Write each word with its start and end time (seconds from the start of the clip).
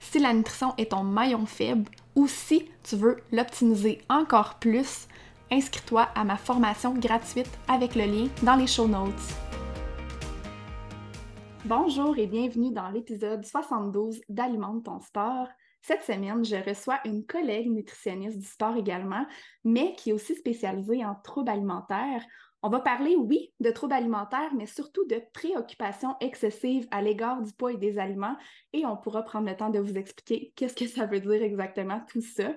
si 0.00 0.18
la 0.18 0.32
nutrition 0.32 0.74
est 0.78 0.90
ton 0.90 1.04
maillon 1.04 1.46
faible 1.46 1.90
ou 2.14 2.26
si 2.26 2.68
tu 2.82 2.96
veux 2.96 3.16
l'optimiser 3.32 4.00
encore 4.08 4.54
plus, 4.58 5.08
inscris-toi 5.50 6.08
à 6.14 6.24
ma 6.24 6.36
formation 6.36 6.94
gratuite 6.94 7.50
avec 7.68 7.94
le 7.94 8.04
lien 8.04 8.28
dans 8.42 8.56
les 8.56 8.66
show 8.66 8.86
notes. 8.86 9.12
Bonjour 11.64 12.16
et 12.18 12.26
bienvenue 12.26 12.72
dans 12.72 12.88
l'épisode 12.90 13.44
72 13.44 14.20
d'Alimente 14.28 14.84
ton 14.84 15.00
sport. 15.00 15.48
Cette 15.82 16.02
semaine, 16.02 16.44
je 16.44 16.56
reçois 16.56 17.00
une 17.04 17.24
collègue 17.24 17.70
nutritionniste 17.70 18.38
du 18.38 18.46
sport 18.46 18.76
également, 18.76 19.26
mais 19.64 19.94
qui 19.94 20.10
est 20.10 20.12
aussi 20.12 20.34
spécialisée 20.34 21.04
en 21.04 21.14
troubles 21.14 21.50
alimentaires. 21.50 22.24
On 22.62 22.70
va 22.70 22.80
parler, 22.80 23.14
oui, 23.14 23.52
de 23.60 23.70
troubles 23.70 23.92
alimentaires, 23.92 24.52
mais 24.56 24.66
surtout 24.66 25.06
de 25.06 25.22
préoccupations 25.32 26.16
excessives 26.20 26.88
à 26.90 27.00
l'égard 27.00 27.40
du 27.40 27.52
poids 27.52 27.72
et 27.72 27.76
des 27.76 27.98
aliments. 27.98 28.36
Et 28.72 28.84
on 28.84 28.96
pourra 28.96 29.22
prendre 29.22 29.48
le 29.48 29.56
temps 29.56 29.70
de 29.70 29.78
vous 29.78 29.96
expliquer 29.96 30.52
qu'est-ce 30.56 30.74
que 30.74 30.88
ça 30.88 31.06
veut 31.06 31.20
dire 31.20 31.42
exactement 31.42 32.00
tout 32.08 32.20
ça. 32.20 32.54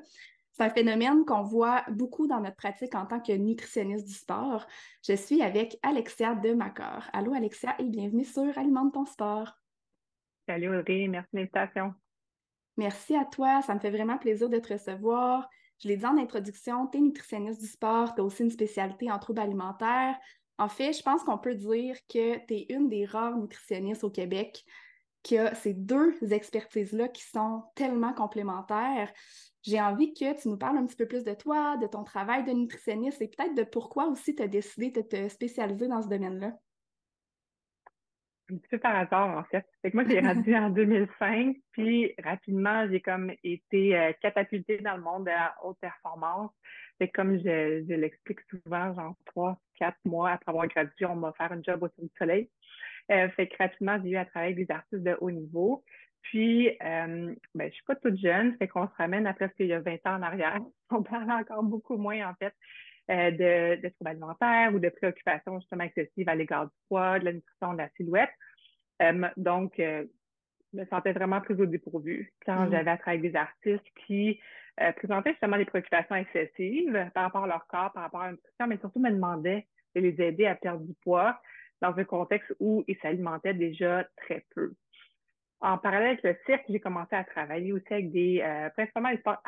C'est 0.54 0.64
un 0.64 0.70
phénomène 0.72 1.24
qu'on 1.24 1.44
voit 1.44 1.84
beaucoup 1.92 2.28
dans 2.28 2.42
notre 2.42 2.56
pratique 2.56 2.96
en 2.96 3.06
tant 3.06 3.20
que 3.20 3.32
nutritionniste 3.32 4.08
du 4.08 4.14
sport. 4.14 4.66
Je 5.08 5.14
suis 5.14 5.44
avec 5.44 5.78
Alexia 5.84 6.34
de 6.34 6.54
Macor. 6.54 7.04
Allô 7.14 7.34
Alexia 7.34 7.76
et 7.80 7.86
bienvenue 7.86 8.26
sur 8.26 8.58
Alimente 8.58 8.94
ton 8.94 9.06
sport. 9.06 9.54
Salut 10.48 10.76
Audrey, 10.76 11.08
merci 11.08 11.30
de 11.32 11.38
l'invitation. 11.38 11.94
Merci 12.76 13.16
à 13.16 13.26
toi, 13.26 13.62
ça 13.62 13.76
me 13.76 13.80
fait 13.80 13.92
vraiment 13.92 14.18
plaisir 14.18 14.50
de 14.50 14.58
te 14.58 14.74
recevoir. 14.74 15.48
Je 15.82 15.88
l'ai 15.88 15.98
dit 15.98 16.06
en 16.06 16.18
introduction, 16.18 16.88
tu 16.88 17.00
es 17.00 17.02
nutritionniste 17.02 17.60
du 17.60 17.68
sport, 17.68 18.14
tu 18.14 18.22
as 18.22 18.24
aussi 18.24 18.44
une 18.44 18.52
spécialité 18.52 19.12
en 19.12 19.18
troubles 19.18 19.42
alimentaires. 19.42 20.16
En 20.60 20.68
fait, 20.68 20.94
je 20.94 21.02
pense 21.02 21.24
qu'on 21.24 21.40
peut 21.40 21.56
dire 21.56 21.96
que 22.08 22.38
tu 22.46 22.54
es 22.54 22.66
une 22.70 22.88
des 22.88 23.06
rares 23.06 23.38
nutritionnistes 23.38 24.04
au 24.04 24.12
Québec 24.12 24.64
qui 25.24 25.38
a 25.38 25.56
ces 25.56 25.74
deux 25.74 26.16
expertises-là 26.22 27.08
qui 27.08 27.24
sont 27.24 27.64
tellement 27.76 28.14
complémentaires. 28.14 29.12
J'ai 29.64 29.82
envie 29.82 30.14
que 30.14 30.40
tu 30.40 30.50
nous 30.50 30.58
parles 30.58 30.78
un 30.78 30.86
petit 30.86 30.96
peu 30.96 31.08
plus 31.08 31.24
de 31.24 31.34
toi, 31.34 31.78
de 31.78 31.88
ton 31.88 32.04
travail 32.04 32.44
de 32.44 32.52
nutritionniste 32.52 33.22
et 33.22 33.28
peut-être 33.28 33.56
de 33.56 33.64
pourquoi 33.64 34.08
aussi 34.08 34.36
tu 34.36 34.44
as 34.44 34.48
décidé 34.48 34.92
de 34.92 35.02
te 35.02 35.30
spécialiser 35.30 35.88
dans 35.88 36.02
ce 36.02 36.08
domaine-là 36.08 36.54
un 38.52 38.58
petit 38.58 38.68
peu 38.70 38.78
par 38.78 38.96
hasard, 38.96 39.38
en 39.38 39.44
fait. 39.46 39.66
Fait 39.82 39.92
que 39.92 39.98
moi, 39.98 40.06
j'ai 40.08 40.22
gradué 40.22 40.58
en 40.58 40.70
2005, 40.70 41.58
puis 41.72 42.14
rapidement, 42.24 42.88
j'ai 42.90 43.02
comme 43.02 43.32
été 43.44 43.98
euh, 43.98 44.12
catapultée 44.22 44.78
dans 44.80 44.96
le 44.96 45.02
monde 45.02 45.26
de 45.26 45.32
la 45.32 45.56
haute 45.64 45.78
performance. 45.80 46.52
Fait 46.98 47.10
comme 47.10 47.38
je, 47.38 47.84
je 47.88 47.94
l'explique 47.94 48.40
souvent, 48.50 48.94
genre 48.94 49.16
trois, 49.26 49.58
quatre 49.76 49.98
mois 50.06 50.32
après 50.32 50.52
avoir 50.52 50.68
gradué, 50.68 51.06
on 51.06 51.16
m'a 51.16 51.34
fait 51.34 51.44
un 51.44 51.62
job 51.64 51.84
au 51.84 51.88
Cirque 51.88 52.02
du 52.02 52.18
Soleil. 52.18 52.50
Euh, 53.12 53.30
fait 53.30 53.48
que 53.48 53.58
rapidement, 53.58 54.00
j'ai 54.04 54.12
eu 54.12 54.18
à 54.18 54.26
travailler 54.26 54.54
avec 54.54 54.68
des 54.68 54.74
artistes 54.74 55.04
de 55.04 55.18
haut 55.20 55.32
niveau. 55.32 55.84
Puis, 56.22 56.70
euh, 56.70 57.34
ben, 57.56 57.70
je 57.70 57.74
suis 57.74 57.84
pas 57.86 57.96
toute 57.96 58.18
jeune, 58.18 58.56
fait 58.58 58.68
qu'on 58.68 58.88
se 58.88 58.94
ramène 58.98 59.26
à 59.26 59.34
presque 59.34 59.56
il 59.60 59.68
y 59.68 59.74
a 59.74 59.80
20 59.80 59.94
ans 60.06 60.16
en 60.18 60.22
arrière. 60.22 60.60
On 60.92 61.04
parle 61.04 61.32
encore 61.32 61.64
beaucoup 61.64 61.98
moins, 61.98 62.30
en 62.30 62.36
fait, 62.36 62.54
euh, 63.10 63.32
de, 63.32 63.82
de 63.82 63.90
troubles 63.90 64.12
alimentaires 64.12 64.74
ou 64.74 64.80
de 64.80 64.88
préoccupations 64.90 65.60
justement 65.60 65.84
excessives 65.84 66.30
à 66.30 66.36
l'égard 66.36 66.66
du 66.68 66.76
poids, 66.88 67.18
de 67.20 67.26
la 67.26 67.34
nutrition, 67.34 67.74
de 67.74 67.80
la 67.80 67.90
silhouette. 67.98 68.30
Euh, 69.02 69.28
donc, 69.38 69.80
euh, 69.80 70.06
je 70.72 70.80
me 70.80 70.86
sentais 70.86 71.12
vraiment 71.12 71.42
prise 71.42 71.60
au 71.60 71.66
dépourvu 71.66 72.32
quand 72.46 72.68
mm. 72.68 72.72
j'avais 72.72 72.92
à 72.92 72.98
travailler 72.98 73.20
avec 73.20 73.32
des 73.32 73.38
artistes 73.38 73.88
qui 74.06 74.40
présentaient 74.96 75.32
justement 75.32 75.58
des 75.58 75.66
préoccupations 75.66 76.16
excessives 76.16 77.12
par 77.14 77.24
rapport 77.24 77.44
à 77.44 77.48
leur 77.48 77.68
corps, 77.68 77.92
par 77.92 78.04
rapport 78.04 78.22
à 78.22 78.28
la 78.28 78.32
nutrition, 78.32 78.68
mais 78.68 78.78
surtout 78.78 79.00
me 79.00 79.12
demandaient 79.12 79.68
de 79.96 80.02
les 80.02 80.22
aider 80.22 80.46
à 80.46 80.56
perdre 80.56 80.86
du 80.86 80.94
poids 81.04 81.40
dans 81.82 81.94
un 81.98 82.04
contexte 82.04 82.54
où 82.60 82.84
ils 82.88 82.98
s'alimentaient 83.02 83.54
déjà 83.54 84.08
très 84.18 84.46
peu. 84.56 84.72
En 85.60 85.78
parallèle 85.78 86.18
avec 86.20 86.24
le 86.24 86.36
cirque, 86.46 86.64
j'ai 86.70 86.80
commencé 86.80 87.16
à 87.16 87.24
travailler 87.26 87.74
aussi 87.74 87.92
avec 87.92 88.12
des, 88.12 88.70
principalement 88.76 89.12
des 89.12 89.18
sports 89.18 89.42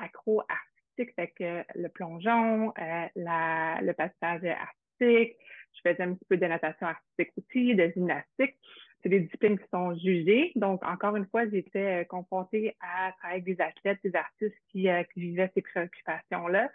accro 1.01 1.13
avec 1.17 1.35
le 1.75 1.87
plongeon, 1.89 2.73
euh, 2.77 3.07
le 3.15 3.91
passage 3.93 4.43
artistique. 4.45 5.37
Je 5.73 5.89
faisais 5.89 6.03
un 6.03 6.13
petit 6.13 6.25
peu 6.25 6.37
de 6.37 6.45
natation 6.45 6.87
artistique 6.87 7.31
aussi, 7.37 7.75
de 7.75 7.91
gymnastique. 7.95 8.55
C'est 9.01 9.09
des 9.09 9.19
disciplines 9.19 9.59
qui 9.59 9.67
sont 9.69 9.93
jugées. 9.95 10.53
Donc, 10.55 10.85
encore 10.85 11.15
une 11.17 11.25
fois, 11.25 11.47
j'étais 11.49 12.01
euh, 12.01 12.03
confrontée 12.05 12.75
à 12.79 13.11
travailler 13.17 13.41
avec 13.41 13.43
des 13.43 13.61
athlètes, 13.61 13.99
des 14.03 14.15
artistes 14.15 14.55
qui, 14.69 14.87
euh, 14.87 15.03
qui 15.13 15.19
vivaient 15.19 15.51
ces 15.53 15.61
préoccupations-là. 15.61 16.71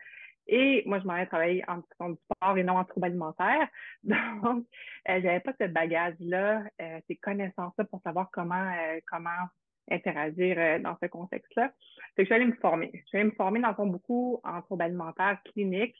Et 0.47 0.83
moi, 0.87 0.99
je 0.99 1.07
m'en 1.07 1.17
ai 1.17 1.27
travaillé 1.27 1.65
en 1.69 1.77
nutrition 1.77 2.11
du 2.11 2.19
sport 2.25 2.59
et 2.59 2.65
non 2.65 2.75
en 2.75 2.85
troubles 2.85 3.07
alimentaires. 3.07 3.69
Donc, 4.03 4.67
euh, 5.09 5.21
j'avais 5.23 5.41
pas 5.41 5.53
ce 5.59 5.67
bagage-là, 5.67 6.65
ces 7.07 7.17
connaissances-là 7.17 7.85
pour 7.85 8.01
savoir 8.03 8.31
comment, 8.31 8.75
comment 9.07 9.47
interagir 9.91 10.57
euh, 10.59 10.79
dans 10.79 10.97
ce 11.03 11.09
contexte-là. 11.09 11.73
Fait 12.17 12.23
que 12.23 12.23
je 12.23 12.25
suis 12.27 12.35
allée 12.35 12.47
me 12.47 12.57
former. 12.57 12.91
Je 12.95 13.07
suis 13.07 13.19
allée 13.19 13.31
me 13.31 13.35
former 13.35 13.61
dans 13.61 13.75
le 13.77 13.91
beaucoup 13.91 14.41
en 14.45 14.63
troubles 14.63 14.83
alimentaires 14.83 15.39
cliniques. 15.53 15.97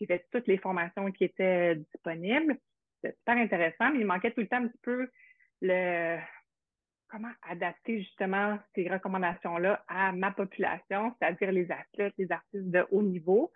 J'ai 0.00 0.06
fait 0.06 0.26
toutes 0.32 0.46
les 0.46 0.58
formations 0.58 1.10
qui 1.12 1.24
étaient 1.24 1.76
disponibles. 1.76 2.56
C'était 3.02 3.16
super 3.16 3.36
intéressant, 3.36 3.90
mais 3.92 4.00
il 4.00 4.06
manquait 4.06 4.30
tout 4.30 4.40
le 4.40 4.48
temps 4.48 4.56
un 4.56 4.68
petit 4.68 4.80
peu 4.82 5.08
le 5.62 6.18
comment 7.08 7.32
adapter 7.48 7.98
justement 7.98 8.58
ces 8.74 8.88
recommandations-là 8.88 9.84
à 9.88 10.12
ma 10.12 10.30
population, 10.30 11.14
c'est-à-dire 11.18 11.50
les 11.50 11.70
athlètes, 11.70 12.14
les 12.18 12.30
artistes 12.30 12.70
de 12.70 12.86
haut 12.90 13.02
niveau. 13.02 13.50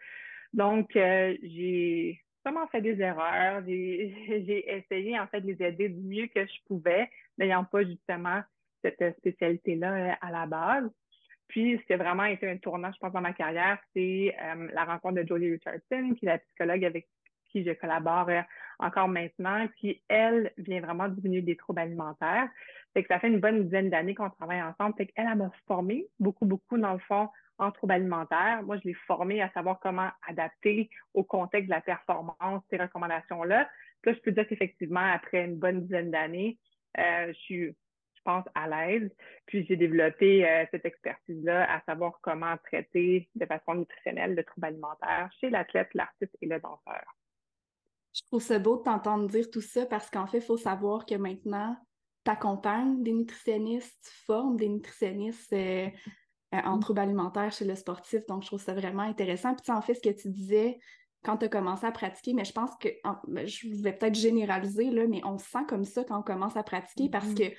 Donc, 0.53 0.97
euh, 0.97 1.37
j'ai 1.43 2.21
vraiment 2.45 2.67
fait 2.69 2.81
des 2.81 3.01
erreurs. 3.01 3.63
J'ai 3.67 4.65
essayé 4.71 5.19
en 5.19 5.27
fait 5.29 5.41
de 5.41 5.47
les 5.47 5.63
aider 5.65 5.89
du 5.89 6.01
mieux 6.01 6.27
que 6.27 6.45
je 6.45 6.63
pouvais, 6.67 7.09
n'ayant 7.39 7.65
pas 7.65 7.85
justement 7.85 8.43
cette 8.85 9.17
spécialité-là 9.19 9.95
euh, 9.95 10.13
à 10.21 10.31
la 10.31 10.47
base. 10.47 10.91
Puis, 11.49 11.79
ce 11.79 11.87
qui 11.87 11.93
a 11.93 11.97
vraiment 11.97 12.25
été 12.25 12.49
un 12.49 12.57
tournant, 12.57 12.91
je 12.93 12.99
pense, 12.99 13.13
dans 13.13 13.21
ma 13.21 13.33
carrière, 13.33 13.79
c'est 13.95 14.35
euh, 14.43 14.69
la 14.73 14.85
rencontre 14.85 15.23
de 15.23 15.27
Jolie 15.27 15.53
Richardson, 15.53 16.15
qui 16.19 16.27
est 16.27 16.31
la 16.31 16.39
psychologue 16.39 16.85
avec 16.85 17.07
qui 17.51 17.65
je 17.65 17.73
collabore 17.73 18.29
euh, 18.29 18.41
encore 18.79 19.09
maintenant, 19.09 19.67
qui, 19.79 20.03
elle, 20.09 20.53
vient 20.57 20.81
vraiment 20.81 21.09
diminuer 21.09 21.43
des 21.43 21.57
troubles 21.57 21.81
alimentaires. 21.81 22.49
Fait 22.93 23.03
que 23.03 23.09
ça 23.09 23.21
fait 23.21 23.29
une 23.29 23.41
bonne 23.41 23.65
dizaine 23.65 23.91
d'années 23.91 24.15
qu'on 24.15 24.31
travaille 24.31 24.63
ensemble. 24.63 24.95
Fait 24.97 25.07
qu'elle, 25.07 25.29
elle 25.31 25.39
m'a 25.39 25.51
formée 25.67 26.07
beaucoup, 26.19 26.47
beaucoup, 26.47 26.79
dans 26.79 26.95
le 26.95 26.99
fond, 27.01 27.29
en 27.59 27.71
troubles 27.71 27.93
alimentaires. 27.93 28.63
Moi, 28.65 28.79
je 28.79 28.89
l'ai 28.89 28.95
formée 29.07 29.43
à 29.43 29.51
savoir 29.51 29.79
comment 29.81 30.09
adapter 30.27 30.91
au 31.13 31.23
contexte 31.23 31.69
de 31.69 31.75
la 31.75 31.81
performance 31.81 32.63
ces 32.71 32.79
recommandations-là. 32.79 33.69
Là, 34.05 34.13
je 34.13 34.19
peux 34.21 34.33
dire 34.33 34.47
qu'effectivement, 34.49 35.01
après 35.01 35.45
une 35.45 35.57
bonne 35.57 35.83
dizaine 35.83 36.11
d'années, 36.11 36.59
je 36.97 37.33
suis 37.33 37.77
pense, 38.25 38.45
à 38.55 38.69
l'aise. 38.69 39.11
Puis 39.47 39.65
j'ai 39.67 39.77
développé 39.77 40.49
euh, 40.49 40.65
cette 40.71 40.85
expertise-là 40.85 41.73
à 41.73 41.81
savoir 41.83 42.19
comment 42.23 42.57
traiter 42.65 43.29
de 43.35 43.47
façon 43.47 43.75
nutritionnelle 43.75 44.35
le 44.35 44.45
trouble 44.45 44.67
alimentaire 44.67 45.31
chez 45.41 45.51
l'athlète, 45.51 45.89
l'artiste 45.95 46.37
et 46.41 46.47
le 46.47 46.59
danseur. 46.61 47.05
Je 48.15 48.23
trouve 48.29 48.43
ça 48.43 48.59
beau 48.59 48.79
de 48.79 48.83
t'entendre 48.83 49.29
dire 49.29 49.51
tout 49.51 49.61
ça 49.61 49.87
parce 49.87 50.09
qu'en 50.09 50.27
fait, 50.27 50.39
il 50.39 50.45
faut 50.45 50.57
savoir 50.57 51.05
que 51.05 51.17
maintenant, 51.17 51.77
tu 52.25 52.31
accompagnes 52.31 53.03
des 53.03 53.13
nutritionnistes, 53.13 53.99
tu 54.03 54.25
formes 54.25 54.57
des 54.57 54.69
nutritionnistes 54.69 55.53
euh, 55.53 55.89
euh, 56.55 56.59
en 56.65 56.77
mm. 56.77 56.81
troubles 56.81 57.01
alimentaires 57.01 57.53
chez 57.53 57.65
le 57.65 57.75
sportif. 57.75 58.25
Donc, 58.27 58.43
je 58.43 58.49
trouve 58.49 58.63
ça 58.63 58.73
vraiment 58.73 59.03
intéressant. 59.03 59.55
Puis, 59.55 59.73
en 59.73 59.83
fait, 59.83 59.95
ce 59.95 60.01
que 60.01 60.15
tu 60.15 60.31
disais 60.31 60.79
quand 61.25 61.39
tu 61.39 61.47
as 61.47 61.49
commencé 61.49 61.87
à 61.87 61.91
pratiquer, 61.91 62.35
mais 62.35 62.45
je 62.45 62.53
pense 62.53 62.71
que 62.77 62.89
ben, 63.27 63.47
je 63.47 63.83
vais 63.83 63.95
peut-être 63.95 64.15
généraliser, 64.15 64.91
là, 64.91 65.07
mais 65.09 65.23
on 65.25 65.39
se 65.39 65.49
sent 65.49 65.65
comme 65.69 65.85
ça 65.85 66.05
quand 66.05 66.21
on 66.21 66.23
commence 66.23 66.57
à 66.57 66.63
pratiquer 66.63 67.09
parce 67.09 67.29
mm-hmm. 67.29 67.51
que, 67.51 67.57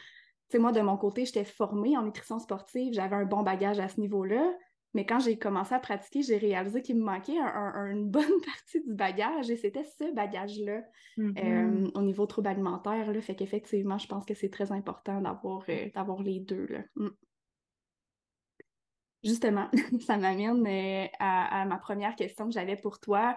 sais, 0.50 0.60
moi, 0.60 0.72
de 0.72 0.82
mon 0.82 0.98
côté, 0.98 1.26
j'étais 1.26 1.46
formée 1.46 1.98
en 1.98 2.04
nutrition 2.04 2.40
sportive, 2.40 2.94
j'avais 2.94 3.16
un 3.16 3.26
bon 3.26 3.44
bagage 3.44 3.80
à 3.80 3.88
ce 3.88 4.00
niveau-là. 4.00 4.54
Mais 4.96 5.06
quand 5.06 5.20
j'ai 5.20 5.38
commencé 5.38 5.76
à 5.76 5.80
pratiquer, 5.80 6.22
j'ai 6.22 6.38
réalisé 6.38 6.82
qu'il 6.82 6.96
me 6.96 7.04
manquait 7.04 7.38
une 7.38 8.10
bonne 8.10 8.24
partie 8.46 8.82
du 8.82 8.94
bagage 8.94 9.52
et 9.52 9.58
c'était 9.58 9.84
ce 9.84 10.14
bagage-là 10.14 10.84
mm-hmm. 11.18 11.86
euh, 11.86 11.92
au 11.96 12.02
niveau 12.02 12.26
trouble 12.26 12.48
alimentaire. 12.48 13.12
Là, 13.12 13.22
fait 13.22 13.36
qu'effectivement, 13.36 13.98
je 13.98 14.08
pense 14.08 14.26
que 14.26 14.34
c'est 14.34 14.50
très 14.50 14.72
important 14.72 15.20
d'avoir 15.20 15.66
euh, 15.68 16.24
les 16.24 16.40
deux. 16.40 16.66
Là. 16.68 16.80
Mm. 16.96 17.10
Justement, 19.26 19.70
ça 20.06 20.18
m'amène 20.18 20.66
euh, 20.66 21.08
à, 21.20 21.66
ma 21.66 21.78
première 21.78 22.16
question 22.16 22.46
que 22.46 22.54
j'avais 22.54 22.78
pour 22.78 23.00
toi. 23.00 23.36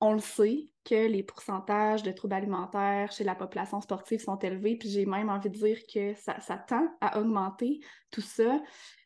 On 0.00 0.14
le 0.14 0.20
sait 0.20 0.70
que 0.84 1.06
les 1.06 1.22
pourcentages 1.22 2.02
de 2.02 2.10
troubles 2.10 2.34
alimentaires 2.34 3.12
chez 3.12 3.24
la 3.24 3.34
population 3.34 3.80
sportive 3.82 4.20
sont 4.20 4.38
élevés, 4.38 4.76
puis 4.76 4.88
j'ai 4.88 5.04
même 5.04 5.28
envie 5.28 5.50
de 5.50 5.58
dire 5.58 5.78
que 5.92 6.14
ça, 6.14 6.56
tend 6.56 6.88
à 7.00 7.18
augmenter 7.18 7.80
tout 8.10 8.22
ça. 8.22 8.60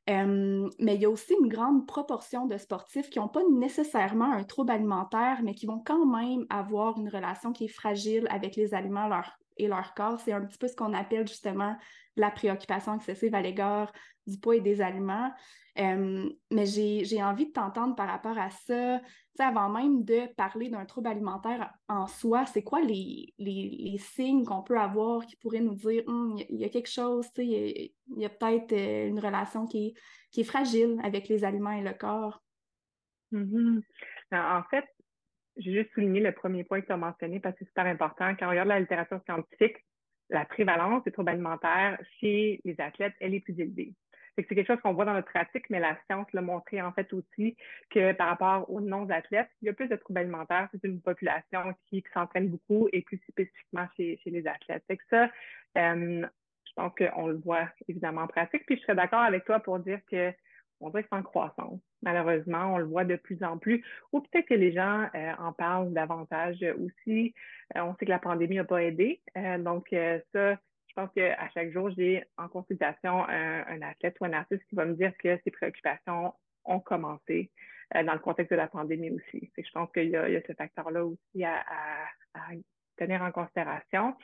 Euh, 0.08 0.70
mais 0.78 0.94
il 0.94 1.00
y 1.00 1.04
a 1.06 1.10
aussi 1.10 1.34
une 1.40 1.48
grande 1.48 1.86
proportion 1.86 2.46
de 2.46 2.56
sportifs 2.58 3.10
qui 3.10 3.18
n'ont 3.18 3.28
pas 3.28 3.42
nécessairement 3.50 4.30
un 4.30 4.44
trouble 4.44 4.70
alimentaire, 4.70 5.40
mais 5.42 5.54
qui 5.54 5.66
vont 5.66 5.80
quand 5.80 6.06
même 6.06 6.46
avoir 6.48 6.98
une 6.98 7.08
relation 7.08 7.52
qui 7.52 7.64
est 7.64 7.68
fragile 7.68 8.28
avec 8.30 8.54
les 8.54 8.74
aliments 8.74 9.10
et 9.56 9.66
leur 9.66 9.94
corps. 9.94 10.20
C'est 10.20 10.32
un 10.32 10.44
petit 10.44 10.58
peu 10.58 10.68
ce 10.68 10.76
qu'on 10.76 10.92
appelle 10.92 11.26
justement 11.26 11.76
la 12.16 12.30
préoccupation 12.30 12.94
excessive 12.94 13.34
à 13.34 13.42
l'égard 13.42 13.92
du 14.26 14.38
poids 14.38 14.56
et 14.56 14.60
des 14.60 14.80
aliments. 14.80 15.32
Mais 15.76 16.66
j'ai 16.66 17.22
envie 17.22 17.46
de 17.46 17.52
t'entendre 17.52 17.96
par 17.96 18.08
rapport 18.08 18.38
à 18.38 18.50
ça. 18.50 19.00
avant 19.38 19.68
même 19.68 20.04
de 20.04 20.32
parler 20.34 20.68
d'un 20.68 20.84
trouble 20.84 21.08
alimentaire 21.08 21.72
en 21.88 22.06
soi, 22.06 22.46
c'est 22.46 22.62
quoi 22.62 22.80
les, 22.80 23.34
les, 23.38 23.98
signes 23.98 24.44
qu'on 24.44 24.62
peut 24.62 24.78
avoir 24.78 25.26
qui 25.26 25.36
pourraient 25.36 25.60
nous 25.60 25.74
dire 25.74 26.04
hum, 26.06 26.36
il 26.48 26.60
y, 26.60 26.64
a 26.64 26.68
quelque 26.68 26.90
chose, 26.90 27.28
il 27.38 27.90
y 28.16 28.24
a, 28.24 28.28
peut-être 28.28 28.72
euh, 28.72 29.08
une 29.08 29.18
relation 29.18 29.66
qui 29.66 29.88
est, 29.88 29.94
qui 30.30 30.42
est 30.42 30.44
fragile 30.44 30.98
avec 31.02 31.28
les 31.28 31.44
aliments 31.44 31.72
et 31.72 31.82
le 31.82 31.94
corps? 31.94 32.40
Mm-hmm. 33.32 33.82
En 34.32 34.62
fait, 34.70 34.84
j'ai 35.56 35.72
juste 35.72 35.92
souligné 35.94 36.20
le 36.20 36.32
premier 36.32 36.64
point 36.64 36.80
que 36.80 36.86
tu 36.86 36.92
as 36.92 36.96
mentionné 36.96 37.40
parce 37.40 37.54
que 37.54 37.60
c'est 37.60 37.68
super 37.68 37.86
important. 37.86 38.34
Quand 38.36 38.46
on 38.46 38.50
regarde 38.50 38.68
la 38.68 38.80
littérature 38.80 39.20
scientifique, 39.24 39.76
la 40.30 40.44
prévalence 40.44 41.04
des 41.04 41.12
troubles 41.12 41.30
alimentaires 41.30 41.98
chez 42.20 42.60
les 42.64 42.80
athlètes, 42.80 43.14
elle 43.20 43.34
est 43.34 43.40
plus 43.40 43.58
élevée. 43.58 43.94
C'est 44.36 44.44
quelque 44.54 44.66
chose 44.66 44.80
qu'on 44.82 44.94
voit 44.94 45.04
dans 45.04 45.14
notre 45.14 45.30
pratique, 45.30 45.68
mais 45.70 45.78
la 45.78 45.96
science 46.06 46.26
l'a 46.32 46.40
montré 46.40 46.82
en 46.82 46.92
fait 46.92 47.12
aussi 47.12 47.56
que 47.90 48.12
par 48.12 48.28
rapport 48.28 48.70
aux 48.70 48.80
non-athlètes, 48.80 49.48
il 49.62 49.66
y 49.66 49.68
a 49.68 49.72
plus 49.72 49.88
de 49.88 49.96
troubles 49.96 50.20
alimentaires. 50.20 50.68
C'est 50.72 50.84
une 50.84 51.00
population 51.00 51.74
qui, 51.88 52.04
s'entraîne 52.12 52.48
beaucoup 52.48 52.88
et 52.92 53.02
plus 53.02 53.20
spécifiquement 53.28 53.86
chez, 53.96 54.18
les 54.26 54.46
athlètes. 54.46 54.84
Que 54.88 54.94
ça, 55.10 55.24
euh, 55.78 56.26
je 56.66 56.72
pense 56.74 56.92
qu'on 56.96 57.28
le 57.28 57.36
voit 57.36 57.68
évidemment 57.88 58.22
en 58.22 58.26
pratique. 58.26 58.66
Puis 58.66 58.76
je 58.76 58.82
serais 58.82 58.96
d'accord 58.96 59.20
avec 59.20 59.44
toi 59.44 59.60
pour 59.60 59.78
dire 59.78 60.00
que 60.10 60.32
on 60.80 60.90
dirait 60.90 61.04
que 61.04 61.08
c'est 61.10 61.16
en 61.18 61.22
croissance. 61.22 61.80
Malheureusement, 62.02 62.74
on 62.74 62.78
le 62.78 62.84
voit 62.84 63.04
de 63.04 63.16
plus 63.16 63.42
en 63.44 63.56
plus. 63.56 63.84
Ou 64.12 64.20
peut-être 64.20 64.48
que 64.48 64.54
les 64.54 64.72
gens 64.72 65.08
euh, 65.14 65.32
en 65.38 65.52
parlent 65.52 65.92
davantage 65.92 66.58
aussi. 66.78 67.32
Euh, 67.76 67.82
on 67.82 67.94
sait 67.94 68.04
que 68.04 68.10
la 68.10 68.18
pandémie 68.18 68.56
n'a 68.56 68.64
pas 68.64 68.82
aidé. 68.82 69.22
donc, 69.60 69.94
ça, 70.32 70.58
je 70.88 70.94
pense 70.94 71.10
qu'à 71.12 71.48
chaque 71.52 71.72
jour, 71.72 71.90
j'ai 71.90 72.24
en 72.36 72.48
consultation 72.48 73.24
un, 73.28 73.82
athlète 73.82 74.16
ou 74.20 74.26
un 74.26 74.32
artiste 74.32 74.64
qui 74.68 74.76
va 74.76 74.84
me 74.84 74.94
dire 74.94 75.12
que 75.18 75.38
ses 75.44 75.50
préoccupations 75.50 76.32
ont 76.64 76.80
commencé 76.80 77.50
euh, 77.94 78.02
dans 78.04 78.12
le 78.12 78.18
contexte 78.18 78.52
de 78.52 78.56
la 78.56 78.68
pandémie 78.68 79.10
aussi. 79.10 79.50
je 79.56 79.70
pense 79.72 79.90
qu'il 79.92 80.08
y, 80.08 80.16
a 80.16 80.40
ce 80.46 80.52
facteur-là 80.52 81.04
aussi 81.04 81.44
à, 81.44 81.62
tenir 82.96 83.22
en 83.22 83.32
considération. 83.32 84.14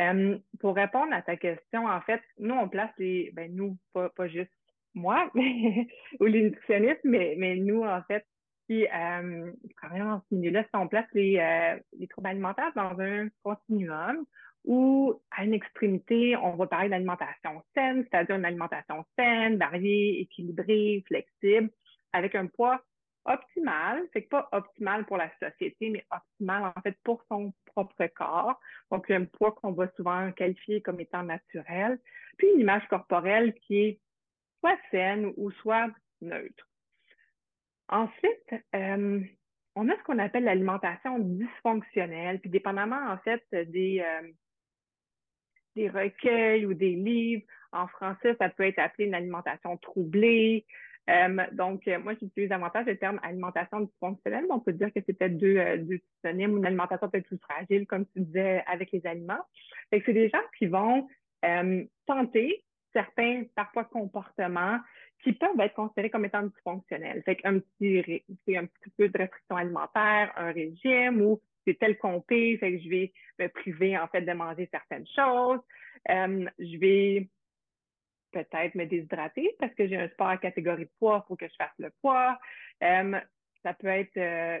Euh, 0.00 0.38
pour 0.58 0.74
répondre 0.74 1.12
à 1.12 1.22
ta 1.22 1.36
question, 1.36 1.86
en 1.86 2.00
fait, 2.00 2.20
nous, 2.38 2.54
on 2.54 2.68
place 2.68 2.90
les, 2.98 3.30
ben 3.34 3.54
nous, 3.54 3.76
pas, 3.92 4.28
juste 4.28 4.50
moi, 4.94 5.30
ou 6.20 6.24
les 6.24 6.42
nutritionnistes, 6.42 7.04
mais, 7.04 7.34
mais 7.38 7.56
nous, 7.56 7.82
en 7.82 8.02
fait, 8.02 8.26
qui 8.66 8.86
euh, 8.86 9.52
travaillons 9.76 10.08
dans 10.08 10.22
ce 10.28 10.34
milieu-là, 10.34 10.64
on 10.74 10.88
place 10.88 11.06
euh, 11.16 11.78
les 11.98 12.08
troubles 12.08 12.28
alimentaires 12.28 12.72
dans 12.74 12.98
un 13.00 13.28
continuum 13.42 14.24
ou 14.64 15.20
à 15.30 15.44
une 15.44 15.54
extrémité, 15.54 16.36
on 16.36 16.54
va 16.54 16.66
parler 16.66 16.88
d'alimentation 16.88 17.62
saine, 17.74 18.06
c'est-à-dire 18.10 18.36
une 18.36 18.44
alimentation 18.44 19.04
saine, 19.18 19.58
variée, 19.58 20.20
équilibrée, 20.20 21.02
flexible, 21.06 21.70
avec 22.12 22.34
un 22.34 22.46
poids 22.46 22.82
optimal, 23.24 24.08
c'est 24.12 24.28
pas 24.28 24.48
optimal 24.52 25.04
pour 25.06 25.16
la 25.16 25.30
société, 25.38 25.90
mais 25.90 26.04
optimal 26.10 26.72
en 26.76 26.80
fait 26.80 26.96
pour 27.04 27.22
son 27.28 27.52
propre 27.66 28.06
corps. 28.06 28.58
Donc 28.90 29.10
un 29.10 29.24
poids 29.24 29.52
qu'on 29.52 29.72
va 29.72 29.88
souvent 29.96 30.32
qualifier 30.32 30.80
comme 30.82 31.00
étant 31.00 31.22
naturel, 31.22 32.00
puis 32.36 32.48
une 32.52 32.60
image 32.60 32.86
corporelle 32.88 33.54
qui 33.54 33.78
est 33.78 34.00
soit 34.60 34.78
saine 34.90 35.32
ou 35.36 35.50
soit 35.52 35.88
neutre. 36.20 36.68
Ensuite, 37.88 38.54
euh, 38.74 39.20
on 39.74 39.88
a 39.88 39.96
ce 39.96 40.02
qu'on 40.04 40.18
appelle 40.18 40.44
l'alimentation 40.44 41.18
dysfonctionnelle, 41.18 42.40
puis 42.40 42.50
dépendamment 42.50 43.10
en 43.10 43.18
fait 43.18 43.44
des, 43.52 44.00
euh, 44.00 44.28
des 45.76 45.88
recueils 45.88 46.66
ou 46.66 46.74
des 46.74 46.94
livres. 46.94 47.44
En 47.72 47.86
français, 47.88 48.36
ça 48.38 48.48
peut 48.48 48.64
être 48.64 48.78
appelé 48.78 49.06
une 49.06 49.14
alimentation 49.14 49.76
troublée. 49.78 50.66
Euh, 51.10 51.36
donc, 51.52 51.88
euh, 51.88 51.98
moi, 51.98 52.14
j'utilise 52.20 52.48
davantage 52.48 52.86
le 52.86 52.96
terme 52.96 53.18
alimentation 53.22 53.80
dysfonctionnelle. 53.80 54.46
On 54.50 54.60
peut 54.60 54.72
dire 54.72 54.92
que 54.92 55.00
c'est 55.04 55.12
peut-être 55.12 55.36
deux, 55.36 55.56
euh, 55.56 55.78
deux 55.78 56.00
synonymes, 56.20 56.58
une 56.58 56.66
alimentation 56.66 57.08
peut-être 57.08 57.26
plus 57.26 57.38
fragile, 57.38 57.86
comme 57.86 58.06
tu 58.06 58.20
disais, 58.20 58.62
avec 58.66 58.92
les 58.92 59.04
aliments. 59.06 59.42
c'est 59.90 60.12
des 60.12 60.28
gens 60.28 60.42
qui 60.58 60.66
vont 60.66 61.08
tenter 62.06 62.62
certains, 62.92 63.42
parfois, 63.56 63.84
comportements 63.84 64.78
qui 65.24 65.32
peuvent 65.32 65.58
être 65.60 65.74
considérés 65.74 66.10
comme 66.10 66.24
étant 66.24 66.42
dysfonctionnels. 66.42 67.22
Fait 67.24 67.36
qu'un 67.36 67.58
petit, 67.58 68.22
un 68.56 68.66
petit 68.66 68.90
peu 68.96 69.08
de 69.08 69.18
restriction 69.18 69.56
alimentaire, 69.56 70.32
un 70.36 70.52
régime 70.52 71.20
ou 71.20 71.40
c'est 71.66 71.78
tel 71.78 71.98
compé, 71.98 72.56
fait 72.58 72.76
que 72.76 72.82
je 72.82 72.88
vais 72.88 73.12
me 73.38 73.48
priver 73.48 73.98
en 73.98 74.08
fait 74.08 74.22
de 74.22 74.32
manger 74.32 74.68
certaines 74.70 75.06
choses. 75.06 75.60
Euh, 76.10 76.46
je 76.58 76.78
vais 76.78 77.28
peut-être 78.32 78.74
me 78.74 78.86
déshydrater 78.86 79.54
parce 79.58 79.74
que 79.74 79.86
j'ai 79.86 79.96
un 79.96 80.08
sport 80.08 80.28
à 80.28 80.38
catégorie 80.38 80.86
de 80.86 80.90
poids, 80.98 81.22
il 81.24 81.28
faut 81.28 81.36
que 81.36 81.48
je 81.48 81.54
fasse 81.56 81.74
le 81.78 81.90
poids. 82.00 82.38
Euh, 82.82 83.20
ça 83.62 83.74
peut 83.74 83.88
être 83.88 84.16
euh, 84.16 84.58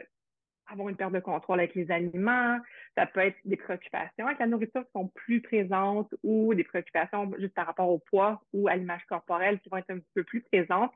avoir 0.66 0.88
une 0.88 0.96
perte 0.96 1.12
de 1.12 1.20
contrôle 1.20 1.58
avec 1.58 1.74
les 1.74 1.90
aliments, 1.90 2.58
ça 2.96 3.06
peut 3.06 3.20
être 3.20 3.38
des 3.44 3.56
préoccupations 3.56 4.26
avec 4.26 4.38
la 4.38 4.46
nourriture 4.46 4.84
qui 4.84 4.92
sont 4.92 5.08
plus 5.08 5.40
présentes 5.40 6.14
ou 6.22 6.54
des 6.54 6.64
préoccupations 6.64 7.30
juste 7.38 7.54
par 7.54 7.66
rapport 7.66 7.88
au 7.88 7.98
poids 7.98 8.42
ou 8.52 8.68
à 8.68 8.76
l'image 8.76 9.04
corporelle 9.06 9.58
qui 9.60 9.68
vont 9.68 9.78
être 9.78 9.90
un 9.90 10.00
peu 10.14 10.22
plus 10.22 10.42
présentes. 10.42 10.92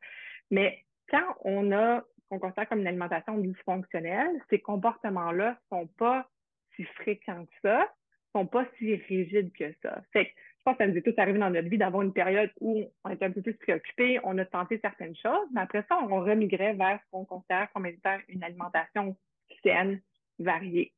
Mais 0.51 0.85
quand 1.09 1.37
on 1.41 1.73
a 1.73 2.05
qu'on 2.29 2.39
considère 2.39 2.69
comme 2.69 2.81
une 2.81 2.87
alimentation 2.87 3.39
dysfonctionnelle, 3.39 4.41
ces 4.51 4.59
comportements-là 4.59 5.59
sont 5.69 5.87
pas 5.99 6.29
si 6.75 6.85
fréquents 6.85 7.45
que 7.45 7.53
ça, 7.63 7.89
sont 8.33 8.47
pas 8.47 8.67
si 8.79 8.97
rigides 8.97 9.53
que 9.53 9.73
ça. 9.83 10.03
Fait 10.13 10.27
que 10.27 10.31
je 10.31 10.63
pense 10.65 10.77
que 10.79 10.85
ça 10.85 10.89
nous 10.89 10.99
est 10.99 11.03
tous 11.03 11.21
arrivé 11.21 11.39
dans 11.39 11.51
notre 11.51 11.69
vie 11.69 11.79
d'avoir 11.79 12.03
une 12.03 12.13
période 12.13 12.51
où 12.61 12.85
on 13.05 13.11
était 13.11 13.25
un 13.25 13.31
peu 13.31 13.41
plus 13.41 13.55
préoccupé, 13.55 14.19
on 14.25 14.37
a 14.39 14.45
tenté 14.45 14.79
certaines 14.81 15.15
choses, 15.17 15.47
mais 15.55 15.61
après 15.61 15.85
ça, 15.89 15.99
on 16.03 16.21
remigrait 16.21 16.75
vers 16.75 16.99
ce 17.05 17.11
qu'on 17.11 17.25
considère 17.25 17.71
comme 17.73 17.87
une 17.87 18.45
alimentation 18.45 19.17
saine, 19.63 20.01
variée. 20.39 20.93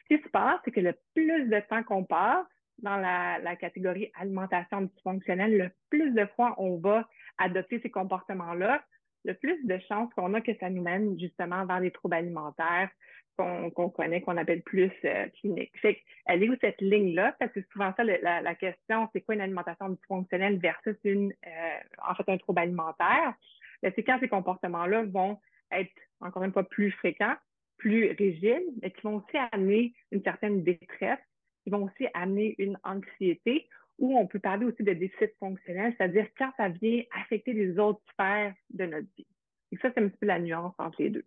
Ce 0.00 0.16
qui 0.16 0.22
se 0.22 0.28
passe, 0.28 0.60
c'est 0.64 0.72
que 0.72 0.80
le 0.80 0.94
plus 1.14 1.46
de 1.48 1.60
temps 1.68 1.84
qu'on 1.84 2.04
passe 2.04 2.46
dans 2.78 2.96
la 2.96 3.56
catégorie 3.56 4.10
alimentation 4.14 4.82
dysfonctionnelle, 4.82 5.56
le 5.56 5.70
plus 5.90 6.12
de 6.12 6.26
fois 6.36 6.54
on 6.58 6.78
va 6.78 7.08
adopter 7.38 7.80
ces 7.80 7.90
comportements-là, 7.90 8.82
le 9.24 9.34
plus 9.34 9.64
de 9.66 9.78
chances 9.88 10.12
qu'on 10.14 10.34
a 10.34 10.40
que 10.40 10.54
ça 10.58 10.70
nous 10.70 10.82
mène 10.82 11.18
justement 11.18 11.66
vers 11.66 11.80
des 11.80 11.90
troubles 11.90 12.14
alimentaires 12.14 12.90
qu'on 13.38 13.90
connaît, 13.90 14.20
qu'on 14.20 14.36
appelle 14.36 14.62
plus 14.62 14.90
euh, 15.04 15.26
cliniques. 15.38 15.72
Fait 15.80 16.02
elle 16.26 16.42
est 16.42 16.48
où 16.48 16.56
cette 16.60 16.80
ligne-là? 16.80 17.36
Parce 17.38 17.52
que 17.52 17.60
souvent 17.72 17.92
ça, 17.96 18.02
la, 18.02 18.54
question, 18.56 19.08
c'est 19.12 19.20
quoi 19.20 19.36
une 19.36 19.40
alimentation 19.40 19.90
dysfonctionnelle 19.90 20.58
versus 20.58 20.96
une, 21.04 21.32
euh, 21.46 21.78
en 22.04 22.14
fait, 22.14 22.28
un 22.28 22.38
trouble 22.38 22.60
alimentaire? 22.60 23.34
Ben, 23.82 23.92
c'est 23.94 24.02
quand 24.02 24.18
ces 24.18 24.28
comportements-là 24.28 25.04
vont 25.04 25.38
être, 25.70 25.92
encore 26.20 26.42
une 26.42 26.52
fois, 26.52 26.64
plus 26.64 26.90
fréquents, 26.90 27.36
plus 27.76 28.10
rigides, 28.10 28.66
mais 28.82 28.90
qui 28.90 29.02
vont 29.02 29.16
aussi 29.16 29.36
amener 29.52 29.94
une 30.10 30.22
certaine 30.22 30.64
détresse, 30.64 31.20
qui 31.62 31.70
vont 31.70 31.84
aussi 31.84 32.08
amener 32.14 32.56
une 32.58 32.76
anxiété 32.82 33.68
ou 33.98 34.16
on 34.16 34.26
peut 34.26 34.38
parler 34.38 34.66
aussi 34.66 34.82
de 34.82 34.92
déficit 34.92 35.32
fonctionnel, 35.38 35.94
c'est-à-dire 35.96 36.26
quand 36.36 36.50
ça 36.56 36.68
vient 36.68 37.02
affecter 37.20 37.52
les 37.52 37.78
autres 37.78 38.00
sphères 38.12 38.54
de 38.70 38.86
notre 38.86 39.08
vie. 39.16 39.26
Et 39.72 39.76
ça, 39.76 39.90
c'est 39.92 40.02
un 40.02 40.08
petit 40.08 40.18
peu 40.18 40.26
la 40.26 40.38
nuance 40.38 40.74
entre 40.78 41.02
les 41.02 41.10
deux. 41.10 41.24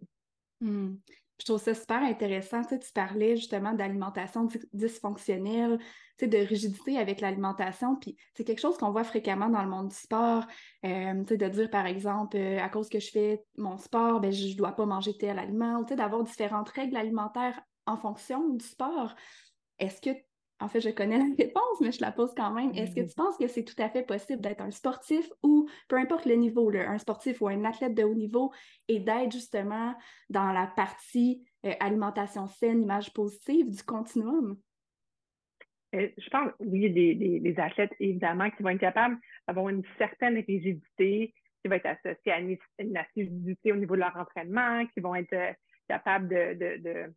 Hmm. 0.62 0.96
Je 1.42 1.46
trouve 1.46 1.60
ça 1.60 1.74
super 1.74 2.04
intéressant. 2.04 2.64
Tu, 2.64 2.78
tu 2.78 2.92
parlais 2.94 3.36
justement 3.36 3.74
d'alimentation 3.74 4.48
dysfonctionnelle, 4.74 5.80
tu 6.20 6.28
de 6.28 6.38
rigidité 6.38 7.00
avec 7.00 7.20
l'alimentation. 7.20 7.96
Puis 7.96 8.16
c'est 8.36 8.44
quelque 8.44 8.62
chose 8.62 8.78
qu'on 8.78 8.92
voit 8.92 9.04
fréquemment 9.04 9.50
dans 9.50 9.64
le 9.64 9.70
monde 9.70 9.88
du 9.88 9.96
sport. 9.96 10.46
Euh, 10.86 11.14
de 11.24 11.48
dire, 11.48 11.70
par 11.72 11.88
exemple, 11.88 12.38
euh, 12.38 12.60
à 12.60 12.70
cause 12.70 12.90
que 12.90 13.00
je 13.00 13.10
fais 13.10 13.44
mon 13.58 13.78
sport, 13.78 14.20
ben, 14.20 14.32
je 14.32 14.50
ne 14.50 14.56
dois 14.56 14.74
pas 14.74 14.86
manger 14.86 15.18
tel 15.18 15.40
aliment. 15.40 15.82
D'avoir 15.82 16.24
différentes 16.24 16.70
règles 16.70 16.96
alimentaires 16.96 17.60
en 17.88 17.98
fonction 17.98 18.50
du 18.50 18.64
sport. 18.64 19.16
Est-ce 19.80 20.00
que 20.00 20.16
en 20.62 20.68
fait, 20.68 20.80
je 20.80 20.90
connais 20.90 21.18
la 21.18 21.26
réponse, 21.38 21.82
mais 21.82 21.92
je 21.92 22.02
la 22.02 22.12
pose 22.12 22.34
quand 22.36 22.52
même. 22.52 22.72
Est-ce 22.76 22.96
que 22.96 23.02
tu 23.02 23.16
penses 23.16 23.38
que 23.38 23.48
c'est 23.48 23.64
tout 23.64 23.82
à 23.82 23.90
fait 23.90 24.04
possible 24.04 24.42
d'être 24.42 24.62
un 24.62 24.72
sportif 24.72 25.28
ou, 25.44 25.68
peu 25.88 25.98
importe 25.98 26.26
le 26.26 26.36
niveau, 26.36 26.72
un 26.74 26.98
sportif 27.00 27.42
ou 27.42 27.48
un 27.48 27.66
athlète 27.66 27.96
de 27.96 28.04
haut 28.04 28.14
niveau, 28.14 28.52
et 28.88 29.00
d'être 29.00 29.32
justement 29.32 29.96
dans 30.30 30.52
la 30.52 30.68
partie 30.68 31.44
euh, 31.66 31.74
alimentation 31.80 32.48
saine, 32.48 32.84
image 32.84 33.12
positive 33.14 33.70
du 33.70 33.84
continuum? 33.84 34.58
Euh, 35.96 36.08
je 36.18 36.30
pense, 36.30 36.52
oui, 36.60 36.90
des, 36.92 37.16
des, 37.16 37.60
athlètes, 37.60 37.94
évidemment, 38.00 38.50
qui 38.52 38.64
vont 38.64 38.70
être 38.70 38.80
capables 38.80 39.18
d'avoir 39.48 39.70
une 39.70 39.84
certaine 39.98 40.38
rigidité, 40.38 41.34
qui 41.62 41.68
va 41.68 41.78
être 41.78 41.88
associée 41.88 42.32
à 42.32 42.40
une, 42.40 42.98
assiduité 42.98 43.72
au 43.72 43.76
niveau 43.76 43.96
de 43.96 44.02
leur 44.02 44.16
entraînement, 44.16 44.86
qui 44.94 45.00
vont 45.02 45.16
être 45.16 45.34
euh, 45.34 45.52
capables 45.90 46.30
de 46.30 46.78
de, 46.78 47.14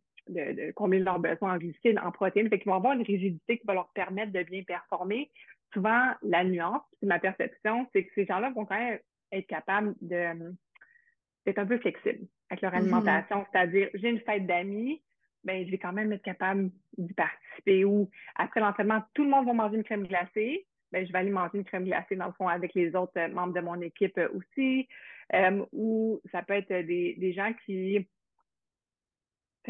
combler 0.75 0.99
leurs 0.99 1.19
besoins 1.19 1.55
en 1.55 1.57
glucides, 1.57 1.99
en 2.03 2.11
protéines. 2.11 2.49
Fait 2.49 2.59
qu'ils 2.59 2.69
vont 2.69 2.77
avoir 2.77 2.93
une 2.93 3.03
rigidité 3.03 3.57
qui 3.57 3.65
va 3.65 3.73
leur 3.73 3.89
permettre 3.89 4.31
de 4.31 4.43
bien 4.43 4.63
performer. 4.63 5.29
Souvent, 5.73 6.13
la 6.21 6.43
nuance, 6.43 6.81
c'est 6.99 7.05
ma 7.05 7.19
perception, 7.19 7.87
c'est 7.93 8.05
que 8.05 8.13
ces 8.15 8.25
gens-là 8.25 8.51
vont 8.51 8.65
quand 8.65 8.77
même 8.77 8.99
être 9.31 9.47
capables 9.47 9.93
de 10.01 10.53
d'être 11.45 11.59
un 11.59 11.65
peu 11.65 11.77
flexibles 11.77 12.25
avec 12.49 12.61
leur 12.61 12.71
mm-hmm. 12.71 12.75
alimentation. 12.77 13.45
C'est-à-dire, 13.51 13.89
j'ai 13.93 14.09
une 14.09 14.19
fête 14.21 14.47
d'amis, 14.47 15.01
ben, 15.43 15.63
je 15.63 15.71
vais 15.71 15.77
quand 15.77 15.93
même 15.93 16.11
être 16.11 16.23
capable 16.23 16.71
d'y 16.97 17.13
participer. 17.13 17.85
Ou 17.85 18.09
après 18.35 18.59
l'entraînement, 18.59 19.03
tout 19.13 19.23
le 19.23 19.29
monde 19.29 19.45
va 19.45 19.53
manger 19.53 19.77
une 19.77 19.83
crème 19.83 20.07
glacée. 20.07 20.65
Ben, 20.91 21.05
je 21.05 21.11
vais 21.11 21.19
aller 21.19 21.29
manger 21.29 21.59
une 21.59 21.65
crème 21.65 21.85
glacée, 21.85 22.15
dans 22.15 22.27
le 22.27 22.33
fond, 22.33 22.47
avec 22.47 22.73
les 22.73 22.95
autres 22.95 23.19
membres 23.27 23.53
de 23.53 23.61
mon 23.61 23.79
équipe 23.81 24.19
aussi. 24.33 24.87
Euh, 25.33 25.63
ou 25.71 26.19
ça 26.31 26.41
peut 26.41 26.53
être 26.53 26.69
des, 26.69 27.15
des 27.17 27.33
gens 27.33 27.51
qui 27.65 28.07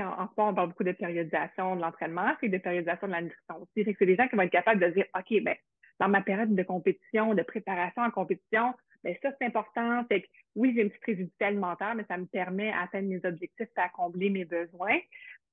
en, 0.01 0.27
sport, 0.29 0.47
on 0.49 0.53
parle 0.53 0.69
beaucoup 0.69 0.83
de 0.83 0.91
périodisation 0.91 1.75
de 1.75 1.81
l'entraînement, 1.81 2.31
c'est 2.39 2.49
de 2.49 2.57
périodisation 2.57 3.07
de 3.07 3.11
la 3.13 3.21
nutrition 3.21 3.61
aussi. 3.61 3.95
c'est 3.97 4.05
des 4.05 4.15
gens 4.15 4.27
qui 4.27 4.35
vont 4.35 4.43
être 4.43 4.51
capables 4.51 4.81
de 4.81 4.89
dire, 4.89 5.05
OK, 5.17 5.43
ben, 5.43 5.55
dans 5.99 6.09
ma 6.09 6.21
période 6.21 6.53
de 6.53 6.63
compétition, 6.63 7.33
de 7.33 7.41
préparation 7.41 8.01
en 8.01 8.11
compétition, 8.11 8.73
ben, 9.03 9.15
ça, 9.21 9.29
c'est 9.39 9.47
important. 9.47 10.03
Fait 10.07 10.21
que, 10.21 10.27
oui, 10.55 10.73
j'ai 10.75 10.81
une 10.81 10.89
petite 10.89 11.05
rigidité 11.05 11.45
alimentaire, 11.45 11.95
mais 11.95 12.05
ça 12.07 12.17
me 12.17 12.25
permet 12.25 12.71
d'atteindre 12.71 13.09
mes 13.09 13.25
objectifs 13.25 13.69
et 13.77 13.81
à 13.81 13.89
combler 13.89 14.29
mes 14.29 14.45
besoins. 14.45 14.99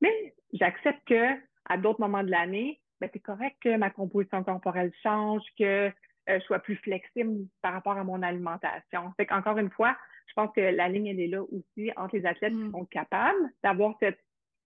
Mais 0.00 0.34
j'accepte 0.52 1.06
que, 1.06 1.38
à 1.68 1.76
d'autres 1.76 2.00
moments 2.00 2.25
de 2.25 2.30
l'année, 2.30 2.80
ben, 3.00 3.11
c'est 3.12 3.20
correct 3.20 3.56
que 3.61 3.76
ma 3.76 3.90
composition 3.90 4.42
corporelle 4.42 4.92
change, 5.02 5.42
que 5.58 5.92
euh, 6.28 6.38
je 6.38 6.44
sois 6.44 6.61
plus 6.61 6.76
flexible 6.76 7.46
par 7.62 7.72
rapport 7.72 7.99
à 7.99 8.04
mon 8.04 8.22
alimentation. 8.22 9.12
Fait 9.16 9.26
qu'encore 9.26 9.58
une 9.58 9.70
fois, 9.70 9.96
je 10.28 10.34
pense 10.34 10.50
que 10.54 10.61
la 10.61 10.88
ligne, 10.88 11.08
elle 11.08 11.20
est 11.20 11.28
là 11.28 11.42
aussi 11.42 11.90
entre 11.96 12.16
les 12.16 12.26
athlètes 12.26 12.52
qui 12.52 12.58
mm. 12.58 12.72
sont 12.72 12.84
capables 12.87 13.50
d'avoir 13.62 13.94
cette 14.00 14.18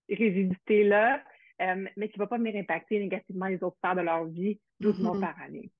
rigidité-là, 0.08 1.22
euh, 1.62 1.86
mais 1.96 2.08
qui 2.08 2.18
ne 2.18 2.24
va 2.24 2.26
pas 2.26 2.38
venir 2.38 2.56
impacter 2.56 2.98
négativement 2.98 3.46
les 3.46 3.62
autres 3.62 3.76
sphères 3.78 3.96
de 3.96 4.02
leur 4.02 4.24
vie 4.26 4.60
12 4.80 5.00
mois 5.00 5.16
mm-hmm. 5.16 5.20
par 5.20 5.40
année. 5.42 5.70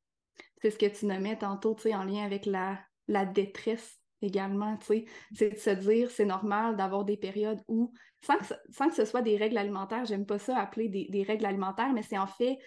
C'est 0.63 0.71
ce 0.71 0.79
que 0.79 0.87
tu 0.87 1.07
nommais 1.07 1.37
tantôt, 1.37 1.75
tu 1.75 1.83
sais, 1.83 1.95
en 1.95 2.05
lien 2.05 2.25
avec 2.25 2.47
la, 2.47 2.79
la 3.09 3.27
détresse 3.27 4.01
également, 4.23 4.77
tu 4.79 4.87
sais, 4.87 5.05
c'est 5.35 5.51
de 5.51 5.59
se 5.59 5.71
dire, 5.71 6.11
c'est 6.11 6.25
normal 6.25 6.77
d'avoir 6.77 7.05
des 7.05 7.17
périodes 7.17 7.63
où, 7.69 7.93
sans 8.23 8.39
que, 8.39 8.45
sans 8.71 8.89
que 8.89 8.95
ce 8.95 9.05
soit 9.05 9.23
des 9.23 9.37
règles 9.37 9.59
alimentaires, 9.59 10.07
j'aime 10.07 10.27
pas 10.27 10.39
ça 10.39 10.59
appeler 10.59 10.89
des, 10.89 11.07
des 11.11 11.23
règles 11.23 11.47
alimentaires, 11.47 11.93
mais 11.93 12.03
c'est 12.03 12.19
en 12.19 12.27
fait 12.27 12.59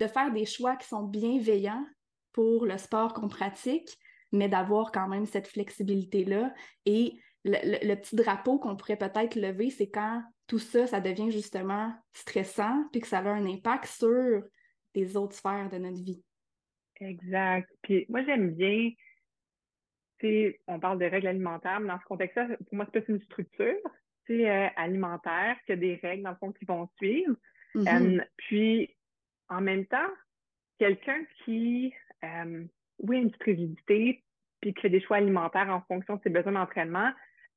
de 0.00 0.06
faire 0.06 0.32
des 0.32 0.44
choix 0.44 0.76
qui 0.76 0.88
sont 0.88 1.04
bienveillants 1.04 1.84
pour 2.32 2.66
le 2.66 2.78
sport 2.78 3.14
qu'on 3.14 3.28
pratique, 3.28 3.98
mais 4.32 4.48
d'avoir 4.48 4.92
quand 4.92 5.08
même 5.08 5.26
cette 5.26 5.48
flexibilité-là. 5.48 6.52
Et 6.86 7.18
le, 7.44 7.94
petit 7.94 8.16
drapeau 8.16 8.58
qu'on 8.58 8.76
pourrait 8.76 8.96
peut-être 8.96 9.36
lever, 9.36 9.70
c'est 9.70 9.90
quand 9.90 10.22
tout 10.46 10.58
ça, 10.58 10.86
ça 10.86 11.00
devient 11.00 11.30
justement 11.30 11.92
stressant, 12.12 12.84
puis 12.90 13.00
que 13.00 13.06
ça 13.06 13.18
a 13.18 13.28
un 13.28 13.46
impact 13.46 13.86
sur 13.86 14.42
les 14.94 15.16
autres 15.16 15.34
sphères 15.34 15.68
de 15.70 15.78
notre 15.78 16.02
vie. 16.02 16.22
Exact. 17.00 17.70
Puis 17.82 18.06
moi, 18.08 18.22
j'aime 18.24 18.54
bien, 18.54 18.90
on 20.66 20.80
parle 20.80 20.98
de 20.98 21.04
règles 21.04 21.28
alimentaires, 21.28 21.80
mais 21.80 21.88
dans 21.88 22.00
ce 22.00 22.04
contexte-là, 22.04 22.56
pour 22.56 22.74
moi, 22.74 22.86
c'est 22.92 23.00
plus 23.02 23.14
une 23.14 23.22
structure 23.22 23.76
euh, 24.30 24.68
alimentaire 24.76 25.56
que 25.66 25.72
des 25.72 25.96
règles, 25.96 26.24
dans 26.24 26.30
le 26.30 26.36
fond, 26.36 26.52
qui 26.52 26.64
vont 26.64 26.88
suivre. 26.96 27.34
Mm-hmm. 27.74 28.20
Euh, 28.20 28.24
puis, 28.36 28.94
en 29.48 29.60
même 29.60 29.86
temps, 29.86 30.10
quelqu'un 30.78 31.24
qui, 31.44 31.94
euh, 32.24 32.64
oui, 32.98 33.16
a 33.16 33.20
une 33.20 33.32
rigidité, 33.40 34.22
puis 34.60 34.74
qui 34.74 34.80
fait 34.80 34.90
des 34.90 35.00
choix 35.00 35.16
alimentaires 35.16 35.68
en 35.70 35.80
fonction 35.82 36.16
de 36.16 36.22
ses 36.22 36.30
besoins 36.30 36.52
d'entraînement, 36.52 37.10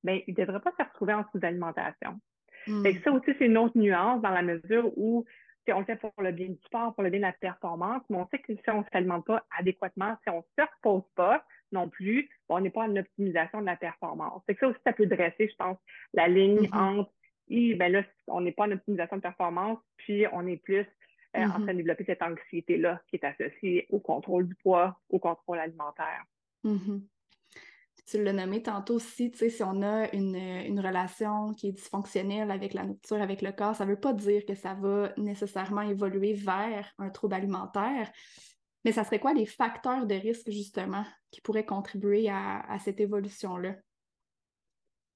ben, 0.03 0.21
il 0.27 0.33
ne 0.37 0.45
devrait 0.45 0.59
pas 0.59 0.73
se 0.77 0.83
retrouver 0.83 1.13
en 1.13 1.25
sous-alimentation. 1.31 2.19
Hmm. 2.67 2.85
Ça 3.03 3.11
aussi, 3.11 3.31
c'est 3.37 3.45
une 3.45 3.57
autre 3.57 3.77
nuance 3.77 4.21
dans 4.21 4.29
la 4.29 4.41
mesure 4.41 4.91
où 4.97 5.25
on 5.69 5.79
le 5.79 5.85
fait 5.85 5.95
pour 5.95 6.11
le 6.17 6.31
bien 6.31 6.47
du 6.47 6.59
sport, 6.65 6.93
pour 6.93 7.03
le 7.03 7.09
bien 7.09 7.19
de 7.19 7.25
la 7.25 7.33
performance, 7.33 8.01
mais 8.09 8.17
on 8.17 8.27
sait 8.29 8.39
que 8.39 8.53
si 8.53 8.69
on 8.69 8.79
ne 8.79 8.85
s'alimente 8.91 9.25
pas 9.25 9.45
adéquatement, 9.57 10.17
si 10.23 10.29
on 10.29 10.37
ne 10.37 10.63
se 10.63 10.69
repose 10.75 11.07
pas 11.15 11.45
non 11.71 11.87
plus, 11.87 12.29
on 12.49 12.59
n'est 12.59 12.69
pas 12.69 12.81
en 12.81 12.95
optimisation 12.95 13.61
de 13.61 13.65
la 13.65 13.77
performance. 13.77 14.41
Que 14.47 14.55
ça 14.59 14.67
aussi, 14.67 14.79
ça 14.85 14.93
peut 14.93 15.05
dresser, 15.05 15.49
je 15.49 15.55
pense, 15.55 15.77
la 16.13 16.27
ligne 16.27 16.67
mm-hmm. 16.67 16.99
entre 16.99 17.11
ben 17.49 17.91
là, 17.91 18.03
on 18.27 18.41
n'est 18.41 18.53
pas 18.53 18.63
en 18.63 18.71
optimisation 18.71 19.17
de 19.17 19.21
performance, 19.21 19.77
puis 19.97 20.25
on 20.31 20.47
est 20.47 20.57
plus 20.57 20.85
euh, 21.35 21.43
en 21.43 21.49
train 21.49 21.59
de 21.59 21.65
mm-hmm. 21.65 21.77
développer 21.77 22.03
cette 22.05 22.21
anxiété-là 22.21 23.01
qui 23.07 23.17
est 23.17 23.25
associée 23.25 23.87
au 23.89 23.99
contrôle 23.99 24.47
du 24.47 24.55
poids, 24.55 24.97
au 25.09 25.19
contrôle 25.19 25.59
alimentaire. 25.59 26.23
Mm-hmm 26.63 27.01
tu 28.05 28.23
l'as 28.23 28.33
nommé 28.33 28.61
tantôt 28.61 28.95
aussi, 28.95 29.31
tu 29.31 29.37
sais, 29.37 29.49
si 29.49 29.63
on 29.63 29.81
a 29.81 30.13
une, 30.13 30.79
relation 30.79 31.53
qui 31.53 31.69
est 31.69 31.71
dysfonctionnelle 31.71 32.51
avec 32.51 32.73
la 32.73 32.83
nourriture, 32.83 33.21
avec 33.21 33.41
le 33.41 33.51
corps, 33.51 33.75
ça 33.75 33.85
ne 33.85 33.91
veut 33.91 33.99
pas 33.99 34.13
dire 34.13 34.45
que 34.45 34.55
ça 34.55 34.73
va 34.73 35.11
nécessairement 35.17 35.81
évoluer 35.81 36.33
vers 36.33 36.91
un 36.97 37.09
trouble 37.09 37.35
alimentaire. 37.35 38.11
Mais 38.83 38.91
ça 38.91 39.03
serait 39.03 39.19
quoi 39.19 39.33
les 39.33 39.45
facteurs 39.45 40.07
de 40.07 40.15
risque, 40.15 40.49
justement, 40.49 41.05
qui 41.29 41.41
pourraient 41.41 41.65
contribuer 41.65 42.29
à, 42.29 42.77
cette 42.79 42.99
évolution-là? 42.99 43.75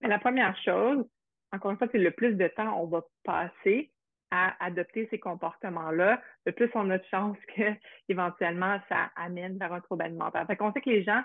La 0.02 0.20
première 0.20 0.56
chose, 0.62 1.04
encore 1.52 1.72
une 1.72 1.78
fois, 1.78 1.88
c'est 1.92 1.98
le 1.98 2.12
plus 2.12 2.36
de 2.36 2.48
temps 2.48 2.80
on 2.80 2.86
va 2.86 3.02
passer 3.24 3.92
à 4.32 4.54
adopter 4.64 5.08
ces 5.10 5.20
comportements-là, 5.20 6.22
le 6.46 6.52
plus 6.52 6.70
on 6.76 6.90
a 6.90 6.98
de 6.98 7.06
chances 7.06 7.38
que 7.56 7.74
éventuellement 8.10 8.80
ça 8.90 9.12
amène 9.16 9.58
vers 9.58 9.74
un 9.74 9.82
trouble 9.82 10.04
alimentaire. 10.04 10.46
Fait 10.46 10.56
qu'on 10.56 10.72
sait 10.74 10.82
que 10.82 10.90
les 10.90 11.04
gens 11.04 11.22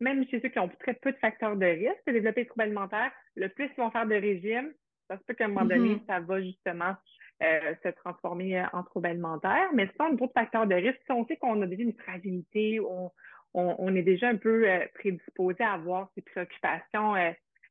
même 0.00 0.26
chez 0.28 0.40
ceux 0.40 0.48
qui 0.48 0.58
ont 0.58 0.68
très 0.80 0.94
peu 0.94 1.12
de 1.12 1.18
facteurs 1.18 1.56
de 1.56 1.66
risque 1.66 2.06
de 2.06 2.12
développer 2.12 2.42
des 2.42 2.48
troubles 2.48 2.62
alimentaires, 2.62 3.12
le 3.36 3.48
plus 3.48 3.66
ils 3.66 3.80
vont 3.80 3.90
faire 3.90 4.06
de 4.06 4.14
régime, 4.14 4.72
ça 5.08 5.18
se 5.18 5.24
peut 5.24 5.34
qu'à 5.34 5.46
un 5.46 5.48
moment 5.48 5.64
donné, 5.64 5.94
mm-hmm. 5.94 6.06
ça 6.06 6.20
va 6.20 6.40
justement 6.40 6.94
euh, 7.42 7.74
se 7.82 7.88
transformer 7.88 8.60
euh, 8.60 8.64
en 8.72 8.82
trouble 8.82 9.06
alimentaire. 9.06 9.68
Mais 9.74 9.88
sans 9.96 10.06
un 10.06 10.14
gros 10.14 10.30
facteur 10.34 10.66
de 10.66 10.74
risque, 10.74 11.00
si 11.04 11.12
on 11.12 11.26
sait 11.26 11.36
qu'on 11.36 11.62
a 11.62 11.66
déjà 11.66 11.82
une 11.82 11.94
fragilité, 11.94 12.80
on, 12.80 13.10
on, 13.54 13.94
est 13.94 14.02
déjà 14.02 14.28
un 14.28 14.36
peu 14.36 14.68
euh, 14.68 14.84
prédisposé 14.94 15.62
à 15.62 15.72
avoir 15.72 16.10
ces 16.14 16.22
préoccupations 16.22 17.14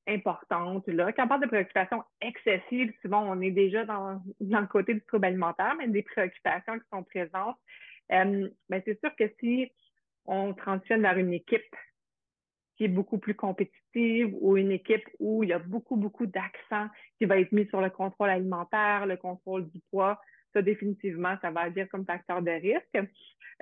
importantes. 0.08 0.88
Là. 0.88 1.12
Quand 1.12 1.26
on 1.26 1.28
parle 1.28 1.42
de 1.42 1.48
préoccupations 1.48 2.04
excessives, 2.22 2.94
souvent 3.02 3.24
on 3.30 3.42
est 3.42 3.52
déjà 3.52 3.86
dans, 3.86 4.22
dans 4.40 4.62
le 4.62 4.68
côté 4.68 4.94
du 4.94 5.02
trouble 5.02 5.26
alimentaire, 5.26 5.76
mais 5.78 5.88
des 5.88 6.04
préoccupations 6.04 6.80
qui 6.80 6.88
sont 6.92 7.04
présentes. 7.04 7.58
mais 8.10 8.82
c'est 8.86 9.00
sûr 9.02 9.14
que 9.18 9.30
si 9.40 9.70
on 10.26 10.54
transitionne 10.54 11.02
vers 11.02 11.18
une 11.18 11.34
équipe 11.34 11.76
qui 12.78 12.86
est 12.86 12.90
beaucoup 12.90 13.18
plus 13.18 13.34
compétitive 13.34 14.36
ou 14.40 14.56
une 14.56 14.72
équipe 14.72 15.04
où 15.20 15.44
il 15.44 15.50
y 15.50 15.54
a 15.54 15.60
beaucoup, 15.60 15.96
beaucoup 15.96 16.28
d'accent 16.28 16.88
qui 17.18 17.26
va 17.26 17.40
être 17.40 17.52
mis 17.52 17.68
sur 17.68 17.82
le 17.82 17.90
contrôle 17.90 18.30
alimentaire, 18.30 19.06
le 19.06 19.18
contrôle 19.18 19.68
du 19.70 19.80
poids. 19.90 20.22
Ça, 20.54 20.62
définitivement, 20.62 21.36
ça 21.42 21.52
va 21.52 21.62
agir 21.62 21.88
comme 21.90 22.06
facteur 22.06 22.42
de 22.42 22.52
risque. 22.52 23.10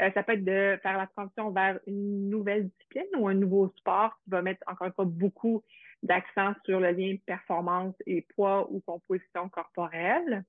Euh, 0.02 0.12
ça 0.14 0.24
peut 0.24 0.34
être 0.34 0.44
de 0.44 0.78
faire 0.84 0.98
la 0.98 1.08
transition 1.08 1.52
vers 1.52 1.80
une 1.88 2.30
nouvelle 2.30 2.68
discipline 2.68 3.08
ou 3.18 3.30
un 3.30 3.34
nouveau 3.34 3.70
sport 3.78 4.12
qui 4.24 4.30
va 4.30 4.42
mettre 4.42 4.62
encore 4.68 4.88
une 4.88 4.94
fois 4.94 5.06
beaucoup 5.06 5.64
d'accent 6.04 6.54
sur 6.66 6.80
le 6.82 6.92
lien 6.92 7.16
performance 7.26 7.96
et 8.06 8.26
poids 8.36 8.68
ou 8.70 8.82
composition 8.82 9.48
corporelle. 9.50 10.44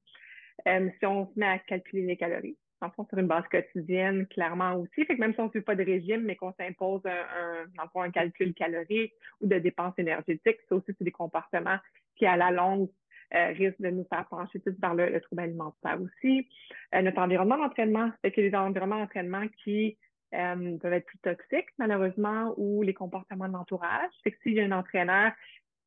Euh, 0.66 0.90
si 0.98 1.06
on 1.06 1.26
se 1.26 1.38
met 1.38 1.46
à 1.46 1.58
calculer 1.60 2.02
les 2.02 2.16
calories, 2.16 2.56
sur 2.78 3.18
une 3.18 3.26
base 3.26 3.44
quotidienne, 3.50 4.26
clairement 4.26 4.74
aussi. 4.74 5.04
Fait 5.04 5.16
que 5.16 5.20
même 5.20 5.34
si 5.34 5.40
on 5.40 5.46
ne 5.46 5.50
suit 5.50 5.60
pas 5.60 5.74
de 5.74 5.84
régime, 5.84 6.22
mais 6.22 6.36
qu'on 6.36 6.52
s'impose 6.52 7.02
un, 7.06 8.00
un, 8.00 8.10
calcul 8.10 8.54
calorique 8.54 9.14
ou 9.40 9.46
de 9.46 9.58
dépenses 9.58 9.94
énergétiques, 9.98 10.58
ça 10.68 10.76
aussi, 10.76 10.92
c'est 10.96 11.04
des 11.04 11.10
comportements 11.10 11.78
qui, 12.16 12.26
à 12.26 12.36
la 12.36 12.50
longue, 12.50 12.88
euh, 13.34 13.48
risquent 13.48 13.80
de 13.80 13.90
nous 13.90 14.04
faire 14.04 14.24
pencher 14.28 14.60
plus 14.60 14.78
vers 14.78 14.94
le, 14.94 15.20
trouble 15.20 15.42
alimentaire 15.42 15.98
aussi. 16.00 16.48
Euh, 16.94 17.02
notre 17.02 17.18
environnement 17.18 17.58
d'entraînement, 17.58 18.12
c'est 18.22 18.30
que 18.30 18.40
les 18.40 18.54
environnements 18.54 19.00
d'entraînement 19.00 19.46
qui 19.64 19.98
euh, 20.32 20.78
peuvent 20.78 20.92
être 20.92 21.06
plus 21.06 21.18
toxiques, 21.18 21.68
malheureusement, 21.78 22.54
ou 22.56 22.82
les 22.82 22.94
comportements 22.94 23.48
de 23.48 23.52
l'entourage. 23.52 24.10
Fait 24.22 24.30
que 24.30 24.36
s'il 24.42 24.54
y 24.54 24.60
a 24.60 24.64
un 24.64 24.72
entraîneur 24.72 25.32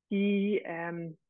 qui 0.09 0.59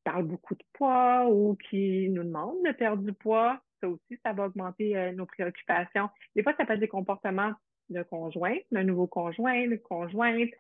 parle 0.06 0.24
beaucoup 0.24 0.56
de 0.56 0.64
poids 0.74 1.28
ou 1.30 1.58
qui 1.70 2.10
nous 2.10 2.24
demande 2.24 2.56
de 2.66 2.72
perdre 2.72 3.04
du 3.04 3.14
poids, 3.14 3.62
ça 3.82 3.90
aussi, 3.90 4.20
ça 4.24 4.34
va 4.34 4.46
augmenter 4.46 4.96
euh, 4.98 5.12
nos 5.12 5.26
préoccupations. 5.26 6.10
Des 6.36 6.44
fois, 6.44 6.54
ça 6.58 6.66
peut 6.66 6.74
être 6.74 6.80
des 6.80 6.88
comportements 6.88 7.54
de 7.90 8.04
conjoint, 8.04 8.56
d'un 8.72 8.84
nouveau 8.84 9.08
conjoint, 9.08 9.68
de 9.68 9.76
conjointe, 9.76 10.52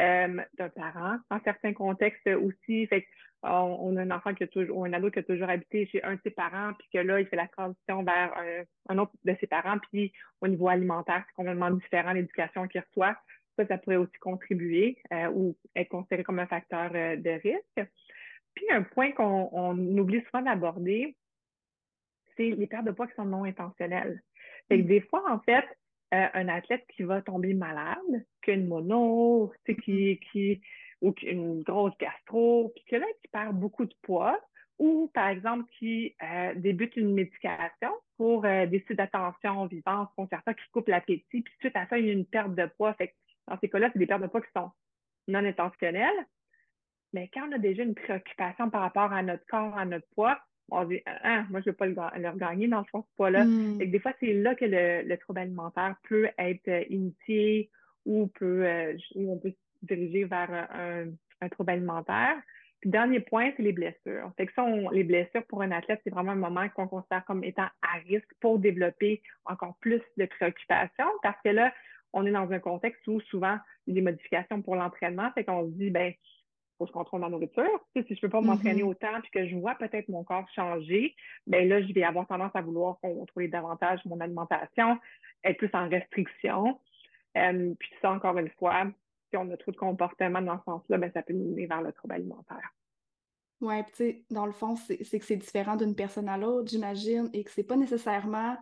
euh, 0.00 0.42
d'un 0.58 0.68
parent, 0.68 1.16
dans 1.30 1.40
certains 1.44 1.72
contextes 1.72 2.26
aussi. 2.26 2.86
Fait 2.86 3.06
on, 3.42 3.96
a 3.96 4.02
un 4.02 4.10
enfant 4.10 4.34
qui 4.34 4.44
a 4.44 4.46
toujours, 4.46 4.78
ou 4.78 4.84
un 4.84 4.92
ado 4.92 5.10
qui 5.10 5.18
a 5.18 5.22
toujours 5.22 5.48
habité 5.48 5.86
chez 5.86 6.02
un 6.02 6.14
de 6.14 6.20
ses 6.24 6.30
parents, 6.30 6.72
puis 6.78 6.88
que 6.92 6.98
là, 6.98 7.20
il 7.20 7.26
fait 7.26 7.36
la 7.36 7.46
transition 7.48 8.02
vers 8.02 8.32
un, 8.88 8.98
autre 8.98 9.12
de 9.24 9.36
ses 9.38 9.46
parents, 9.46 9.78
puis 9.90 10.12
au 10.40 10.48
niveau 10.48 10.68
alimentaire, 10.68 11.22
c'est 11.26 11.34
complètement 11.34 11.70
différent 11.70 12.12
l'éducation 12.12 12.66
qu'il 12.68 12.80
reçoit. 12.80 13.16
Ça, 13.56 13.66
ça 13.66 13.78
pourrait 13.78 13.96
aussi 13.96 14.18
contribuer 14.18 14.98
euh, 15.12 15.28
ou 15.28 15.56
être 15.76 15.90
considéré 15.90 16.24
comme 16.24 16.38
un 16.38 16.46
facteur 16.46 16.90
de 16.90 17.40
risque. 17.40 17.90
Puis 18.54 18.66
un 18.70 18.82
point 18.82 19.12
qu'on 19.12 19.76
oublie 19.98 20.22
souvent 20.22 20.42
d'aborder, 20.42 21.16
c'est 22.36 22.50
les 22.50 22.66
pertes 22.66 22.86
de 22.86 22.92
poids 22.92 23.06
qui 23.06 23.14
sont 23.14 23.24
non 23.24 23.44
intentionnelles. 23.44 24.22
Fait 24.68 24.78
que 24.78 24.84
mm. 24.84 24.86
des 24.86 25.00
fois, 25.00 25.22
en 25.30 25.40
fait, 25.40 25.64
euh, 26.14 26.26
un 26.34 26.48
athlète 26.48 26.84
qui 26.94 27.02
va 27.02 27.22
tomber 27.22 27.54
malade, 27.54 28.24
qu'une 28.42 28.66
mono, 28.66 29.52
qui, 29.82 30.20
qui, 30.30 30.60
ou 31.00 31.14
une 31.22 31.62
grosse 31.62 31.96
gastro, 31.98 32.72
puis 32.74 32.84
que 32.84 32.96
là, 32.96 33.06
qui 33.22 33.28
perd 33.28 33.56
beaucoup 33.56 33.84
de 33.84 33.94
poids, 34.02 34.38
ou 34.78 35.10
par 35.14 35.28
exemple 35.28 35.64
qui 35.78 36.14
euh, 36.22 36.52
débute 36.56 36.96
une 36.96 37.14
médication 37.14 37.92
pour 38.16 38.44
euh, 38.44 38.66
des 38.66 38.80
suites 38.80 38.98
d'attention 38.98 39.66
vivante, 39.66 40.10
certains 40.30 40.54
qui 40.54 40.64
coupe 40.72 40.88
l'appétit, 40.88 41.42
puis 41.42 41.54
suite 41.60 41.76
à 41.76 41.86
ça, 41.86 41.98
il 41.98 42.06
y 42.06 42.10
a 42.10 42.12
une 42.12 42.26
perte 42.26 42.54
de 42.54 42.66
poids. 42.76 42.94
Fait 42.94 43.14
dans 43.46 43.58
ces 43.58 43.68
cas-là, 43.68 43.90
c'est 43.92 43.98
des 43.98 44.06
pertes 44.06 44.22
de 44.22 44.26
poids 44.26 44.40
qui 44.40 44.50
sont 44.56 44.70
non 45.28 45.44
intentionnelles. 45.44 46.26
Mais 47.12 47.30
quand 47.32 47.48
on 47.48 47.52
a 47.52 47.58
déjà 47.58 47.82
une 47.82 47.94
préoccupation 47.94 48.70
par 48.70 48.80
rapport 48.80 49.12
à 49.12 49.22
notre 49.22 49.44
corps, 49.46 49.76
à 49.76 49.84
notre 49.84 50.06
poids, 50.14 50.38
on 50.70 50.84
dit 50.84 51.00
ah, 51.06 51.44
moi 51.50 51.60
je 51.60 51.68
ne 51.68 51.72
veux 51.72 51.76
pas 51.76 51.86
le, 51.86 52.28
regagner 52.28 52.68
dans 52.68 52.84
ce 52.84 52.98
poids-là. 53.16 53.44
Hmm. 53.44 53.78
Des 53.78 53.98
fois, 53.98 54.12
c'est 54.20 54.32
là 54.32 54.54
que 54.54 54.64
le, 54.66 55.16
trouble 55.16 55.40
alimentaire 55.40 55.96
peut 56.08 56.28
être 56.38 56.68
euh, 56.68 56.84
initié 56.90 57.70
ou 58.06 58.26
peut 58.28 58.66
euh, 58.66 58.96
on 59.16 59.38
peut 59.38 59.50
se 59.50 59.86
diriger 59.86 60.24
vers 60.24 60.50
un, 60.72 61.06
un, 61.40 61.48
trouble 61.48 61.70
alimentaire. 61.70 62.36
Puis 62.80 62.90
dernier 62.90 63.20
point, 63.20 63.50
c'est 63.56 63.62
les 63.62 63.72
blessures. 63.72 64.30
Fait 64.36 64.46
que 64.46 64.52
ça, 64.52 64.66
les 64.92 65.04
blessures 65.04 65.44
pour 65.46 65.62
un 65.62 65.70
athlète, 65.70 66.00
c'est 66.04 66.10
vraiment 66.10 66.32
un 66.32 66.36
moment 66.36 66.68
qu'on 66.68 66.86
considère 66.86 67.24
comme 67.24 67.42
étant 67.42 67.68
à 67.82 67.98
risque 68.06 68.30
pour 68.40 68.58
développer 68.58 69.22
encore 69.46 69.76
plus 69.80 70.02
de 70.18 70.26
préoccupations 70.26 71.08
parce 71.22 71.40
que 71.42 71.48
là, 71.50 71.72
on 72.12 72.26
est 72.26 72.30
dans 72.30 72.50
un 72.50 72.58
contexte 72.58 73.06
où 73.08 73.20
souvent 73.22 73.58
il 73.86 73.94
y 73.94 73.98
a 73.98 74.00
des 74.00 74.04
modifications 74.04 74.62
pour 74.62 74.76
l'entraînement. 74.76 75.30
Fait 75.32 75.44
qu'on 75.44 75.66
se 75.66 75.72
dit, 75.72 75.90
ben, 75.90 76.12
faut 76.78 76.84
que 76.84 76.88
je 76.88 76.92
contrôle 76.92 77.20
ma 77.20 77.28
nourriture. 77.28 77.80
si 77.96 78.04
je 78.08 78.14
ne 78.14 78.20
peux 78.20 78.28
pas 78.28 78.40
m'entraîner 78.40 78.82
mm-hmm. 78.82 78.88
autant 78.88 79.20
puis 79.22 79.30
que 79.30 79.46
je 79.48 79.56
vois 79.56 79.74
peut-être 79.74 80.08
mon 80.08 80.24
corps 80.24 80.48
changer, 80.54 81.14
ben 81.46 81.68
là, 81.68 81.82
je 81.82 81.92
vais 81.92 82.04
avoir 82.04 82.26
tendance 82.26 82.52
à 82.54 82.62
vouloir 82.62 82.98
contrôler 83.00 83.48
davantage 83.48 84.00
mon 84.04 84.20
alimentation, 84.20 84.98
être 85.44 85.58
plus 85.58 85.70
en 85.72 85.88
restriction. 85.88 86.80
Euh, 87.36 87.74
puis 87.78 87.90
ça, 88.00 88.12
encore 88.12 88.38
une 88.38 88.50
fois, 88.50 88.86
si 89.30 89.36
on 89.36 89.50
a 89.50 89.56
trop 89.56 89.72
de 89.72 89.76
comportement 89.76 90.40
dans 90.40 90.58
ce 90.58 90.64
sens-là, 90.64 90.98
ben, 90.98 91.10
ça 91.12 91.22
peut 91.22 91.32
nous 91.32 91.50
mener 91.50 91.66
vers 91.66 91.82
le 91.82 91.92
trouble 91.92 92.14
alimentaire. 92.14 92.72
Oui, 93.60 93.82
puis 93.82 93.92
tu 93.92 93.96
sais, 93.96 94.24
dans 94.30 94.46
le 94.46 94.52
fond, 94.52 94.76
c'est 94.76 94.96
que 94.96 95.24
c'est 95.24 95.36
différent 95.36 95.76
d'une 95.76 95.94
personne 95.94 96.28
à 96.28 96.36
l'autre, 96.36 96.68
j'imagine, 96.68 97.30
et 97.32 97.44
que 97.44 97.50
c'est 97.50 97.64
pas 97.64 97.76
nécessairement 97.76 98.56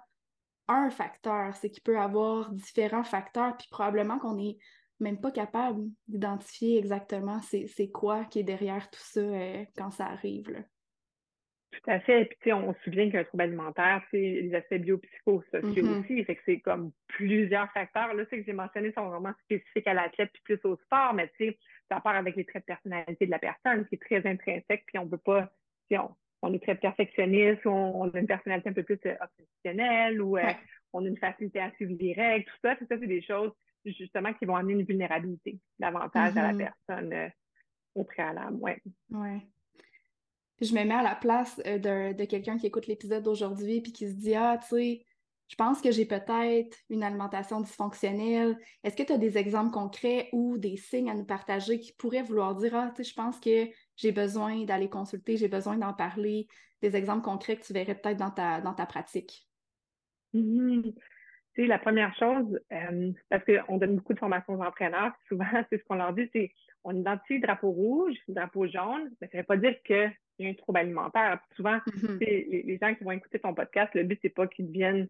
un 0.69 0.90
facteur, 0.90 1.54
c'est 1.57 1.71
qu'il 1.71 1.83
peut 1.83 1.99
avoir 1.99 2.50
différents 2.52 3.02
facteurs, 3.02 3.57
puis 3.57 3.66
probablement 3.71 4.19
qu'on 4.19 4.38
est 4.38 4.59
même 5.02 5.21
pas 5.21 5.30
capable 5.30 5.82
d'identifier 6.09 6.78
exactement 6.78 7.40
c'est 7.42 7.90
quoi 7.90 8.24
qui 8.24 8.40
est 8.40 8.44
derrière 8.44 8.88
tout 8.90 9.00
ça 9.00 9.20
euh, 9.20 9.64
quand 9.77 9.90
ça 9.90 10.07
arrive. 10.07 10.50
Là. 10.50 10.61
Tout 11.72 11.90
à 11.90 12.00
fait. 12.00 12.37
Puis, 12.40 12.53
on 12.53 12.74
se 12.74 12.81
souvient 12.85 13.11
qu'un 13.11 13.24
trouble 13.24 13.44
alimentaire, 13.44 14.03
c'est 14.11 14.18
les 14.18 14.55
aspects 14.55 14.74
biopsychosociaux 14.74 15.62
mm-hmm. 15.62 16.00
aussi. 16.00 16.24
Fait 16.24 16.37
que 16.37 16.42
c'est 16.44 16.61
comme 16.61 16.92
plusieurs 17.09 17.70
facteurs. 17.72 18.12
Là, 18.12 18.24
c'est 18.29 18.38
que 18.38 18.44
j'ai 18.44 18.53
mentionné 18.53 18.92
sont 18.92 19.09
vraiment 19.09 19.33
spécifiques 19.44 19.87
à 19.87 19.94
l'athlète 19.94 20.31
puis 20.33 20.42
plus 20.44 20.68
au 20.70 20.77
sport, 20.77 21.14
mais 21.14 21.29
tu 21.38 21.46
sais, 21.46 21.59
ça 21.90 22.00
part 22.00 22.16
avec 22.16 22.37
les 22.37 22.44
traits 22.44 22.62
de 22.62 22.66
personnalité 22.66 23.27
de 23.27 23.31
la 23.31 23.38
personne, 23.38 23.87
qui 23.87 23.94
est 23.94 24.03
très 24.03 24.27
intrinsèque, 24.29 24.85
puis 24.87 24.98
on 24.98 25.09
peut 25.09 25.16
pas, 25.16 25.50
si 25.88 25.96
on, 25.96 26.14
on, 26.42 26.53
est 26.53 26.62
très 26.62 26.74
perfectionniste, 26.74 27.64
ou 27.64 27.70
on, 27.70 28.11
a 28.11 28.18
une 28.18 28.27
personnalité 28.27 28.68
un 28.68 28.74
peu 28.74 28.83
plus 28.83 29.00
euh, 29.07 29.14
obsessionnelle, 29.20 30.20
ou 30.20 30.37
euh, 30.37 30.42
on 30.92 31.05
a 31.05 31.09
une 31.09 31.18
facilité 31.18 31.61
à 31.61 31.72
suivre 31.72 31.94
les 31.98 32.12
règles, 32.12 32.44
tout 32.44 32.59
ça, 32.62 32.76
tout 32.76 32.87
ça, 32.88 32.96
c'est 32.98 33.07
des 33.07 33.22
choses 33.22 33.52
justement 33.85 34.33
qui 34.35 34.44
vont 34.44 34.57
amener 34.57 34.74
une 34.74 34.85
vulnérabilité 34.85 35.59
davantage 35.78 36.37
à 36.37 36.42
la 36.42 36.52
mm-hmm. 36.52 36.72
personne 36.87 37.12
euh, 37.12 37.28
au 37.94 38.05
préalable. 38.05 38.57
Ouais. 38.61 38.81
ouais. 39.11 39.46
je 40.61 40.72
me 40.72 40.85
mets 40.85 40.94
à 40.94 41.02
la 41.02 41.14
place 41.14 41.61
euh, 41.66 42.12
de, 42.12 42.24
quelqu'un 42.24 42.59
qui 42.59 42.66
écoute 42.66 42.87
l'épisode 42.87 43.22
d'aujourd'hui 43.22 43.81
puis 43.81 43.92
qui 43.92 44.09
se 44.09 44.14
dit 44.14 44.35
Ah, 44.35 44.59
tu 44.61 44.76
sais, 44.76 45.07
je 45.48 45.57
pense 45.57 45.81
que 45.83 45.90
j'ai 45.90 46.07
peut-être 46.07 46.78
une 46.88 47.02
alimentation 47.02 47.61
dysfonctionnelle. 47.61 48.57
Est-ce 48.85 48.96
que 48.96 49.02
tu 49.02 49.12
as 49.12 49.18
des 49.18 49.37
exemples 49.37 49.72
concrets 49.72 50.28
ou 50.33 50.57
des 50.57 50.76
signes 50.76 51.11
à 51.11 51.14
nous 51.14 51.26
partager 51.26 51.78
qui 51.78 51.92
pourraient 51.92 52.22
vouloir 52.22 52.55
dire 52.55 52.74
Ah, 52.74 52.92
tu 52.94 53.02
sais, 53.02 53.11
je 53.11 53.14
pense 53.14 53.38
que 53.40 53.68
j'ai 53.96 54.12
besoin 54.12 54.64
d'aller 54.64 54.88
consulter, 54.88 55.37
j'ai 55.37 55.48
besoin 55.48 55.76
d'en 55.76 55.92
parler, 55.92 56.46
des 56.81 56.96
exemples 56.96 57.22
concrets 57.22 57.57
que 57.57 57.64
tu 57.64 57.72
verrais 57.72 57.94
peut-être 57.94 58.18
dans 58.18 58.31
ta, 58.31 58.61
dans 58.61 58.74
ta 58.74 58.87
pratique? 58.87 59.46
Mm-hmm 60.35 60.92
sais, 61.55 61.66
la 61.66 61.79
première 61.79 62.14
chose, 62.16 62.59
euh, 62.73 63.12
parce 63.29 63.45
qu'on 63.45 63.79
donne 63.79 63.97
beaucoup 63.97 64.14
de 64.14 64.18
formations 64.18 64.55
aux 64.55 64.62
entraîneurs, 64.62 65.12
souvent, 65.29 65.45
c'est 65.71 65.79
ce 65.79 65.85
qu'on 65.85 65.97
leur 65.97 66.12
dit, 66.12 66.29
c'est 66.33 66.53
on 66.85 66.97
identifie 66.97 67.35
le 67.35 67.42
drapeau 67.42 67.71
rouge, 67.71 68.16
le 68.27 68.35
drapeau 68.35 68.66
jaune, 68.66 69.11
mais 69.21 69.29
ça 69.29 69.37
ne 69.37 69.42
veut 69.42 69.47
pas 69.47 69.57
dire 69.57 69.81
qu'il 69.85 70.12
y 70.40 70.47
a 70.47 70.51
un 70.51 70.55
trouble 70.55 70.79
alimentaire. 70.79 71.38
souvent, 71.55 71.77
mm-hmm. 71.77 72.18
les, 72.18 72.79
gens 72.81 72.95
qui 72.95 73.05
vont 73.05 73.12
écouter 73.12 73.38
ton 73.38 73.55
podcast, 73.55 73.95
le 73.95 74.03
but, 74.03 74.18
c'est 74.21 74.31
pas 74.31 74.49
qu'ils 74.49 74.66
deviennent 74.66 75.09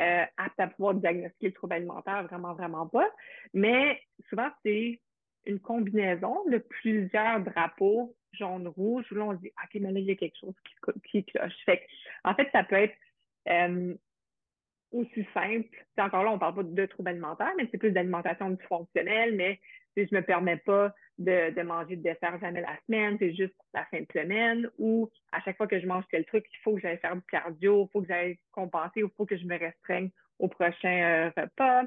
euh, 0.00 0.24
aptes 0.36 0.60
à 0.60 0.66
pouvoir 0.66 0.94
diagnostiquer 0.94 1.46
le 1.46 1.52
trouble 1.54 1.74
alimentaire, 1.74 2.24
vraiment, 2.24 2.52
vraiment 2.52 2.86
pas. 2.86 3.08
Mais 3.54 4.02
souvent, 4.28 4.50
c'est 4.64 5.00
une 5.46 5.60
combinaison 5.60 6.44
de 6.50 6.58
plusieurs 6.58 7.40
drapeaux 7.40 8.14
jaune-rouge 8.32 9.04
où 9.12 9.14
là, 9.14 9.24
on 9.24 9.32
se 9.32 9.40
dit, 9.40 9.52
OK, 9.62 9.80
mais 9.80 9.92
là, 9.92 10.00
il 10.00 10.06
y 10.06 10.10
a 10.10 10.16
quelque 10.16 10.38
chose 10.38 10.54
qui, 10.64 10.74
qui 11.04 11.24
cloche. 11.24 11.54
Fait 11.64 11.86
en 12.24 12.34
fait, 12.34 12.48
ça 12.52 12.64
peut 12.64 12.76
être 12.76 12.96
euh, 13.48 13.94
aussi 14.94 15.26
simple. 15.34 15.68
encore 15.98 16.24
là, 16.24 16.30
on 16.30 16.38
parle 16.38 16.54
pas 16.54 16.62
de 16.62 16.86
troubles 16.86 17.10
alimentaires, 17.10 17.52
mais 17.56 17.68
c'est 17.70 17.78
plus 17.78 17.90
d'alimentation 17.90 18.50
dysfonctionnelle, 18.50 19.34
mais 19.34 19.60
je 19.96 20.14
me 20.14 20.22
permets 20.22 20.56
pas 20.56 20.92
de, 21.18 21.62
manger 21.62 21.96
de 21.96 22.02
dessert 22.02 22.38
jamais 22.40 22.60
la 22.60 22.76
semaine, 22.86 23.16
c'est 23.18 23.34
juste 23.34 23.54
la 23.72 23.84
fin 23.86 24.00
de 24.00 24.06
semaine, 24.12 24.68
ou 24.78 25.10
à 25.32 25.40
chaque 25.40 25.56
fois 25.56 25.66
que 25.66 25.78
je 25.78 25.86
mange 25.86 26.04
tel 26.10 26.24
truc, 26.24 26.44
il 26.52 26.58
faut 26.62 26.74
que 26.74 26.80
j'aille 26.80 26.98
faire 26.98 27.14
du 27.14 27.22
cardio, 27.30 27.84
il 27.84 27.92
faut 27.92 28.00
que 28.02 28.08
j'aille 28.08 28.38
compenser, 28.52 29.00
il 29.00 29.08
faut 29.16 29.26
que 29.26 29.36
je 29.36 29.44
me 29.44 29.58
restreigne 29.58 30.10
au 30.38 30.48
prochain 30.48 31.02
euh, 31.02 31.30
repas. 31.36 31.84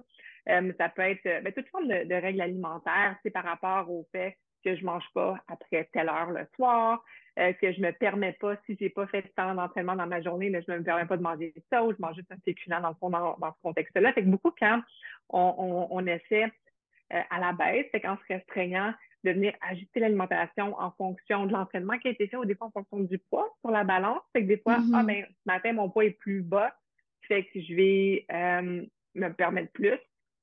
Euh, 0.50 0.72
ça 0.78 0.88
peut 0.90 1.02
être 1.02 1.26
euh, 1.26 1.42
ben, 1.42 1.52
toute 1.52 1.68
forme 1.68 1.90
de, 1.90 2.06
de 2.06 2.16
règles 2.16 2.42
alimentaires, 2.42 3.18
c'est 3.24 3.32
par 3.32 3.44
rapport 3.44 3.92
au 3.92 4.08
fait 4.14 4.38
que 4.68 4.76
je 4.76 4.86
mange 4.86 5.06
pas 5.14 5.38
après 5.48 5.90
telle 5.94 6.10
heure 6.10 6.32
le 6.32 6.46
soir, 6.56 7.04
euh, 7.40 7.54
que 7.54 7.72
je 7.72 7.80
me 7.80 7.92
permets 7.92 8.34
pas, 8.34 8.58
si 8.66 8.76
j'ai 8.80 8.90
pas 8.90 9.08
fait 9.08 9.24
tant 9.36 9.56
d'entraînement 9.56 9.96
dans 9.96 10.08
ma 10.08 10.22
journée, 10.22 10.50
mais 10.50 10.62
je 10.68 10.72
me 10.74 10.84
permets 10.84 11.06
pas 11.06 11.16
de 11.16 11.22
manger 11.22 11.54
ça 11.72 11.86
ou 11.86 11.94
je 11.94 11.98
mange 12.00 12.16
juste 12.16 12.32
un 12.32 12.38
féculent 12.44 12.82
dans 12.82 12.90
le 12.90 12.96
fond 12.96 13.10
dans, 13.10 13.38
ce 13.40 13.62
contexte-là. 13.62 14.12
Fait 14.12 14.24
que 14.24 14.30
beaucoup 14.30 14.52
quand 14.60 14.82
on, 15.30 15.88
on, 15.90 16.06
essaie 16.06 16.52
euh, 17.14 17.22
à 17.30 17.40
la 17.40 17.54
baisse, 17.54 17.86
c'est 17.94 18.02
qu'en 18.02 18.18
se 18.18 18.34
restreignant, 18.34 18.94
de 19.24 19.32
venir 19.32 19.54
ajuster 19.62 20.02
l'alimentation 20.02 20.78
en 20.80 20.92
fonction 20.92 21.46
de 21.46 21.54
l'entraînement 21.54 21.98
qui 21.98 22.10
a 22.10 22.12
été 22.12 22.28
fait 22.28 22.38
ou 22.38 22.46
des 22.46 22.56
fois 22.56 22.68
en 22.68 22.72
fonction 22.72 23.00
du 23.00 23.18
poids 23.18 23.50
sur 23.62 23.72
la 23.72 23.84
balance. 23.84 24.22
Fait 24.34 24.44
que 24.44 24.48
des 24.48 24.58
fois, 24.58 24.80
mm-hmm. 24.80 24.96
ah 24.96 25.04
ben, 25.04 25.26
ce 25.26 25.44
matin, 25.46 25.74
mon 25.74 25.90
poids 25.90 26.06
est 26.06 26.12
plus 26.12 26.42
bas, 26.42 26.76
fait 27.22 27.46
que 27.46 27.62
je 27.62 27.74
vais 27.74 28.26
euh, 28.32 28.86
me 29.16 29.30
permettre 29.30 29.72
plus. 29.72 29.98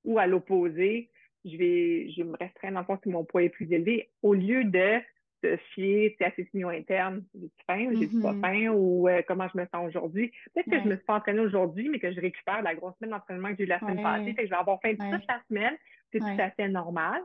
Ou 0.04 0.18
à 0.18 0.26
l'opposé, 0.26 1.10
je 1.44 1.57
vais, 1.57 2.11
je 2.11 2.22
me 2.22 2.37
restreindre 2.37 2.74
dans 2.74 2.80
le 2.80 2.87
fond 2.87 2.98
si 3.02 3.09
mon 3.09 3.24
poids 3.24 3.42
est 3.42 3.50
plus 3.50 3.70
élevé, 3.72 4.11
au 4.22 4.35
lieu 4.35 4.64
de 4.64 5.00
se 5.42 5.57
fier 5.74 6.16
à 6.20 6.30
ces 6.33 6.44
signaux 6.46 6.70
internes. 6.70 7.24
J'ai 7.35 7.50
faim, 7.66 7.90
j'ai 7.92 8.07
pas 8.07 8.33
mm-hmm. 8.33 8.40
faim 8.40 8.72
ou 8.72 9.09
euh, 9.09 9.22
comment 9.26 9.46
je 9.52 9.59
me 9.59 9.66
sens 9.66 9.88
aujourd'hui. 9.88 10.33
Peut-être 10.54 10.70
que 10.70 10.80
je 10.80 10.88
me 10.88 10.96
suis 10.96 11.04
pas 11.04 11.16
entraînée 11.16 11.40
aujourd'hui, 11.40 11.88
mais 11.88 11.98
que 11.98 12.12
je 12.12 12.20
récupère 12.20 12.62
la 12.62 12.74
grosse 12.74 12.94
semaine 12.96 13.11
d'entraînement 13.11 13.50
que 13.50 13.57
j'ai 13.59 13.64
eu 13.64 13.66
la 13.66 13.80
semaine 13.80 14.02
passée. 14.02 14.33
Fait 14.33 14.42
que 14.42 14.44
je 14.44 14.50
vais 14.50 14.57
avoir 14.57 14.80
faim 14.80 14.94
toute 14.94 15.28
la 15.28 15.42
semaine. 15.48 15.76
C'est 16.12 16.20
tout 16.20 16.26
à 16.38 16.50
fait 16.50 16.68
normal. 16.68 17.22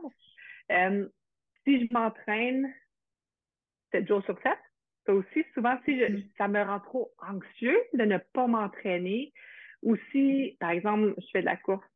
Euh, 0.72 1.08
si 1.64 1.86
je 1.86 1.92
m'entraîne 1.92 2.72
7 3.92 4.06
jours 4.06 4.22
sur 4.24 4.38
7, 4.42 4.52
ça 5.06 5.14
aussi, 5.14 5.44
souvent, 5.54 5.78
si 5.84 5.92
mm-hmm. 5.92 6.24
ça 6.36 6.48
me 6.48 6.62
rend 6.62 6.80
trop 6.80 7.10
anxieux 7.26 7.78
de 7.94 8.04
ne 8.04 8.18
pas 8.18 8.46
m'entraîner, 8.46 9.32
ou 9.82 9.96
si, 10.12 10.56
par 10.60 10.70
exemple, 10.70 11.14
je 11.16 11.26
fais 11.32 11.40
de 11.40 11.46
la 11.46 11.56
course 11.56 11.86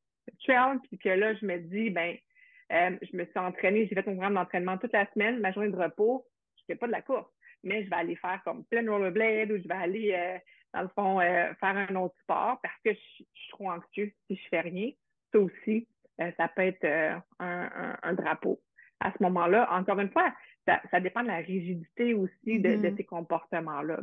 trail, 0.45 0.79
puis 0.89 0.99
que 0.99 1.09
là, 1.09 1.35
je 1.35 1.47
me 1.47 1.59
dis, 1.59 1.91
ben, 1.91 2.17
euh, 2.73 2.97
je 3.03 3.17
me 3.17 3.25
suis 3.25 3.39
entraînée, 3.39 3.87
j'ai 3.87 3.95
fait 3.95 4.07
mon 4.07 4.15
programme 4.15 4.35
d'entraînement 4.35 4.79
toute 4.79 4.93
la 4.93 5.11
semaine, 5.13 5.41
ma 5.41 5.53
journée 5.53 5.71
de 5.71 5.77
repos, 5.77 6.27
je 6.57 6.63
ne 6.63 6.67
fais 6.75 6.79
pas 6.79 6.87
de 6.87 6.93
la 6.93 7.03
course, 7.03 7.31
mais 7.63 7.85
je 7.85 7.91
vais 7.91 7.97
aller 7.97 8.17
faire 8.17 8.41
comme 8.45 8.65
plein 8.65 8.89
rollerblade 8.89 9.51
ou 9.51 9.59
je 9.59 9.69
vais 9.69 9.75
aller, 9.75 10.13
euh, 10.15 10.39
dans 10.73 10.83
le 10.83 10.89
fond, 10.89 11.21
euh, 11.21 11.53
faire 11.61 11.77
un 11.77 11.95
autre 11.97 12.15
sport 12.23 12.59
parce 12.63 12.75
que 12.85 12.93
je, 12.93 12.99
suis 12.99 13.27
trop 13.51 13.71
anxieux 13.71 14.13
si 14.27 14.37
je 14.37 14.49
fais 14.49 14.61
rien. 14.61 14.91
Ça 15.33 15.41
aussi, 15.41 15.87
ça 16.19 16.49
peut 16.49 16.63
être 16.63 16.87
un, 17.41 18.13
drapeau. 18.15 18.61
À 19.01 19.13
ce 19.13 19.23
moment-là, 19.25 19.69
encore 19.73 19.99
une 19.99 20.11
fois, 20.11 20.33
ça, 20.67 21.01
dépend 21.01 21.23
de 21.23 21.29
la 21.29 21.39
rigidité 21.39 22.15
aussi 22.15 22.61
de, 22.61 22.77
de 22.77 22.77
mm-hmm. 22.77 22.97
ces 22.97 23.05
comportements-là 23.05 23.99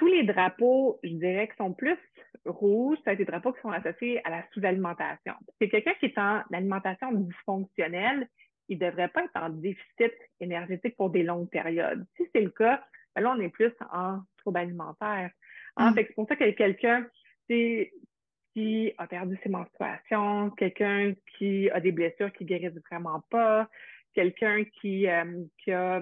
tous 0.00 0.06
les 0.06 0.24
drapeaux, 0.24 0.98
je 1.04 1.10
dirais, 1.10 1.46
qui 1.46 1.56
sont 1.56 1.74
plus 1.74 1.98
rouges, 2.46 2.96
c'est 3.04 3.16
des 3.16 3.26
drapeaux 3.26 3.52
qui 3.52 3.60
sont 3.60 3.70
associés 3.70 4.18
à 4.26 4.30
la 4.30 4.42
sous-alimentation. 4.54 5.34
C'est 5.60 5.68
quelqu'un 5.68 5.92
qui 6.00 6.06
est 6.06 6.18
en 6.18 6.40
alimentation 6.54 7.12
dysfonctionnelle, 7.12 8.26
il 8.70 8.78
ne 8.78 8.86
devrait 8.86 9.08
pas 9.08 9.24
être 9.24 9.36
en 9.36 9.50
déficit 9.50 10.14
énergétique 10.40 10.96
pour 10.96 11.10
des 11.10 11.22
longues 11.22 11.50
périodes. 11.50 12.06
Si 12.16 12.22
c'est 12.34 12.40
le 12.40 12.48
cas, 12.48 12.82
ben 13.14 13.20
là, 13.20 13.34
on 13.36 13.40
est 13.40 13.50
plus 13.50 13.74
en 13.92 14.20
trouble 14.38 14.60
alimentaire. 14.60 15.32
En 15.76 15.90
mm. 15.90 15.94
c'est 15.94 16.14
pour 16.14 16.26
ça 16.28 16.36
que 16.36 16.50
quelqu'un 16.52 17.06
qui 17.46 18.94
a 18.96 19.06
perdu 19.06 19.38
ses 19.42 19.50
menstruations, 19.50 20.48
quelqu'un 20.52 21.12
qui 21.36 21.68
a 21.68 21.78
des 21.78 21.92
blessures 21.92 22.32
qui 22.32 22.46
guérissent 22.46 22.80
vraiment 22.90 23.22
pas, 23.28 23.68
quelqu'un 24.14 24.64
qui, 24.80 25.06
euh, 25.08 25.44
qui 25.62 25.72
a 25.72 26.00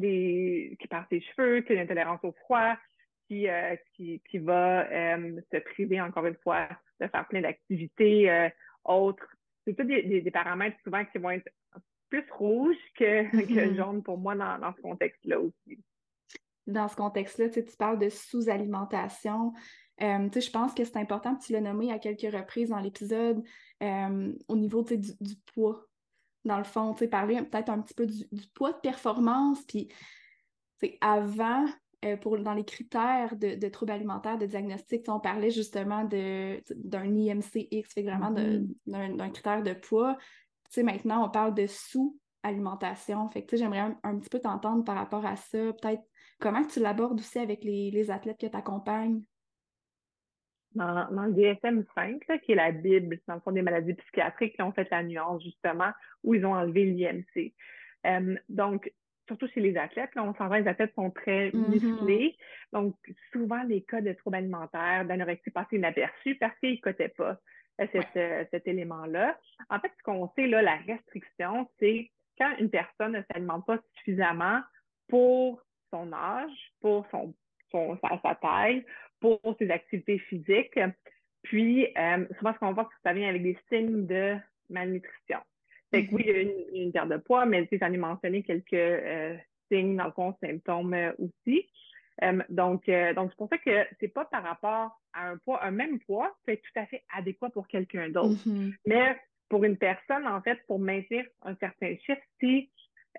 qui 0.00 0.88
perd 0.88 1.04
ses 1.10 1.20
cheveux, 1.20 1.60
qui 1.60 1.72
a 1.72 1.76
une 1.76 1.82
intolérance 1.82 2.20
au 2.24 2.32
froid, 2.32 2.76
qui, 3.28 3.48
euh, 3.48 3.76
qui, 3.94 4.20
qui, 4.28 4.38
va 4.38 4.86
euh, 4.90 5.40
se 5.52 5.58
priver, 5.58 6.00
encore 6.00 6.26
une 6.26 6.36
fois, 6.36 6.68
de 7.00 7.06
faire 7.06 7.26
plein 7.28 7.40
d'activités 7.40 8.30
euh, 8.30 8.48
autres. 8.84 9.26
C'est 9.66 9.74
tous 9.74 9.84
des, 9.84 10.20
des, 10.20 10.30
paramètres 10.30 10.76
souvent 10.84 11.04
qui 11.04 11.18
vont 11.18 11.30
être 11.30 11.48
plus 12.10 12.24
rouges 12.30 12.76
que, 12.96 13.30
que 13.30 13.36
mm-hmm. 13.36 13.76
jaunes 13.76 14.02
pour 14.02 14.18
moi 14.18 14.34
dans, 14.34 14.58
dans 14.58 14.74
ce 14.74 14.80
contexte-là 14.82 15.40
aussi. 15.40 15.82
Dans 16.66 16.88
ce 16.88 16.96
contexte-là, 16.96 17.48
tu 17.48 17.62
parles 17.78 17.98
de 17.98 18.08
sous-alimentation. 18.08 19.52
je 19.98 20.50
pense 20.50 20.74
que 20.74 20.84
c'est 20.84 20.96
important, 20.96 21.36
tu 21.36 21.52
l'as 21.52 21.60
nommé 21.60 21.92
à 21.92 21.98
quelques 21.98 22.32
reprises 22.34 22.70
dans 22.70 22.80
l'épisode, 22.80 23.42
au 23.80 24.56
niveau 24.56 24.82
du, 24.82 24.96
du 24.96 25.34
poids 25.54 25.86
dans 26.44 26.58
le 26.58 26.64
fond, 26.64 26.92
tu 26.92 27.00
sais, 27.00 27.08
parler 27.08 27.40
peut-être 27.42 27.70
un 27.70 27.80
petit 27.80 27.94
peu 27.94 28.06
du, 28.06 28.24
poids 28.54 28.72
de 28.72 28.78
performance, 28.78 29.62
puis 29.64 29.88
avant, 31.00 31.64
euh, 32.04 32.16
pour, 32.16 32.38
dans 32.38 32.52
les 32.52 32.64
critères 32.64 33.34
de, 33.36 33.68
troubles 33.68 33.92
alimentaires, 33.92 34.38
de 34.38 34.46
diagnostic, 34.46 35.04
on 35.08 35.20
parlait 35.20 35.50
justement 35.50 36.04
d'un 36.04 37.16
IMCX, 37.16 37.92
fait 37.92 38.02
vraiment 38.02 38.30
mm-hmm. 38.30 39.16
d'un 39.16 39.30
critère 39.30 39.62
de 39.62 39.72
poids. 39.72 40.18
Maintenant, 40.76 41.26
on 41.26 41.30
parle 41.30 41.54
de 41.54 41.66
sous-alimentation. 41.66 43.28
Fait 43.28 43.44
que, 43.44 43.56
j'aimerais 43.56 43.96
un, 44.02 44.18
petit 44.18 44.28
peu 44.28 44.40
t'entendre 44.40 44.84
par 44.84 44.96
rapport 44.96 45.24
à 45.24 45.36
ça. 45.36 45.72
Peut-être 45.72 46.02
comment 46.40 46.64
tu 46.64 46.80
l'abordes 46.80 47.20
aussi 47.20 47.38
avec 47.38 47.62
les, 47.64 47.90
les 47.90 48.10
athlètes 48.10 48.40
que 48.40 48.46
tu 48.46 48.56
accompagnes 48.56 49.22
dans, 50.74 51.08
le 51.10 51.32
DSM-5, 51.32 52.40
qui 52.40 52.52
est 52.52 52.56
la 52.56 52.72
Bible, 52.72 53.18
dans 53.28 53.34
le 53.34 53.40
fond, 53.40 53.52
des 53.52 53.62
maladies 53.62 53.94
psychiatriques, 53.94 54.54
qui 54.56 54.62
ont 54.62 54.72
fait 54.72 54.88
la 54.90 55.02
nuance, 55.02 55.42
justement, 55.42 55.90
où 56.22 56.34
ils 56.34 56.44
ont 56.44 56.54
enlevé 56.54 56.84
l'IMC. 56.84 57.52
Euh, 58.06 58.36
donc, 58.48 58.92
surtout 59.26 59.48
chez 59.48 59.60
les 59.60 59.76
athlètes, 59.76 60.14
là, 60.14 60.24
on 60.24 60.34
s'en 60.34 60.48
va, 60.48 60.60
les 60.60 60.68
athlètes 60.68 60.94
sont 60.94 61.10
très 61.10 61.50
mm-hmm. 61.50 61.70
musclés. 61.70 62.36
Donc, 62.72 62.96
souvent, 63.32 63.62
les 63.62 63.82
cas 63.82 64.00
de 64.00 64.12
troubles 64.12 64.36
alimentaires, 64.36 65.04
d'anorexie 65.06 65.50
passent 65.50 65.72
inaperçus 65.72 66.36
parce 66.36 66.58
qu'ils 66.58 66.74
ne 66.74 66.80
cotaient 66.80 67.08
pas 67.08 67.38
euh, 67.80 67.86
euh, 68.16 68.44
cet 68.50 68.68
élément-là. 68.68 69.38
En 69.70 69.78
fait, 69.80 69.92
ce 69.98 70.02
qu'on 70.02 70.30
sait, 70.36 70.46
là, 70.46 70.62
la 70.62 70.76
restriction, 70.76 71.68
c'est 71.78 72.10
quand 72.38 72.52
une 72.58 72.70
personne 72.70 73.12
ne 73.12 73.22
s'alimente 73.30 73.66
pas 73.66 73.78
suffisamment 73.96 74.60
pour 75.08 75.62
son 75.90 76.12
âge, 76.12 76.72
pour 76.80 77.06
son, 77.10 77.34
son 77.70 77.98
sa 78.22 78.34
taille, 78.36 78.84
pour 79.24 79.56
ses 79.58 79.70
activités 79.70 80.18
physiques. 80.18 80.78
Puis, 81.44 81.88
euh, 81.96 82.26
souvent, 82.38 82.52
ce 82.52 82.58
qu'on 82.58 82.74
voit, 82.74 82.86
c'est 82.90 82.96
que 82.96 83.02
ça 83.04 83.14
vient 83.14 83.30
avec 83.30 83.42
des 83.42 83.56
signes 83.70 84.06
de 84.06 84.36
malnutrition. 84.68 85.38
Fait 85.90 86.06
que 86.06 86.14
oui, 86.14 86.24
il 86.26 86.30
y 86.30 86.80
a 86.80 86.84
une, 86.84 86.92
perte 86.92 87.08
de 87.08 87.16
poids, 87.16 87.46
mais 87.46 87.66
j'en 87.72 87.90
ai 87.90 87.96
mentionné 87.96 88.42
quelques 88.42 88.74
euh, 88.74 89.34
signes, 89.72 89.96
dans 89.96 90.04
le 90.04 90.12
fond, 90.12 90.34
symptômes 90.42 90.92
euh, 90.92 91.12
aussi. 91.18 91.70
donc, 92.50 92.84
donc 93.16 93.30
c'est 93.30 93.36
pour 93.36 93.48
ça 93.48 93.56
que 93.56 93.86
c'est 93.98 94.08
pas 94.08 94.26
par 94.26 94.42
rapport 94.42 95.00
à 95.14 95.30
un 95.30 95.38
poids, 95.38 95.64
un 95.64 95.70
même 95.70 96.00
poids 96.00 96.36
peut 96.44 96.52
être 96.52 96.62
tout 96.62 96.78
à 96.78 96.84
fait 96.84 97.02
adéquat 97.16 97.48
pour 97.48 97.66
quelqu'un 97.66 98.10
d'autre. 98.10 98.46
Mm-hmm. 98.46 98.74
Mais 98.86 99.16
pour 99.48 99.64
une 99.64 99.78
personne, 99.78 100.26
en 100.26 100.42
fait, 100.42 100.58
pour 100.66 100.78
maintenir 100.78 101.24
un 101.42 101.54
certain 101.56 101.96
chiffre, 101.96 102.22
si 102.40 102.70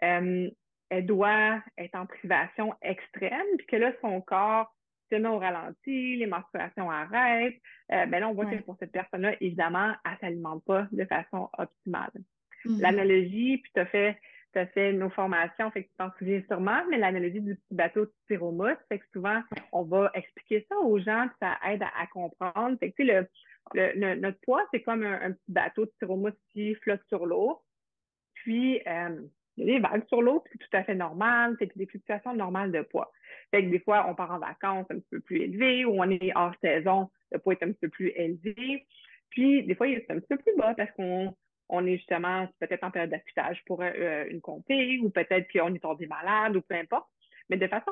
elle 0.01 1.05
doit 1.05 1.63
être 1.79 1.95
en 1.95 2.05
privation 2.05 2.75
extrême, 2.83 3.57
puis 3.57 3.65
que 3.65 3.75
là, 3.77 3.91
son 4.01 4.21
corps 4.21 4.71
se 5.11 5.15
met 5.15 5.27
au 5.27 5.39
ralenti, 5.39 6.17
les 6.17 6.25
menstruations 6.25 6.89
arrêtent, 6.89 7.61
euh, 7.91 8.05
ben 8.05 8.19
là, 8.19 8.29
on 8.29 8.33
voit 8.33 8.45
que 8.45 8.61
pour 8.63 8.77
cette 8.79 8.91
personne-là, 8.91 9.35
évidemment, 9.41 9.93
elle 10.05 10.11
ne 10.11 10.17
s'alimente 10.17 10.63
pas 10.65 10.87
de 10.91 11.05
façon 11.05 11.49
optimale. 11.57 12.11
Mm-hmm. 12.65 12.81
L'analogie, 12.81 13.57
puis 13.57 13.71
tu 13.73 13.79
as 13.79 13.85
fait, 13.85 14.17
as 14.55 14.65
fait 14.67 14.93
nos 14.93 15.09
formations, 15.09 15.69
fait 15.71 15.83
que 15.83 15.89
tu 15.89 15.95
t'en 15.97 16.11
souviens 16.17 16.41
sûrement, 16.47 16.81
mais 16.89 16.97
l'analogie 16.97 17.41
du 17.41 17.55
petit 17.55 17.75
bateau 17.75 18.05
de 18.05 18.13
styromousse, 18.23 18.77
fait 18.89 18.99
que 18.99 19.05
souvent, 19.13 19.41
on 19.71 19.83
va 19.83 20.11
expliquer 20.13 20.65
ça 20.69 20.77
aux 20.77 20.97
gens, 20.99 21.27
puis 21.27 21.37
ça 21.41 21.57
aide 21.69 21.83
à, 21.83 22.07
comprendre. 22.07 22.77
Fait 22.79 22.91
que, 22.91 23.03
tu 23.03 23.07
sais, 23.07 23.27
le, 23.73 24.15
notre 24.15 24.39
poids, 24.41 24.63
c'est 24.73 24.81
comme 24.81 25.03
un, 25.03 25.31
petit 25.31 25.51
bateau 25.51 25.85
de 25.85 25.91
styromousse 25.95 26.33
qui 26.53 26.75
flotte 26.75 27.03
sur 27.07 27.25
l'eau. 27.25 27.61
Puis, 28.33 28.81
euh, 28.87 29.21
des 29.57 29.79
vagues 29.79 30.05
sur 30.07 30.21
l'eau, 30.21 30.43
c'est 30.51 30.57
tout 30.57 30.69
à 30.73 30.83
fait 30.83 30.95
normal, 30.95 31.55
c'est 31.59 31.75
des 31.77 31.85
fluctuations 31.85 32.35
normales 32.35 32.71
de 32.71 32.81
poids. 32.81 33.11
Fait 33.51 33.63
que 33.63 33.69
des 33.69 33.79
fois, 33.79 34.05
on 34.09 34.15
part 34.15 34.31
en 34.31 34.39
vacances 34.39 34.85
un 34.89 34.99
petit 34.99 35.09
peu 35.11 35.19
plus 35.21 35.41
élevé 35.41 35.85
ou 35.85 36.01
on 36.01 36.09
est 36.09 36.31
hors 36.35 36.53
saison, 36.61 37.09
le 37.31 37.39
poids 37.39 37.53
est 37.53 37.63
un 37.63 37.67
petit 37.67 37.79
peu 37.79 37.89
plus 37.89 38.11
élevé. 38.15 38.85
Puis, 39.29 39.63
des 39.63 39.75
fois, 39.75 39.87
il 39.87 39.95
est 39.95 40.11
un 40.11 40.19
petit 40.19 40.27
peu 40.27 40.37
plus 40.37 40.55
bas 40.57 40.73
parce 40.75 40.91
qu'on 40.91 41.35
on 41.69 41.85
est 41.85 41.97
justement 41.97 42.47
peut-être 42.59 42.83
en 42.83 42.91
période 42.91 43.09
d'affûtage 43.09 43.63
pour 43.65 43.81
euh, 43.81 44.25
une 44.29 44.41
compé 44.41 44.99
ou 44.99 45.09
peut-être 45.09 45.51
qu'on 45.51 45.73
est 45.73 45.79
tombé 45.79 46.05
malade 46.07 46.55
ou 46.55 46.61
peu 46.61 46.75
importe. 46.75 47.07
Mais 47.49 47.57
de 47.57 47.67
façon 47.67 47.91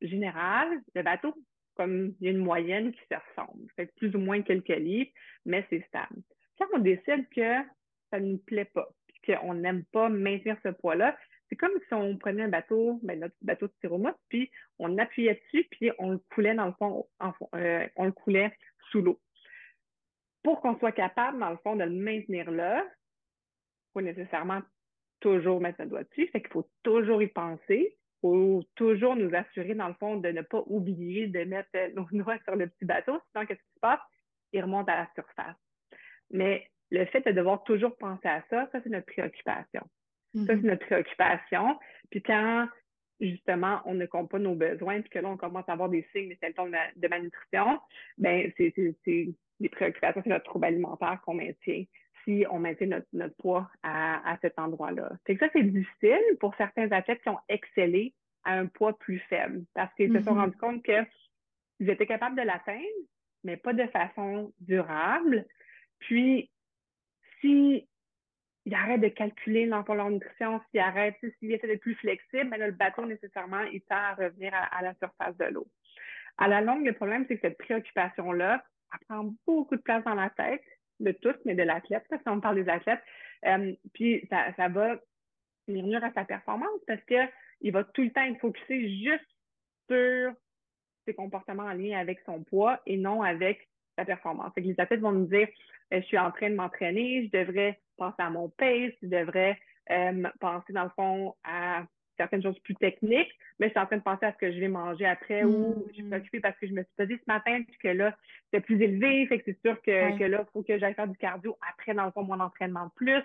générale, 0.00 0.80
le 0.94 1.02
bateau, 1.02 1.34
comme 1.76 2.14
il 2.20 2.24
y 2.24 2.28
a 2.28 2.32
une 2.32 2.38
moyenne 2.38 2.92
qui 2.92 3.00
se 3.10 3.14
ressemble. 3.14 3.68
Fait 3.76 3.86
plus 3.96 4.14
ou 4.14 4.18
moins 4.18 4.42
quelques 4.42 4.68
livres, 4.68 5.10
mais 5.44 5.64
c'est 5.70 5.84
stable. 5.86 6.22
Quand 6.58 6.66
on 6.74 6.78
décide 6.78 7.28
que 7.34 7.56
ça 8.10 8.20
ne 8.20 8.32
nous 8.32 8.38
plaît 8.38 8.66
pas, 8.66 8.88
qu'on 9.26 9.54
n'aime 9.54 9.84
pas 9.84 10.08
maintenir 10.08 10.56
ce 10.62 10.68
poids-là, 10.68 11.16
c'est 11.48 11.56
comme 11.56 11.72
si 11.86 11.94
on 11.94 12.16
prenait 12.16 12.44
un 12.44 12.48
bateau, 12.48 13.00
ben, 13.02 13.20
notre 13.20 13.34
bateau 13.42 13.66
de 13.66 13.72
styromousse, 13.72 14.14
puis 14.28 14.50
on 14.78 14.96
appuyait 14.98 15.40
dessus, 15.44 15.66
puis 15.70 15.90
on 15.98 16.12
le 16.12 16.18
coulait 16.34 16.54
dans 16.54 16.66
le 16.66 16.72
fond, 16.72 17.06
euh, 17.54 17.86
on 17.96 18.06
le 18.06 18.12
coulait 18.12 18.56
sous 18.90 19.02
l'eau. 19.02 19.20
Pour 20.42 20.60
qu'on 20.60 20.78
soit 20.78 20.92
capable, 20.92 21.38
dans 21.38 21.50
le 21.50 21.56
fond, 21.58 21.76
de 21.76 21.84
le 21.84 21.90
maintenir 21.90 22.50
là, 22.50 22.84
il 22.84 23.92
faut 23.92 24.00
nécessairement 24.00 24.62
toujours 25.20 25.60
mettre 25.60 25.80
un 25.80 25.86
doigt 25.86 26.04
dessus, 26.04 26.28
fait 26.28 26.40
qu'il 26.40 26.52
faut 26.52 26.68
toujours 26.82 27.22
y 27.22 27.28
penser, 27.28 27.96
il 27.96 28.20
faut 28.20 28.62
toujours 28.74 29.16
nous 29.16 29.34
assurer, 29.34 29.74
dans 29.74 29.88
le 29.88 29.94
fond, 29.94 30.16
de 30.16 30.28
ne 30.28 30.42
pas 30.42 30.62
oublier 30.66 31.28
de 31.28 31.44
mettre 31.44 31.70
nos 31.94 32.06
doigts 32.12 32.38
sur 32.44 32.56
le 32.56 32.68
petit 32.68 32.84
bateau, 32.84 33.20
sinon 33.30 33.46
qu'est-ce 33.46 33.60
qui 33.60 33.74
se 33.74 33.80
passe? 33.80 34.00
Il 34.52 34.62
remonte 34.62 34.88
à 34.88 34.96
la 34.96 35.08
surface. 35.14 35.56
Mais 36.30 36.70
le 36.94 37.04
fait 37.06 37.20
de 37.26 37.32
devoir 37.32 37.64
toujours 37.64 37.96
penser 37.96 38.28
à 38.28 38.42
ça, 38.50 38.68
ça, 38.72 38.80
c'est 38.82 38.90
notre 38.90 39.06
préoccupation. 39.06 39.82
Ça, 39.82 40.40
c'est 40.46 40.54
mm-hmm. 40.54 40.66
notre 40.66 40.86
préoccupation. 40.86 41.78
Puis 42.10 42.22
quand, 42.22 42.68
justement, 43.20 43.80
on 43.84 43.94
ne 43.94 44.06
compte 44.06 44.30
pas 44.30 44.38
nos 44.38 44.54
besoins, 44.54 45.00
puis 45.00 45.10
que 45.10 45.18
là, 45.18 45.28
on 45.28 45.36
commence 45.36 45.68
à 45.68 45.72
avoir 45.72 45.88
des 45.88 46.06
signes, 46.12 46.28
des 46.28 46.38
symptômes 46.42 46.74
de, 46.96 47.08
malnutrition, 47.08 47.80
ben 48.18 48.50
c'est 48.56 48.74
des 48.76 49.68
préoccupations, 49.68 50.20
c'est 50.24 50.30
notre 50.30 50.44
trouble 50.44 50.66
alimentaire 50.66 51.20
qu'on 51.24 51.34
maintient 51.34 51.84
si 52.24 52.44
on 52.50 52.58
maintient 52.58 53.00
notre, 53.12 53.36
poids 53.36 53.70
à, 53.82 54.38
cet 54.40 54.58
endroit-là. 54.58 55.12
Que 55.26 55.36
ça, 55.36 55.46
c'est 55.52 55.62
difficile 55.62 56.22
pour 56.40 56.54
certains 56.56 56.90
athlètes 56.90 57.22
qui 57.22 57.28
ont 57.28 57.38
excellé 57.50 58.14
à 58.44 58.54
un 58.54 58.66
poids 58.66 58.98
plus 58.98 59.18
faible 59.28 59.64
parce 59.74 59.92
qu'ils 59.94 60.10
se 60.10 60.22
sont 60.22 60.32
mm-hmm. 60.32 60.38
rendus 60.38 60.56
compte 60.56 60.82
qu'ils 60.82 61.90
étaient 61.90 62.06
capables 62.06 62.36
de 62.36 62.42
l'atteindre, 62.42 62.82
mais 63.42 63.58
pas 63.58 63.74
de 63.74 63.86
façon 63.88 64.52
durable. 64.60 65.46
Puis, 65.98 66.50
si 67.44 67.86
il 68.64 68.74
arrête 68.74 69.02
de 69.02 69.08
calculer 69.08 69.66
dans 69.66 69.84
leur 69.86 70.10
nutrition, 70.10 70.60
s'il 70.70 70.80
arrête, 70.80 71.16
s'il 71.38 71.52
essaie 71.52 71.66
d'être 71.66 71.82
plus 71.82 71.96
flexible, 71.96 72.48
ben 72.48 72.58
le 72.58 72.72
bateau, 72.72 73.04
nécessairement, 73.04 73.60
il 73.64 73.82
tend 73.82 73.96
à 73.96 74.14
revenir 74.14 74.52
à, 74.54 74.82
la 74.82 74.94
surface 74.94 75.36
de 75.36 75.44
l'eau. 75.44 75.66
À 76.38 76.48
la 76.48 76.62
longue, 76.62 76.86
le 76.86 76.94
problème, 76.94 77.26
c'est 77.28 77.36
que 77.36 77.42
cette 77.42 77.58
préoccupation-là, 77.58 78.64
elle 78.92 79.06
prend 79.06 79.34
beaucoup 79.46 79.76
de 79.76 79.82
place 79.82 80.02
dans 80.04 80.14
la 80.14 80.30
tête 80.30 80.64
de 81.00 81.12
tous, 81.12 81.34
mais 81.44 81.54
de 81.54 81.62
l'athlète, 81.62 82.06
si 82.10 82.28
on 82.28 82.40
parle 82.40 82.64
des 82.64 82.70
athlètes. 82.70 83.02
Euh, 83.44 83.74
puis 83.92 84.26
ça, 84.30 84.46
ça 84.56 84.68
va 84.68 84.96
nuire 85.68 86.02
à 86.02 86.12
sa 86.12 86.24
performance 86.24 86.80
parce 86.86 87.02
qu'il 87.04 87.72
va 87.72 87.84
tout 87.84 88.02
le 88.02 88.12
temps 88.12 88.22
être 88.22 88.40
focusé 88.40 88.88
juste 88.96 89.28
sur 89.90 90.32
ses 91.04 91.14
comportements 91.14 91.64
en 91.64 91.74
lien 91.74 91.98
avec 91.98 92.20
son 92.24 92.42
poids 92.42 92.80
et 92.86 92.96
non 92.96 93.22
avec 93.22 93.68
sa 93.96 94.04
performance. 94.04 94.52
Fait 94.54 94.62
que 94.62 94.68
les 94.68 94.80
athlètes 94.80 95.00
vont 95.00 95.12
nous 95.12 95.26
dire 95.26 95.48
euh, 95.92 96.00
je 96.00 96.06
suis 96.06 96.18
en 96.18 96.30
train 96.30 96.50
de 96.50 96.54
m'entraîner, 96.54 97.30
je 97.32 97.38
devrais 97.38 97.78
penser 97.96 98.16
à 98.18 98.30
mon 98.30 98.48
pace, 98.48 98.92
je 99.02 99.08
devrais 99.08 99.58
euh, 99.90 100.22
penser 100.40 100.72
dans 100.72 100.84
le 100.84 100.90
fond 100.90 101.34
à 101.44 101.84
certaines 102.16 102.42
choses 102.42 102.58
plus 102.60 102.74
techniques, 102.76 103.30
mais 103.58 103.66
je 103.66 103.70
suis 103.70 103.80
en 103.80 103.86
train 103.86 103.96
de 103.96 104.02
penser 104.02 104.24
à 104.26 104.32
ce 104.32 104.38
que 104.38 104.52
je 104.52 104.58
vais 104.58 104.68
manger 104.68 105.04
après 105.04 105.44
ou 105.44 105.84
je 105.88 105.94
suis 105.94 106.02
mm. 106.02 106.12
occupée 106.12 106.40
parce 106.40 106.56
que 106.58 106.66
je 106.66 106.72
me 106.72 106.82
suis 106.82 106.92
pesée 106.96 107.16
ce 107.16 107.32
matin 107.32 107.62
puis 107.66 107.76
que 107.78 107.88
là, 107.88 108.16
c'est 108.52 108.60
plus 108.60 108.80
élevé, 108.80 109.26
fait 109.26 109.38
que 109.38 109.44
c'est 109.46 109.60
sûr 109.60 109.80
que, 109.82 110.18
que 110.18 110.24
là, 110.24 110.44
il 110.46 110.52
faut 110.52 110.62
que 110.62 110.78
j'aille 110.78 110.94
faire 110.94 111.08
du 111.08 111.16
cardio 111.16 111.56
après, 111.68 111.94
dans 111.94 112.04
le 112.04 112.12
fond, 112.12 112.22
mon 112.22 112.40
entraînement 112.40 112.86
de 112.86 112.92
plus. 112.94 113.22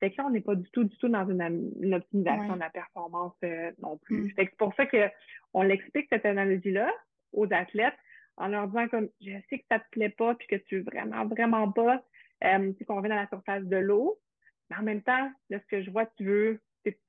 Fait 0.00 0.10
que 0.10 0.16
là, 0.18 0.26
on 0.26 0.30
n'est 0.30 0.40
pas 0.40 0.56
du 0.56 0.68
tout, 0.70 0.82
du 0.82 0.96
tout 0.96 1.08
dans 1.08 1.28
une, 1.28 1.94
optimisation 1.94 2.54
de 2.54 2.58
la 2.58 2.70
performance 2.70 3.34
euh, 3.44 3.70
non 3.80 3.98
plus. 3.98 4.24
Mm. 4.24 4.30
Fait 4.30 4.46
que 4.46 4.50
c'est 4.50 4.58
pour 4.58 4.74
ça 4.74 4.86
qu'on 4.86 5.62
l'explique, 5.62 6.08
cette 6.10 6.26
analogie-là, 6.26 6.90
aux 7.32 7.46
athlètes, 7.52 7.94
en 8.36 8.48
leur 8.48 8.68
disant 8.68 8.88
comme, 8.88 9.08
je 9.20 9.32
sais 9.48 9.58
que 9.58 9.64
ça 9.70 9.78
te 9.78 9.88
plaît 9.90 10.08
pas 10.08 10.34
puis 10.34 10.46
que 10.48 10.56
tu 10.56 10.78
veux 10.78 10.84
vraiment, 10.84 11.26
vraiment 11.26 11.70
pas, 11.70 12.02
euh, 12.44 12.72
qu'on 12.86 12.96
revient 12.96 13.08
dans 13.08 13.16
la 13.16 13.28
surface 13.28 13.64
de 13.64 13.76
l'eau, 13.76 14.18
mais 14.70 14.76
en 14.76 14.82
même 14.82 15.02
temps, 15.02 15.30
là, 15.50 15.58
ce 15.60 15.66
que 15.66 15.82
je 15.82 15.90
vois, 15.90 16.06
tu 16.16 16.24
veux 16.24 16.60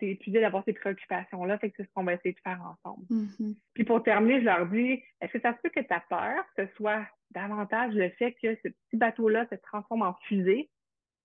étudier 0.01 0.41
d'avoir 0.41 0.63
ces 0.65 0.73
préoccupations-là, 0.73 1.57
fait 1.57 1.71
que 1.71 1.77
c'est 1.77 1.83
ce 1.83 1.93
qu'on 1.93 2.03
va 2.03 2.13
essayer 2.13 2.33
de 2.33 2.39
faire 2.43 2.61
ensemble. 2.61 3.05
Mm-hmm. 3.09 3.55
Puis 3.73 3.83
pour 3.83 4.03
terminer, 4.03 4.39
je 4.41 4.45
leur 4.45 4.67
dis, 4.67 5.01
est-ce 5.21 5.33
que 5.33 5.39
ça 5.39 5.53
se 5.53 5.61
peut 5.61 5.69
que 5.69 5.79
ta 5.79 5.99
peur, 6.01 6.43
ce 6.55 6.67
soit 6.75 7.07
davantage 7.31 7.93
le 7.93 8.09
fait 8.11 8.33
que 8.33 8.55
ce 8.63 8.67
petit 8.67 8.97
bateau-là 8.97 9.47
se 9.49 9.55
transforme 9.55 10.03
en 10.03 10.13
fusée 10.27 10.69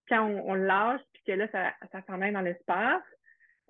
quand 0.08 0.24
on, 0.24 0.54
le 0.54 0.64
lâche, 0.64 1.02
puis 1.12 1.22
que 1.26 1.32
là, 1.32 1.48
ça, 1.52 1.74
ça 1.92 2.02
s'en 2.06 2.18
dans 2.18 2.40
l'espace? 2.40 3.02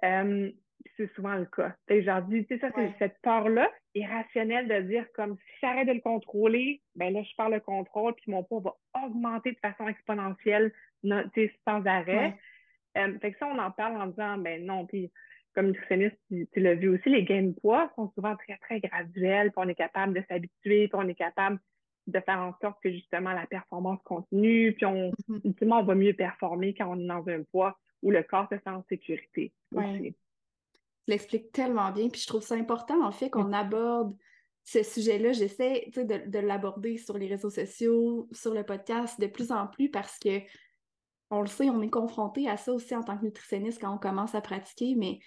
Euh, 0.04 0.52
c'est 0.96 1.12
souvent 1.14 1.34
le 1.34 1.46
cas. 1.46 1.74
Leur 1.88 2.22
dis, 2.22 2.44
tu 2.46 2.54
sais, 2.54 2.60
ça, 2.60 2.70
c'est 2.74 2.92
cette 2.98 3.18
peur-là 3.22 3.70
irrationnelle 3.94 4.68
de 4.68 4.88
dire 4.88 5.06
comme 5.14 5.36
si 5.36 5.52
j'arrête 5.60 5.88
de 5.88 5.92
le 5.92 6.00
contrôler, 6.00 6.82
ben 6.94 7.12
là, 7.12 7.22
je 7.22 7.34
perds 7.36 7.50
le 7.50 7.60
contrôle, 7.60 8.14
puis 8.14 8.30
mon 8.30 8.42
poids 8.42 8.60
va 8.60 9.04
augmenter 9.04 9.52
de 9.52 9.58
façon 9.58 9.88
exponentielle, 9.88 10.72
sans 11.04 11.84
arrêt. 11.86 12.36
Euh, 12.96 13.18
fait 13.20 13.32
que 13.32 13.38
ça, 13.38 13.46
on 13.46 13.58
en 13.58 13.70
parle 13.70 14.00
en 14.00 14.06
disant, 14.08 14.38
ben 14.38 14.64
non, 14.64 14.86
puis 14.86 15.10
comme 15.54 15.68
nutritionniste, 15.68 16.16
tu, 16.28 16.48
tu 16.52 16.60
l'as 16.60 16.74
vu 16.74 16.88
aussi, 16.88 17.08
les 17.08 17.24
gains 17.24 17.42
de 17.42 17.60
poids 17.60 17.90
sont 17.96 18.10
souvent 18.14 18.36
très, 18.36 18.56
très 18.58 18.80
graduels, 18.80 19.50
puis 19.50 19.64
on 19.64 19.68
est 19.68 19.74
capable 19.74 20.14
de 20.14 20.22
s'habituer, 20.28 20.88
puis 20.88 20.94
on 20.94 21.08
est 21.08 21.14
capable 21.14 21.58
de 22.06 22.20
faire 22.20 22.38
en 22.38 22.54
sorte 22.60 22.80
que 22.82 22.90
justement 22.90 23.32
la 23.32 23.46
performance 23.46 24.00
continue, 24.04 24.72
puis 24.72 24.86
on, 24.86 25.10
mm-hmm. 25.10 25.40
ultimement, 25.44 25.80
on 25.80 25.84
va 25.84 25.94
mieux 25.94 26.14
performer 26.14 26.74
quand 26.74 26.86
on 26.88 26.98
est 26.98 27.06
dans 27.06 27.28
un 27.28 27.42
poids 27.42 27.78
où 28.02 28.10
le 28.10 28.22
corps 28.22 28.48
se 28.50 28.56
sent 28.56 28.70
en 28.70 28.84
sécurité. 28.88 29.52
Ouais. 29.72 30.14
L'expliques 31.08 31.50
tellement 31.52 31.90
bien, 31.90 32.08
puis 32.08 32.20
je 32.20 32.26
trouve 32.26 32.42
ça 32.42 32.54
important, 32.54 33.02
en 33.04 33.10
fait, 33.10 33.30
qu'on 33.30 33.52
aborde 33.52 34.14
ce 34.64 34.82
sujet-là. 34.82 35.32
J'essaie 35.32 35.90
de, 35.96 36.30
de 36.30 36.38
l'aborder 36.38 36.98
sur 36.98 37.18
les 37.18 37.26
réseaux 37.26 37.50
sociaux, 37.50 38.28
sur 38.30 38.54
le 38.54 38.64
podcast 38.64 39.18
de 39.20 39.26
plus 39.26 39.50
en 39.50 39.66
plus 39.66 39.90
parce 39.90 40.18
que 40.18 40.40
on 41.30 41.40
le 41.40 41.46
sait, 41.46 41.68
on 41.70 41.82
est 41.82 41.90
confronté 41.90 42.48
à 42.48 42.56
ça 42.56 42.72
aussi 42.72 42.94
en 42.94 43.02
tant 43.02 43.16
que 43.18 43.24
nutritionniste 43.24 43.80
quand 43.80 43.94
on 43.94 43.98
commence 43.98 44.34
à 44.34 44.40
pratiquer, 44.40 44.94
mais 44.94 45.18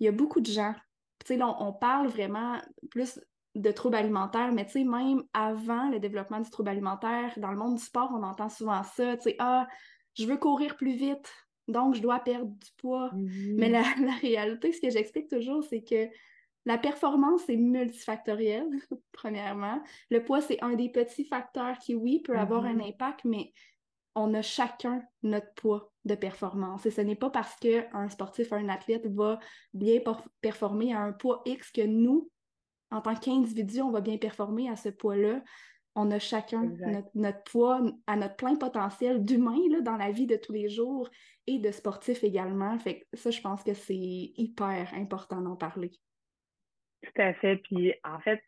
il 0.00 0.06
y 0.06 0.08
a 0.08 0.12
beaucoup 0.12 0.40
de 0.40 0.50
gens. 0.50 0.74
Tu 1.20 1.28
sais, 1.28 1.36
là, 1.36 1.54
on, 1.60 1.72
parle 1.72 2.08
vraiment 2.08 2.60
plus 2.90 3.20
de 3.54 3.70
troubles 3.70 3.96
alimentaires, 3.96 4.52
mais 4.52 4.64
tu 4.64 4.72
sais, 4.72 4.84
même 4.84 5.22
avant 5.34 5.90
le 5.90 6.00
développement 6.00 6.40
du 6.40 6.50
trouble 6.50 6.70
alimentaire, 6.70 7.32
dans 7.36 7.50
le 7.50 7.58
monde 7.58 7.76
du 7.76 7.82
sport, 7.82 8.10
on 8.12 8.22
entend 8.22 8.48
souvent 8.48 8.82
ça, 8.82 9.16
tu 9.16 9.24
sais, 9.24 9.36
ah, 9.38 9.66
je 10.18 10.26
veux 10.26 10.38
courir 10.38 10.76
plus 10.76 10.94
vite, 10.94 11.30
donc 11.68 11.94
je 11.94 12.00
dois 12.02 12.18
perdre 12.20 12.50
du 12.50 12.70
poids. 12.76 13.10
Mm-hmm. 13.14 13.54
Mais 13.56 13.68
la, 13.70 13.82
réalité, 14.20 14.72
ce 14.72 14.80
que 14.80 14.90
j'explique 14.90 15.28
toujours, 15.28 15.62
c'est 15.64 15.82
que 15.82 16.08
la 16.64 16.78
performance 16.78 17.48
est 17.48 17.56
multifactorielle, 17.56 18.68
premièrement. 19.12 19.82
Le 20.10 20.22
poids, 20.22 20.40
c'est 20.40 20.62
un 20.62 20.74
des 20.74 20.88
petits 20.88 21.24
facteurs 21.24 21.78
qui, 21.78 21.94
oui, 21.94 22.20
peut 22.20 22.38
avoir 22.38 22.64
un 22.64 22.76
mm-hmm. 22.76 22.88
impact, 22.88 23.24
mais 23.24 23.52
on 24.14 24.34
a 24.34 24.42
chacun 24.42 25.02
notre 25.22 25.52
poids 25.54 25.92
de 26.04 26.14
performance. 26.14 26.84
Et 26.86 26.90
ce 26.90 27.00
n'est 27.00 27.16
pas 27.16 27.30
parce 27.30 27.56
qu'un 27.56 28.08
sportif, 28.08 28.52
un 28.52 28.68
athlète 28.68 29.06
va 29.06 29.38
bien 29.72 30.00
performer 30.40 30.92
à 30.92 31.00
un 31.00 31.12
poids 31.12 31.42
X 31.46 31.70
que 31.70 31.82
nous, 31.82 32.30
en 32.90 33.00
tant 33.00 33.14
qu'individu, 33.14 33.80
on 33.80 33.90
va 33.90 34.00
bien 34.00 34.18
performer 34.18 34.68
à 34.68 34.76
ce 34.76 34.90
poids-là. 34.90 35.42
On 35.94 36.10
a 36.10 36.18
chacun 36.18 36.72
notre, 37.14 37.42
poids 37.44 37.82
à 38.06 38.16
notre 38.16 38.36
plein 38.36 38.56
potentiel 38.56 39.24
d'humain 39.24 39.58
dans 39.82 39.96
la 39.96 40.10
vie 40.10 40.26
de 40.26 40.36
tous 40.36 40.52
les 40.52 40.68
jours 40.68 41.10
et 41.46 41.58
de 41.58 41.70
sportif 41.70 42.24
également. 42.24 42.78
Fait 42.78 43.06
ça, 43.12 43.30
je 43.30 43.40
pense 43.40 43.62
que 43.62 43.74
c'est 43.74 43.94
hyper 43.94 44.92
important 44.94 45.40
d'en 45.42 45.56
parler. 45.56 45.90
Tout 47.02 47.20
à 47.20 47.34
fait. 47.34 47.56
Puis 47.56 47.92
en 48.04 48.20
fait, 48.20 48.42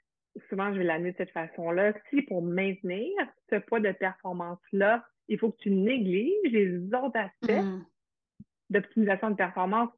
souvent, 0.48 0.72
je 0.72 0.78
vais 0.78 0.85
l'amener 0.85 1.12
de 1.12 1.16
cette 1.18 1.33
façon-là. 1.33 1.92
Si 2.11 2.22
pour 2.22 2.42
maintenir 2.42 3.11
ce 3.50 3.57
poids 3.57 3.80
de 3.80 3.92
performance-là, 3.92 5.04
il 5.28 5.38
faut 5.38 5.50
que 5.50 5.62
tu 5.62 5.70
négliges 5.70 6.52
les 6.52 6.87
autres 6.94 7.18
aspects 7.18 7.64
mm. 7.64 7.85
d'optimisation 8.70 9.30
de 9.30 9.37
performance. 9.37 9.90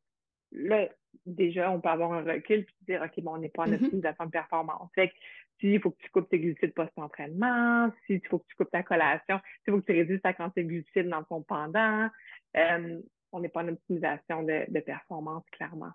Là, 0.52 0.88
déjà, 1.24 1.70
on 1.70 1.80
peut 1.80 1.88
avoir 1.88 2.12
un 2.12 2.22
recul 2.22 2.64
puis 2.64 2.74
dire, 2.86 3.02
OK, 3.02 3.22
bon, 3.22 3.34
on 3.34 3.38
n'est 3.38 3.48
pas 3.48 3.62
en 3.62 3.66
mm-hmm. 3.66 3.84
optimisation 3.84 4.26
de 4.26 4.30
performance. 4.30 4.90
Fait 4.94 5.08
que 5.08 5.14
si 5.60 5.72
il 5.72 5.80
faut 5.80 5.90
que 5.90 6.02
tu 6.02 6.10
coupes 6.10 6.28
tes 6.28 6.38
glucides 6.38 6.74
post-entraînement, 6.74 7.90
si 8.06 8.14
il 8.14 8.26
faut 8.28 8.38
que 8.38 8.46
tu 8.48 8.56
coupes 8.56 8.70
ta 8.70 8.82
collation, 8.82 9.40
s'il 9.64 9.72
faut 9.72 9.80
que 9.80 9.86
tu 9.86 9.92
réduises 9.92 10.20
ta 10.22 10.34
quantité 10.34 10.64
de 10.64 10.68
glucides 10.68 11.08
dans 11.08 11.24
ton 11.24 11.42
pendant, 11.42 12.08
euh, 12.56 13.00
on 13.32 13.40
n'est 13.40 13.48
pas 13.48 13.62
en 13.62 13.68
optimisation 13.68 14.42
de, 14.42 14.80
performance, 14.80 15.44
clairement. 15.52 15.92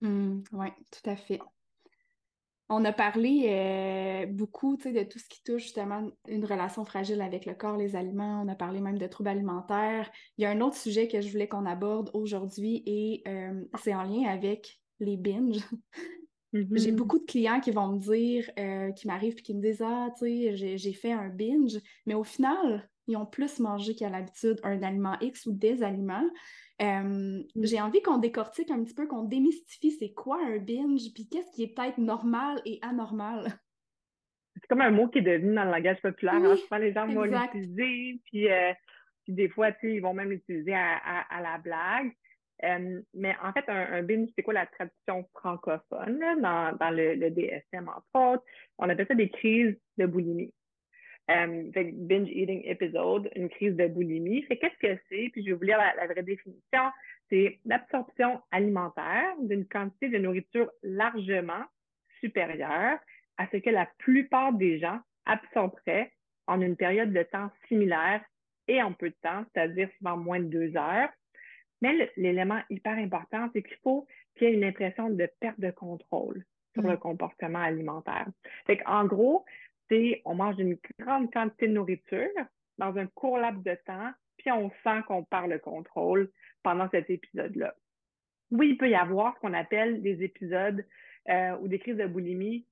Mm, 0.00 0.42
oui, 0.52 0.68
tout 0.90 1.10
à 1.10 1.16
fait. 1.16 1.40
On 2.68 2.84
a 2.84 2.92
parlé 2.92 3.46
euh, 3.48 4.26
beaucoup 4.26 4.76
de 4.76 5.02
tout 5.02 5.18
ce 5.18 5.28
qui 5.28 5.42
touche 5.42 5.62
justement 5.62 6.10
une 6.26 6.44
relation 6.44 6.84
fragile 6.84 7.20
avec 7.20 7.44
le 7.44 7.54
corps, 7.54 7.76
les 7.76 7.96
aliments. 7.96 8.42
On 8.42 8.48
a 8.48 8.54
parlé 8.54 8.80
même 8.80 8.98
de 8.98 9.06
troubles 9.06 9.28
alimentaires. 9.28 10.10
Il 10.38 10.42
y 10.42 10.46
a 10.46 10.50
un 10.50 10.60
autre 10.60 10.76
sujet 10.76 11.06
que 11.08 11.20
je 11.20 11.30
voulais 11.30 11.48
qu'on 11.48 11.66
aborde 11.66 12.10
aujourd'hui 12.14 12.82
et 12.86 13.22
euh, 13.28 13.62
c'est 13.82 13.94
en 13.94 14.04
lien 14.04 14.28
avec 14.28 14.80
les 15.00 15.16
binges. 15.16 15.60
Mm-hmm. 16.54 16.78
J'ai 16.78 16.92
beaucoup 16.92 17.18
de 17.18 17.24
clients 17.24 17.60
qui 17.60 17.70
vont 17.70 17.88
me 17.88 17.98
dire, 17.98 18.50
euh, 18.58 18.92
qui 18.92 19.06
m'arrivent 19.06 19.38
et 19.38 19.42
qui 19.42 19.54
me 19.54 19.62
disent 19.62 19.80
Ah, 19.80 20.10
tu 20.18 20.26
sais, 20.26 20.76
j'ai 20.76 20.92
fait 20.92 21.12
un 21.12 21.30
binge, 21.30 21.78
mais 22.04 22.12
au 22.12 22.24
final, 22.24 22.90
ils 23.06 23.16
ont 23.16 23.26
plus 23.26 23.58
mangé 23.58 23.94
qu'à 23.94 24.08
l'habitude 24.08 24.58
un 24.62 24.82
aliment 24.82 25.18
X 25.20 25.46
ou 25.46 25.52
des 25.52 25.82
aliments. 25.82 26.28
Euh, 26.80 27.02
mm. 27.02 27.44
J'ai 27.56 27.80
envie 27.80 28.02
qu'on 28.02 28.18
décortique 28.18 28.70
un 28.70 28.82
petit 28.82 28.94
peu, 28.94 29.06
qu'on 29.06 29.24
démystifie 29.24 29.92
c'est 29.92 30.12
quoi 30.12 30.38
un 30.44 30.58
binge, 30.58 31.12
puis 31.14 31.28
qu'est-ce 31.28 31.50
qui 31.52 31.64
est 31.64 31.74
peut-être 31.74 31.98
normal 31.98 32.60
et 32.64 32.78
anormal. 32.82 33.46
C'est 34.54 34.66
comme 34.68 34.80
un 34.80 34.90
mot 34.90 35.08
qui 35.08 35.18
est 35.18 35.22
devenu 35.22 35.54
dans 35.54 35.64
le 35.64 35.70
langage 35.70 36.00
populaire. 36.02 36.34
Hein. 36.34 36.78
Les 36.78 36.92
gens 36.92 37.06
vont 37.06 37.24
l'utiliser, 37.24 38.20
puis, 38.26 38.50
euh, 38.50 38.72
puis, 39.24 39.32
des 39.32 39.48
fois, 39.48 39.70
ils 39.82 40.00
vont 40.00 40.14
même 40.14 40.30
l'utiliser 40.30 40.74
à, 40.74 41.40
la 41.40 41.58
blague. 41.58 42.12
Euh, 42.64 43.00
mais 43.14 43.34
en 43.42 43.52
fait, 43.52 43.64
un, 43.68 44.02
binge, 44.02 44.28
c'est 44.36 44.42
quoi 44.42 44.54
la 44.54 44.66
traduction 44.66 45.28
francophone 45.34 46.20
dans, 46.40 46.76
dans 46.78 46.90
le, 46.90 47.14
le, 47.14 47.30
DSM, 47.30 47.88
entre 47.88 48.34
autres? 48.34 48.44
On 48.78 48.88
appelle 48.88 49.06
ça 49.08 49.14
des 49.14 49.30
crises 49.30 49.76
de 49.96 50.06
boulimie. 50.06 50.52
Euh, 51.32 51.70
binge 51.92 52.28
eating 52.30 52.62
episode, 52.64 53.30
une 53.36 53.48
crise 53.48 53.74
de 53.76 53.86
boulimie. 53.86 54.42
Fait 54.42 54.58
qu'est-ce 54.58 54.78
que 54.78 55.00
c'est? 55.08 55.30
Puis 55.32 55.42
je 55.42 55.50
vais 55.50 55.52
vous 55.52 55.62
lire 55.62 55.78
la, 55.78 56.06
vraie 56.06 56.22
définition. 56.22 56.90
C'est 57.30 57.58
l'absorption 57.64 58.40
alimentaire 58.50 59.34
d'une 59.40 59.66
quantité 59.66 60.08
de 60.08 60.18
nourriture 60.18 60.70
largement 60.82 61.64
supérieure 62.20 62.98
à 63.38 63.46
ce 63.50 63.56
que 63.56 63.70
la 63.70 63.88
plupart 63.98 64.52
des 64.52 64.78
gens 64.78 65.00
absorberaient 65.26 66.12
en 66.46 66.60
une 66.60 66.76
période 66.76 67.12
de 67.12 67.22
temps 67.22 67.50
similaire 67.68 68.22
et 68.68 68.82
en 68.82 68.92
peu 68.92 69.10
de 69.10 69.16
temps, 69.22 69.44
c'est-à-dire 69.52 69.88
souvent 69.98 70.16
moins 70.16 70.40
de 70.40 70.46
deux 70.46 70.76
heures. 70.76 71.08
Mais 71.80 72.10
l'élément 72.16 72.60
hyper 72.70 72.96
important, 72.98 73.48
c'est 73.52 73.62
qu'il 73.62 73.76
faut 73.82 74.06
qu'il 74.36 74.48
y 74.48 74.50
ait 74.50 74.54
une 74.54 74.64
impression 74.64 75.10
de 75.10 75.28
perte 75.40 75.58
de 75.58 75.70
contrôle 75.70 76.44
sur 76.74 76.82
le 76.82 76.94
mm. 76.94 76.98
comportement 76.98 77.60
alimentaire. 77.60 78.26
Fait 78.66 78.80
en 78.86 79.04
gros, 79.04 79.44
on 80.24 80.34
mange 80.34 80.58
une 80.58 80.78
grande 80.98 81.32
quantité 81.32 81.68
de 81.68 81.72
nourriture 81.72 82.30
dans 82.78 82.96
un 82.96 83.06
court 83.06 83.38
laps 83.38 83.62
de 83.64 83.76
temps, 83.86 84.10
puis 84.38 84.50
on 84.50 84.70
sent 84.82 85.02
qu'on 85.06 85.24
perd 85.24 85.48
le 85.50 85.58
contrôle 85.58 86.30
pendant 86.62 86.88
cet 86.90 87.10
épisode-là. 87.10 87.74
Oui, 88.50 88.70
il 88.70 88.76
peut 88.76 88.88
y 88.88 88.94
avoir 88.94 89.34
ce 89.34 89.40
qu'on 89.40 89.54
appelle 89.54 90.02
des 90.02 90.22
épisodes 90.22 90.84
euh, 91.28 91.56
ou 91.58 91.68
des 91.68 91.78
crises 91.78 91.96
de 91.96 92.06
boulimie 92.06 92.66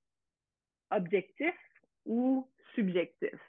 objectifs 0.90 1.54
ou 2.04 2.48
subjectifs. 2.74 3.40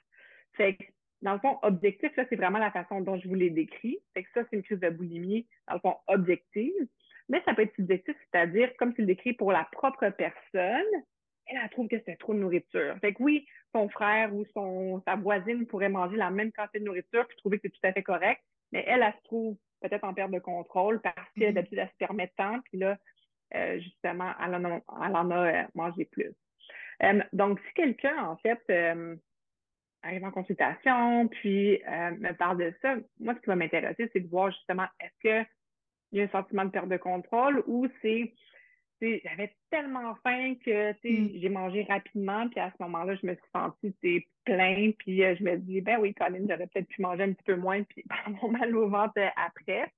Fait 0.54 0.76
que, 0.76 0.84
dans 1.22 1.34
le 1.34 1.38
fond, 1.40 1.58
objectif, 1.62 2.10
c'est 2.16 2.36
vraiment 2.36 2.58
la 2.58 2.70
façon 2.70 3.00
dont 3.00 3.18
je 3.18 3.28
vous 3.28 3.34
l'ai 3.34 3.50
décrit. 3.50 3.98
Fait 4.14 4.22
que 4.22 4.28
ça, 4.34 4.42
c'est 4.48 4.56
une 4.56 4.62
crise 4.62 4.80
de 4.80 4.90
boulimie, 4.90 5.46
dans 5.68 5.74
le 5.74 5.80
fond, 5.80 5.96
objective. 6.06 6.72
Mais 7.28 7.42
ça 7.44 7.54
peut 7.54 7.62
être 7.62 7.74
subjectif, 7.74 8.16
c'est-à-dire, 8.30 8.74
comme 8.76 8.94
tu 8.94 9.04
le 9.04 9.36
pour 9.36 9.52
la 9.52 9.66
propre 9.72 10.10
personne, 10.10 11.02
elle, 11.46 11.58
elle 11.62 11.70
trouve 11.70 11.88
que 11.88 11.96
c'est 12.04 12.16
trop 12.16 12.34
de 12.34 12.38
nourriture. 12.38 12.96
Fait 13.00 13.14
que 13.14 13.22
oui, 13.22 13.46
son 13.72 13.88
frère 13.88 14.34
ou 14.34 14.44
son, 14.54 15.02
sa 15.06 15.16
voisine 15.16 15.66
pourrait 15.66 15.88
manger 15.88 16.16
la 16.16 16.30
même 16.30 16.52
quantité 16.52 16.80
de 16.80 16.84
nourriture 16.84 17.26
puis 17.26 17.36
trouver 17.38 17.58
que 17.58 17.62
c'est 17.64 17.70
tout 17.72 17.86
à 17.86 17.92
fait 17.92 18.02
correct, 18.02 18.42
mais 18.70 18.84
elle, 18.86 19.02
elle 19.02 19.12
se 19.12 19.24
trouve 19.24 19.56
peut-être 19.80 20.04
en 20.04 20.14
perte 20.14 20.30
de 20.30 20.38
contrôle 20.38 21.00
parce 21.00 21.16
qu'elle, 21.36 21.50
mm-hmm. 21.50 21.54
d'habitude, 21.54 21.78
elle 21.78 21.88
se 21.88 21.96
permet 21.96 22.32
tant, 22.36 22.60
puis 22.60 22.78
là, 22.78 22.96
euh, 23.54 23.78
justement, 23.80 24.32
elle 24.42 24.54
en 24.54 24.64
a, 24.64 24.80
elle 25.06 25.16
en 25.16 25.30
a 25.30 25.46
euh, 25.46 25.62
mangé 25.74 26.04
plus. 26.06 26.32
Euh, 27.02 27.20
donc, 27.32 27.60
si 27.66 27.74
quelqu'un, 27.74 28.16
en 28.24 28.36
fait, 28.36 28.60
arrive 30.02 30.24
en 30.24 30.30
consultation, 30.30 31.28
puis 31.28 31.82
me 31.86 32.32
parle 32.32 32.58
de 32.58 32.74
ça, 32.80 32.96
moi, 33.20 33.34
ce 33.34 33.40
qui 33.40 33.46
va 33.46 33.56
m'intéresser, 33.56 34.08
c'est 34.12 34.20
de 34.20 34.28
voir 34.28 34.50
justement, 34.50 34.86
est-ce 35.00 35.20
qu'il 35.20 35.46
y 36.12 36.20
a 36.20 36.24
un 36.24 36.28
sentiment 36.28 36.64
de 36.64 36.70
perte 36.70 36.88
de 36.88 36.96
contrôle 36.96 37.62
ou 37.66 37.86
c'est 38.00 38.32
j'avais 39.02 39.54
tellement 39.70 40.14
faim 40.22 40.54
que 40.64 40.92
mm. 40.92 41.40
j'ai 41.40 41.48
mangé 41.48 41.82
rapidement, 41.84 42.48
puis 42.48 42.60
à 42.60 42.70
ce 42.70 42.82
moment-là, 42.82 43.14
je 43.16 43.26
me 43.26 43.34
suis 43.34 43.50
sentie 43.52 44.26
plein, 44.44 44.92
puis 44.98 45.24
euh, 45.24 45.34
je 45.38 45.44
me 45.44 45.56
dis, 45.56 45.80
ben 45.80 45.98
oui, 46.00 46.14
Colin, 46.14 46.44
j'aurais 46.48 46.66
peut-être 46.66 46.88
pu 46.88 47.02
manger 47.02 47.24
un 47.24 47.32
petit 47.32 47.44
peu 47.44 47.56
moins, 47.56 47.82
puis 47.82 48.04
mon 48.42 48.50
mal 48.50 48.76
au 48.76 48.88
ventre 48.88 49.20
après. 49.36 49.92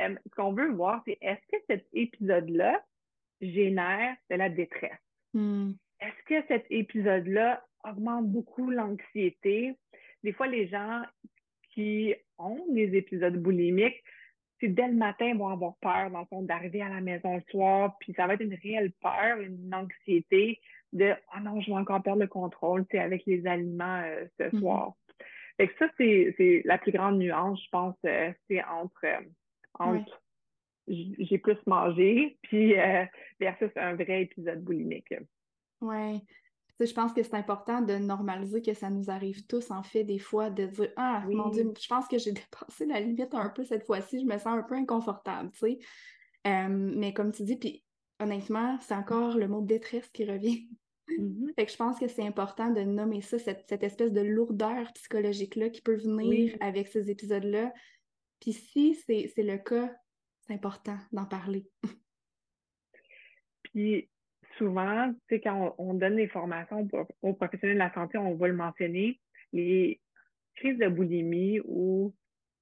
Euh, 0.00 0.14
ce 0.24 0.34
qu'on 0.36 0.52
veut 0.52 0.70
voir, 0.70 1.02
c'est 1.04 1.18
est-ce 1.20 1.40
que 1.50 1.62
cet 1.68 1.86
épisode-là 1.92 2.80
génère 3.40 4.16
de 4.30 4.36
la 4.36 4.48
détresse? 4.48 4.98
Mm. 5.34 5.72
Est-ce 6.00 6.24
que 6.26 6.46
cet 6.46 6.66
épisode-là 6.70 7.64
augmente 7.84 8.28
beaucoup 8.28 8.70
l'anxiété? 8.70 9.74
Des 10.22 10.32
fois, 10.32 10.46
les 10.46 10.68
gens 10.68 11.02
qui 11.74 12.14
ont 12.38 12.64
des 12.70 12.96
épisodes 12.96 13.36
boulimiques 13.36 14.02
c'est 14.60 14.68
dès 14.68 14.88
le 14.88 14.94
matin, 14.94 15.26
ils 15.26 15.36
vont 15.36 15.48
avoir 15.48 15.76
peur, 15.80 16.10
dans 16.10 16.20
le 16.20 16.26
fond, 16.26 16.42
d'arriver 16.42 16.82
à 16.82 16.88
la 16.88 17.00
maison 17.00 17.36
le 17.36 17.42
soir, 17.50 17.96
puis 18.00 18.12
ça 18.14 18.26
va 18.26 18.34
être 18.34 18.42
une 18.42 18.58
réelle 18.62 18.92
peur, 19.00 19.40
une 19.40 19.72
anxiété 19.74 20.60
de 20.92 21.14
«Oh 21.34 21.40
non, 21.40 21.60
je 21.60 21.70
vais 21.70 21.76
encore 21.76 22.02
perdre 22.02 22.22
le 22.22 22.28
contrôle, 22.28 22.86
tu 22.88 22.98
avec 22.98 23.24
les 23.26 23.46
aliments 23.46 24.02
euh, 24.04 24.26
ce 24.38 24.44
mm-hmm. 24.44 24.58
soir. 24.60 24.94
Fait 25.56 25.68
que 25.68 25.74
ça, 25.78 25.88
c'est 25.98 26.62
la 26.64 26.78
plus 26.78 26.92
grande 26.92 27.18
nuance, 27.18 27.62
je 27.64 27.68
pense, 27.70 27.96
euh, 28.04 28.32
c'est 28.48 28.62
entre, 28.64 29.04
euh, 29.04 29.20
entre 29.74 30.22
j'ai 30.86 31.38
plus 31.38 31.58
mangé, 31.66 32.38
puis 32.42 32.74
versus 33.38 33.70
un 33.76 33.94
vrai 33.94 34.22
épisode 34.22 34.62
boulimique. 34.62 35.12
Oui 35.80 36.22
je 36.86 36.92
pense 36.92 37.12
que 37.12 37.22
c'est 37.22 37.34
important 37.34 37.80
de 37.80 37.94
normaliser 37.94 38.62
que 38.62 38.74
ça 38.74 38.90
nous 38.90 39.10
arrive 39.10 39.46
tous, 39.46 39.70
en 39.70 39.82
fait, 39.82 40.04
des 40.04 40.18
fois, 40.18 40.50
de 40.50 40.66
dire 40.66 40.92
Ah, 40.96 41.24
mon 41.28 41.48
Dieu, 41.48 41.72
je 41.78 41.88
pense 41.88 42.06
que 42.06 42.18
j'ai 42.18 42.32
dépassé 42.32 42.86
la 42.86 43.00
limite 43.00 43.34
un 43.34 43.48
peu 43.48 43.64
cette 43.64 43.84
fois-ci, 43.84 44.20
je 44.20 44.26
me 44.26 44.38
sens 44.38 44.58
un 44.58 44.62
peu 44.62 44.74
inconfortable, 44.74 45.50
tu 45.52 45.58
sais. 45.58 45.78
Euh, 46.46 46.68
mais 46.68 47.12
comme 47.12 47.32
tu 47.32 47.42
dis, 47.42 47.56
puis 47.56 47.84
honnêtement, 48.20 48.78
c'est 48.80 48.94
encore 48.94 49.36
le 49.36 49.48
mot 49.48 49.60
détresse 49.60 50.08
qui 50.10 50.24
revient. 50.24 50.68
Mm-hmm. 51.08 51.54
Fait 51.54 51.66
que 51.66 51.72
je 51.72 51.76
pense 51.76 51.98
que 51.98 52.08
c'est 52.08 52.26
important 52.26 52.70
de 52.70 52.82
nommer 52.82 53.22
ça, 53.22 53.38
cette, 53.38 53.82
espèce 53.82 54.12
de 54.12 54.20
lourdeur 54.20 54.92
psychologique-là 54.92 55.70
qui 55.70 55.80
peut 55.80 55.96
venir 55.96 56.56
avec 56.60 56.88
ces 56.88 57.10
épisodes-là. 57.10 57.72
Puis 58.40 58.52
si 58.52 58.94
c'est 58.94 59.32
le 59.38 59.58
cas, 59.58 59.92
c'est 60.46 60.54
important 60.54 60.98
d'en 61.12 61.24
parler. 61.24 61.68
Puis 63.62 64.08
souvent, 64.58 65.12
quand 65.30 65.74
on, 65.78 65.94
donne 65.94 66.16
des 66.16 66.28
formations 66.28 66.86
aux 67.22 67.32
professionnels 67.34 67.76
de 67.76 67.82
la 67.82 67.94
santé, 67.94 68.18
on 68.18 68.34
va 68.34 68.48
le 68.48 68.54
mentionner, 68.54 69.20
les 69.52 70.00
crises 70.56 70.78
de 70.78 70.88
boulimie 70.88 71.60
ou 71.64 72.12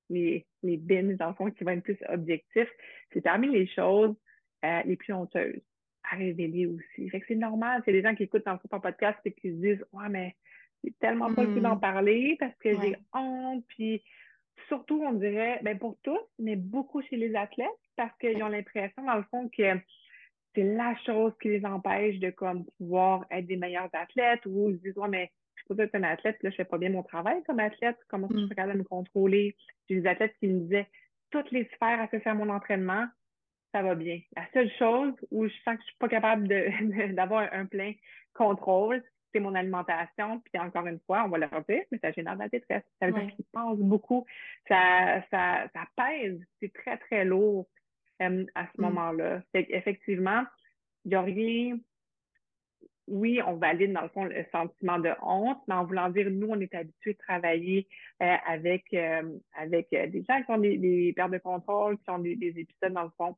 les, 0.09 0.46
les 0.62 0.76
binges, 0.76 1.16
dans 1.16 1.28
le 1.28 1.35
fond, 1.35 1.50
qui 1.50 1.64
vont 1.64 1.72
être 1.72 1.82
plus 1.82 1.98
objectifs, 2.09 2.70
c'est 3.12 3.22
parmi 3.22 3.48
les 3.48 3.66
choses 3.66 4.14
euh, 4.64 4.82
les 4.85 4.96
plus 4.96 5.12
honteuses 5.12 5.61
à 6.11 6.16
révéler 6.16 6.66
aussi. 6.66 7.09
Fait 7.11 7.20
que 7.20 7.26
c'est 7.26 7.35
normal, 7.35 7.82
c'est 7.85 7.92
des 7.92 8.02
gens 8.02 8.14
qui 8.14 8.24
écoutent 8.24 8.46
dans 8.46 8.59
ton 8.59 8.80
podcast 8.80 9.18
et 9.24 9.32
qui 9.32 9.50
se 9.50 9.56
disent 9.56 9.85
Ouais, 9.92 10.09
mais 10.09 10.37
c'est 10.85 10.96
tellement 10.98 11.35
pas 11.35 11.42
le 11.42 11.54
coup 11.54 11.61
d'en 11.61 11.76
mm. 11.76 11.80
parler 11.80 12.37
parce 12.38 12.54
que 12.56 12.70
j'ai 12.80 12.96
honte. 13.12 13.64
Puis 13.68 14.04
surtout, 14.68 15.02
on 15.04 15.14
dirait, 15.14 15.61
ben 15.62 15.78
pour 15.78 15.96
tous, 16.02 16.20
mais 16.38 16.56
beaucoup 16.56 17.02
chez 17.02 17.16
les 17.16 17.35
athlètes, 17.35 17.68
parce 17.96 18.16
qu'ils 18.18 18.42
ont 18.42 18.48
l'impression, 18.48 19.04
dans 19.04 19.16
le 19.16 19.24
fond, 19.24 19.48
que 19.48 19.74
c'est 20.57 20.64
la 20.64 20.97
chose 21.05 21.33
qui 21.40 21.49
les 21.49 21.64
empêche 21.64 22.19
de 22.19 22.31
comme 22.31 22.64
pouvoir 22.79 23.25
être 23.31 23.47
des 23.47 23.57
meilleurs 23.57 23.90
athlètes 23.92 24.45
ou 24.47 24.71
ils 24.71 24.79
se 24.79 24.83
disent 24.83 24.99
ouais 24.99 25.09
mais 25.09 25.31
je 25.55 25.62
peux 25.75 25.81
être 25.81 25.95
un 25.95 26.03
athlète 26.03 26.42
là 26.42 26.51
je 26.51 26.57
fais 26.57 26.64
pas 26.64 26.79
bien 26.79 26.90
mon 26.90 27.03
travail 27.03 27.42
comme 27.45 27.61
athlète 27.61 27.99
comment 28.09 28.27
je 28.31 28.38
suis 28.38 28.49
capable 28.49 28.73
de 28.73 28.79
me 28.79 28.85
contrôler? 28.85 29.55
J'ai 29.88 30.01
des 30.01 30.09
athlètes 30.09 30.35
qui 30.40 30.49
me 30.49 30.61
disaient 30.61 30.88
toutes 31.31 31.51
les 31.53 31.66
sphères 31.75 32.01
à 32.01 32.09
faire 32.09 32.35
mon 32.35 32.49
entraînement 32.49 33.07
ça 33.73 33.83
va 33.83 33.95
bien. 33.95 34.21
La 34.35 34.47
seule 34.55 34.71
chose 34.79 35.12
où 35.31 35.47
je 35.47 35.53
sens 35.62 35.75
que 35.77 35.83
je 35.83 35.87
suis 35.88 35.99
pas 35.99 36.09
capable 36.09 36.49
d'avoir 37.14 37.53
un 37.53 37.66
plein 37.66 37.92
contrôle 38.33 39.03
c'est 39.33 39.40
mon 39.40 39.55
alimentation 39.55 40.40
puis 40.40 40.59
encore 40.59 40.87
une 40.87 41.01
fois 41.01 41.25
on 41.27 41.29
va 41.29 41.38
le 41.38 41.49
dire 41.69 41.85
mais 41.92 41.99
ça 41.99 42.12
génère 42.12 42.35
de 42.35 42.40
la 42.40 42.49
détresse. 42.49 42.85
Ça 42.99 43.09
veut 43.09 43.12
dire 43.12 43.35
qu'ils 43.37 43.45
pensent 43.53 43.79
beaucoup 43.79 44.25
ça 44.69 45.23
ça 45.31 45.69
ça 45.75 45.85
pèse 45.97 46.40
c'est 46.61 46.73
très 46.73 46.97
très 46.97 47.27
lourd 47.27 47.66
euh, 48.22 48.44
à 48.55 48.66
ce 48.66 48.81
mm. 48.81 48.85
moment-là. 48.85 49.42
Effectivement, 49.55 50.44
il 51.05 51.11
n'y 51.11 51.14
a 51.14 51.22
rien. 51.22 51.79
Oui, 53.09 53.40
on 53.46 53.55
valide 53.55 53.92
dans 53.92 54.02
le 54.02 54.09
fond 54.09 54.24
le 54.24 54.44
sentiment 54.50 54.98
de 54.98 55.11
honte, 55.22 55.59
mais 55.68 55.74
en 55.74 55.85
voulant 55.85 56.09
dire, 56.11 56.29
nous, 56.29 56.48
on 56.48 56.59
est 56.59 56.74
habitués 56.74 57.12
de 57.12 57.18
travailler 57.18 57.88
euh, 58.20 58.35
avec, 58.46 58.92
euh, 58.94 59.38
avec 59.57 59.90
des 59.90 60.24
gens 60.29 60.42
qui 60.42 60.50
ont 60.50 60.59
des, 60.59 61.12
pertes 61.14 61.31
de 61.31 61.38
contrôle, 61.38 61.98
qui 61.98 62.11
ont 62.11 62.18
des, 62.18 62.33
épisodes, 62.33 62.92
dans 62.92 63.05
le 63.05 63.11
fond, 63.16 63.37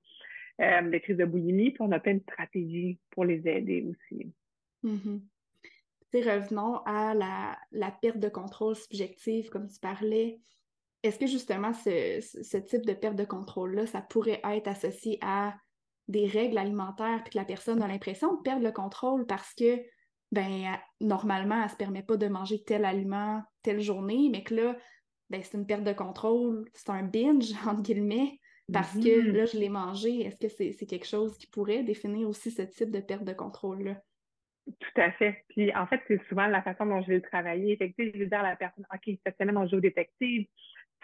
de 0.59 0.99
crise 0.99 1.19
de 1.19 1.27
boulimie, 1.27 1.71
puis 1.71 1.83
on 1.83 1.93
a 1.93 2.01
plein 2.01 2.15
de 2.15 2.23
stratégies 2.23 2.99
pour 3.11 3.27
les 3.27 3.47
aider 3.47 3.87
aussi. 3.91 4.33
Mm-hmm. 4.85 5.21
revenons 6.15 6.77
à 6.87 7.13
la, 7.15 7.59
la, 7.71 7.91
perte 7.91 8.19
de 8.19 8.31
contrôle 8.31 8.75
subjective, 8.75 9.51
comme 9.51 9.69
tu 9.69 9.79
parlais. 9.81 10.41
Est-ce 11.03 11.19
que 11.19 11.27
justement 11.27 11.73
ce, 11.73 12.59
type 12.59 12.85
de 12.85 12.93
perte 12.93 13.17
de 13.17 13.25
contrôle-là, 13.25 13.87
ça 13.87 14.01
pourrait 14.01 14.41
être 14.45 14.69
associé 14.69 15.19
à 15.23 15.55
des 16.09 16.27
règles 16.27 16.59
alimentaires, 16.59 17.21
puis 17.23 17.33
que 17.33 17.39
la 17.39 17.45
personne 17.45 17.83
a 17.83 17.89
l'impression 17.89 18.37
de 18.37 18.43
perdre 18.43 18.65
le 18.65 18.73
contrôle 18.73 19.27
parce 19.27 19.55
que, 19.55 19.79
ben, 20.33 20.77
normalement, 21.01 21.57
elle 21.57 21.65
ne 21.65 21.69
se 21.69 21.77
permet 21.77 22.03
pas 22.03 22.17
de 22.17 22.27
manger 22.29 22.63
tel 22.65 22.85
aliment 22.85 23.43
telle 23.63 23.81
journée, 23.81 24.29
mais 24.33 24.43
que 24.43 24.55
là, 24.55 24.77
ben, 25.31 25.43
c'est 25.43 25.59
une 25.59 25.67
perte 25.67 25.85
de 25.85 25.93
contrôle, 25.93 26.65
c'est 26.73 26.91
un 26.91 27.03
binge, 27.03 27.53
entre 27.67 27.83
guillemets, 27.83 28.41
parce 28.73 28.95
que 28.95 29.01
mm-hmm. 29.01 29.33
là, 29.33 29.45
je 29.47 29.59
l'ai 29.59 29.69
mangé. 29.69 30.21
Est-ce 30.23 30.41
que 30.41 30.49
c'est 30.49 30.87
quelque 30.87 31.07
chose 31.07 31.37
qui 31.39 31.47
pourrait 31.47 31.83
définir 31.83 32.29
aussi 32.29 32.51
ce 32.51 32.63
type 32.63 32.91
de 32.91 33.01
perte 33.01 33.25
de 33.25 33.33
contrôle-là? 33.33 34.03
Tout 34.81 35.01
à 35.01 35.11
fait. 35.13 35.45
Puis 35.49 35.75
en 35.75 35.87
fait, 35.87 36.03
c'est 36.09 36.23
souvent 36.29 36.47
la 36.47 36.63
façon 36.63 36.85
dont 36.87 37.01
je 37.03 37.09
vais 37.09 37.17
le 37.17 37.23
travailler. 37.23 37.73
Effectivement, 37.73 38.13
je 38.15 38.19
vais 38.19 38.27
dire 38.27 38.41
à 38.41 38.51
la 38.51 38.57
personne, 38.57 38.85
OK, 38.93 39.19
cette 39.25 39.39
semaine, 39.39 39.57
on 39.57 39.67
joue 39.67 39.77
au 39.77 39.81
détective. 39.81 40.47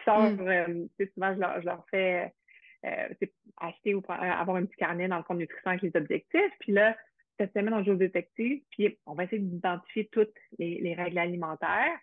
Mm. 0.07 0.41
Euh, 0.41 0.87
souvent, 1.15 1.35
je 1.35 1.65
leur, 1.65 1.87
fais 1.91 2.33
euh, 2.85 3.09
acheter 3.59 3.95
ou 3.95 4.03
avoir 4.09 4.57
un 4.57 4.67
petit 4.67 4.77
carnet 4.77 5.09
dans 5.09 5.19
le 5.19 5.23
compte 5.23 5.39
nutrition 5.39 5.71
avec 5.71 5.83
les 5.83 5.97
objectifs. 5.97 6.53
Puis 6.61 6.73
là, 6.73 6.97
cette 7.39 7.53
semaine, 7.53 7.75
on 7.75 7.85
joue 7.85 7.93
au 7.93 7.97
détective, 7.97 8.63
puis 8.71 8.99
on 9.07 9.15
va 9.15 9.25
essayer 9.25 9.43
d'identifier 9.43 10.09
toutes 10.13 10.35
les, 10.59 10.95
règles 10.95 11.19
alimentaires. 11.19 11.99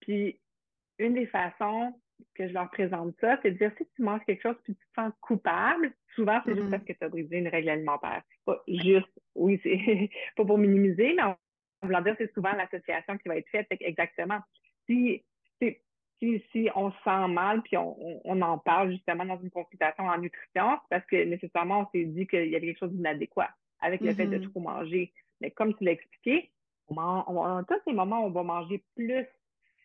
Puis 0.00 0.40
une 0.98 1.14
des 1.14 1.26
façons 1.26 1.94
que 2.34 2.46
je 2.46 2.52
leur 2.52 2.70
présente 2.70 3.14
ça, 3.20 3.38
c'est 3.42 3.52
de 3.52 3.56
dire 3.56 3.72
si 3.78 3.86
tu 3.96 4.02
manges 4.02 4.20
quelque 4.26 4.42
chose 4.42 4.56
puis 4.62 4.74
tu 4.74 4.86
te 4.86 5.00
sens 5.00 5.12
coupable, 5.22 5.90
souvent 6.14 6.42
c'est 6.44 6.54
juste 6.54 6.66
mm-hmm. 6.66 6.70
parce 6.70 6.84
que 6.84 6.92
tu 6.92 7.04
as 7.04 7.08
brisé 7.08 7.38
une 7.38 7.48
règle 7.48 7.70
alimentaire. 7.70 8.22
Pas 8.44 8.62
juste, 8.68 9.08
oui, 9.34 9.58
c'est 9.62 10.10
pas 10.36 10.44
pour 10.44 10.58
minimiser, 10.58 11.14
mais 11.14 11.22
en 11.22 11.36
voulant 11.82 12.02
dire, 12.02 12.14
c'est 12.18 12.32
souvent 12.34 12.52
l'association 12.52 13.16
qui 13.16 13.28
va 13.28 13.36
être 13.36 13.48
faite. 13.48 13.66
Exactement. 13.70 14.40
Si, 14.86 15.24
si, 16.20 16.68
on 16.74 16.90
se 16.90 16.96
sent 17.04 17.28
mal, 17.28 17.62
puis 17.62 17.76
on, 17.76 18.42
en 18.42 18.58
parle 18.58 18.92
justement 18.92 19.24
dans 19.24 19.40
une 19.40 19.50
consultation 19.50 20.04
en 20.04 20.18
nutrition, 20.18 20.78
parce 20.88 21.04
que 21.06 21.24
nécessairement, 21.24 21.80
on 21.80 21.90
s'est 21.90 22.04
dit 22.04 22.26
qu'il 22.26 22.48
y 22.48 22.56
avait 22.56 22.66
quelque 22.66 22.78
chose 22.78 22.92
d'inadéquat 22.92 23.50
avec 23.80 24.00
le 24.02 24.14
fait 24.14 24.26
de 24.26 24.38
mm-hmm. 24.38 24.50
trop 24.50 24.60
manger. 24.60 25.12
Mais 25.40 25.50
comme 25.50 25.74
tu 25.74 25.84
l'as 25.84 25.92
expliqué, 25.92 26.50
on, 26.88 26.96
on, 26.98 27.64
tous 27.64 27.80
ces 27.86 27.92
moments, 27.92 28.24
on 28.24 28.30
va 28.30 28.42
manger 28.42 28.82
plus 28.94 29.26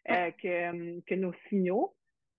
euh, 0.10 0.32
que, 0.32 1.00
que 1.02 1.16
nos 1.16 1.34
signaux 1.50 1.94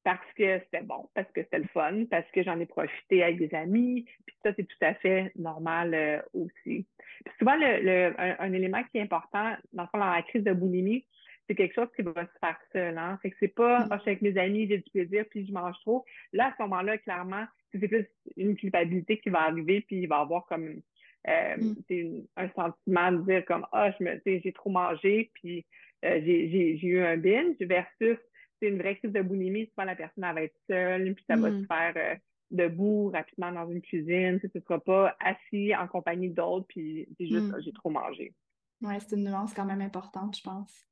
parce 0.07 0.33
que 0.37 0.61
c'était 0.61 0.85
bon, 0.85 1.09
parce 1.15 1.27
que 1.33 1.43
c'était 1.43 1.59
le 1.59 1.67
fun, 1.75 2.05
parce 2.09 2.31
que 2.31 2.45
j'en 2.45 2.61
ai 2.61 2.67
profité 2.67 3.25
avec 3.25 3.39
des 3.39 3.53
amis, 3.57 4.07
puis 4.25 4.37
ça, 4.45 4.53
c'est 4.55 4.63
tout 4.63 4.77
à 4.81 4.95
fait 4.95 5.33
normal 5.35 5.95
euh, 5.95 6.23
aussi. 6.33 6.87
Puis 7.25 7.35
souvent, 7.41 7.57
le, 7.57 8.15
un, 8.17 8.53
élément 8.53 8.85
qui 8.85 8.99
est 8.99 9.03
important, 9.03 9.57
dans 9.73 9.83
le 9.83 9.89
fond, 9.89 9.99
dans 9.99 10.09
la 10.09 10.23
crise 10.23 10.45
de 10.45 10.53
boulimie, 10.53 11.05
c'est 11.47 11.55
quelque 11.55 11.75
chose 11.75 11.89
qui 11.95 12.03
va 12.03 12.13
se 12.23 12.39
faire 12.41 12.59
seul. 12.73 12.99
Hein? 12.99 13.19
Fait 13.23 13.31
que 13.31 13.37
c'est 13.41 13.49
pas 13.49 13.81
mm. 13.81 13.89
ah, 13.91 13.97
je 13.97 14.03
suis 14.03 14.11
avec 14.11 14.23
mes 14.23 14.39
amis, 14.39 14.69
j'ai 14.69 14.79
du 14.79 14.91
plaisir, 14.91 15.25
puis 15.31 15.47
je 15.47 15.53
mange 15.53 15.77
trop. 15.81 16.05
Là, 16.33 16.49
à 16.49 16.55
ce 16.57 16.63
moment-là, 16.63 16.99
clairement, 16.99 17.45
c'est 17.73 17.89
plus 17.89 18.07
une 18.37 18.57
culpabilité 18.57 19.19
qui 19.19 19.31
va 19.31 19.43
arriver, 19.43 19.83
puis 19.83 20.03
il 20.03 20.07
va 20.07 20.19
avoir 20.19 20.47
comme 20.47 20.81
euh, 21.29 21.57
mm. 21.57 22.23
un 22.37 22.49
sentiment 22.51 23.13
de 23.13 23.23
dire 23.23 23.45
comme 23.45 23.67
Ah, 23.73 23.91
je 23.99 24.05
me 24.05 24.21
j'ai 24.25 24.53
trop 24.53 24.71
mangé, 24.71 25.31
puis 25.35 25.65
euh, 26.05 26.21
j'ai 26.25 26.87
eu 26.87 27.01
un 27.01 27.17
binge 27.17 27.57
versus 27.61 28.19
c'est 28.61 28.69
une 28.69 28.79
vraie 28.79 28.97
crise 28.97 29.13
de 29.13 29.21
boulimie, 29.21 29.67
souvent 29.67 29.85
la 29.85 29.97
personne 29.97 30.23
va 30.23 30.43
être 30.43 30.57
seule, 30.69 31.15
puis 31.15 31.25
ça 31.29 31.37
va 31.37 31.51
se 31.51 31.57
mm. 31.57 31.67
faire 31.67 31.93
euh, 31.97 32.15
debout 32.51 33.11
rapidement 33.11 33.53
dans 33.53 33.71
une 33.71 33.83
cuisine. 33.83 34.41
Tu 34.41 34.51
ne 34.55 34.61
seras 34.61 34.79
pas 34.79 35.17
assis 35.21 35.75
en 35.75 35.87
compagnie 35.87 36.31
d'autres, 36.31 36.67
puis 36.69 37.07
c'est 37.19 37.27
juste 37.27 37.53
j'ai 37.61 37.73
trop 37.73 37.91
mangé. 37.91 38.35
Oui, 38.83 38.95
c'est 39.01 39.17
une 39.17 39.25
nuance 39.25 39.55
quand 39.55 39.65
même 39.65 39.81
importante, 39.81 40.37
je 40.37 40.43
pense. 40.43 40.86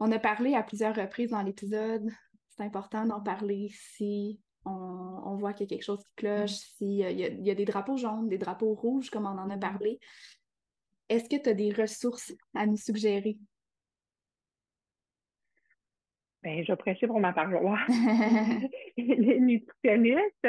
On 0.00 0.12
a 0.12 0.18
parlé 0.18 0.54
à 0.54 0.62
plusieurs 0.62 0.94
reprises 0.94 1.30
dans 1.30 1.42
l'épisode. 1.42 2.08
C'est 2.50 2.62
important 2.62 3.04
d'en 3.04 3.20
parler 3.20 3.68
si 3.72 4.40
on, 4.64 5.36
voit 5.36 5.52
qu'il 5.52 5.66
y 5.66 5.68
a 5.68 5.70
quelque 5.76 5.84
chose 5.84 6.02
qui 6.04 6.14
cloche, 6.16 6.50
s'il 6.50 6.88
y, 6.88 7.44
y, 7.44 7.50
a 7.50 7.54
des 7.54 7.64
drapeaux 7.64 7.96
jaunes, 7.96 8.28
des 8.28 8.38
drapeaux 8.38 8.74
rouges, 8.74 9.10
comme 9.10 9.26
on 9.26 9.30
en 9.30 9.50
a 9.50 9.56
mm-hmm. 9.56 9.60
parlé. 9.60 10.00
Est-ce 11.08 11.28
que 11.28 11.42
tu 11.42 11.48
as 11.48 11.54
des 11.54 11.72
ressources 11.72 12.34
à 12.54 12.66
nous 12.66 12.76
suggérer? 12.76 13.38
Ben, 16.42 16.64
je 16.64 16.72
prêchais 16.74 17.06
pour 17.06 17.20
ma 17.20 17.32
paroisse. 17.32 17.88
les 18.96 19.40
nutritionnistes, 19.40 20.48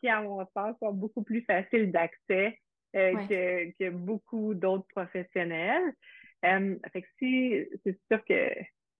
qui, 0.00 0.08
à 0.08 0.22
mon 0.22 0.44
sens, 0.52 0.76
sont 0.80 0.92
beaucoup 0.92 1.22
plus 1.22 1.42
faciles 1.42 1.92
d'accès 1.92 2.58
que, 2.92 3.70
que, 3.78 3.90
beaucoup 3.90 4.54
d'autres 4.54 4.86
professionnels. 4.88 5.94
Fait 6.92 7.02
que 7.02 7.08
si, 7.18 7.66
c'est 7.84 7.98
sûr 8.10 8.24
que 8.24 8.50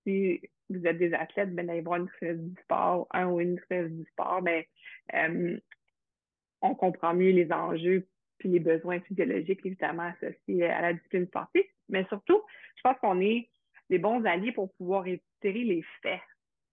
si 0.04 0.40
vous 0.70 0.86
êtes 0.86 0.98
des 0.98 1.12
athlètes, 1.14 1.54
ben, 1.54 1.66
d'aller 1.66 1.80
voir 1.80 1.98
une 1.98 2.04
nutritionniste 2.04 2.54
du 2.54 2.62
sport, 2.62 3.06
un 3.10 3.26
ou 3.26 3.40
une 3.40 3.52
nutritionniste 3.52 3.96
du 3.96 4.10
sport, 4.10 4.42
ben, 4.42 4.64
on 6.62 6.74
comprend 6.74 7.14
mieux 7.14 7.30
les 7.30 7.52
enjeux 7.52 8.08
puis 8.38 8.48
les 8.48 8.60
besoins 8.60 9.00
physiologiques, 9.00 9.64
évidemment, 9.64 10.10
associés 10.20 10.66
à 10.66 10.82
la 10.82 10.92
discipline 10.94 11.26
sportive. 11.26 11.64
Mais 11.88 12.04
surtout, 12.06 12.42
je 12.76 12.82
pense 12.82 12.98
qu'on 12.98 13.20
est 13.20 13.48
les 13.90 13.98
bons 13.98 14.24
alliés 14.24 14.52
pour 14.52 14.72
pouvoir 14.74 15.06
étirer 15.06 15.64
les 15.64 15.84
faits 16.02 16.20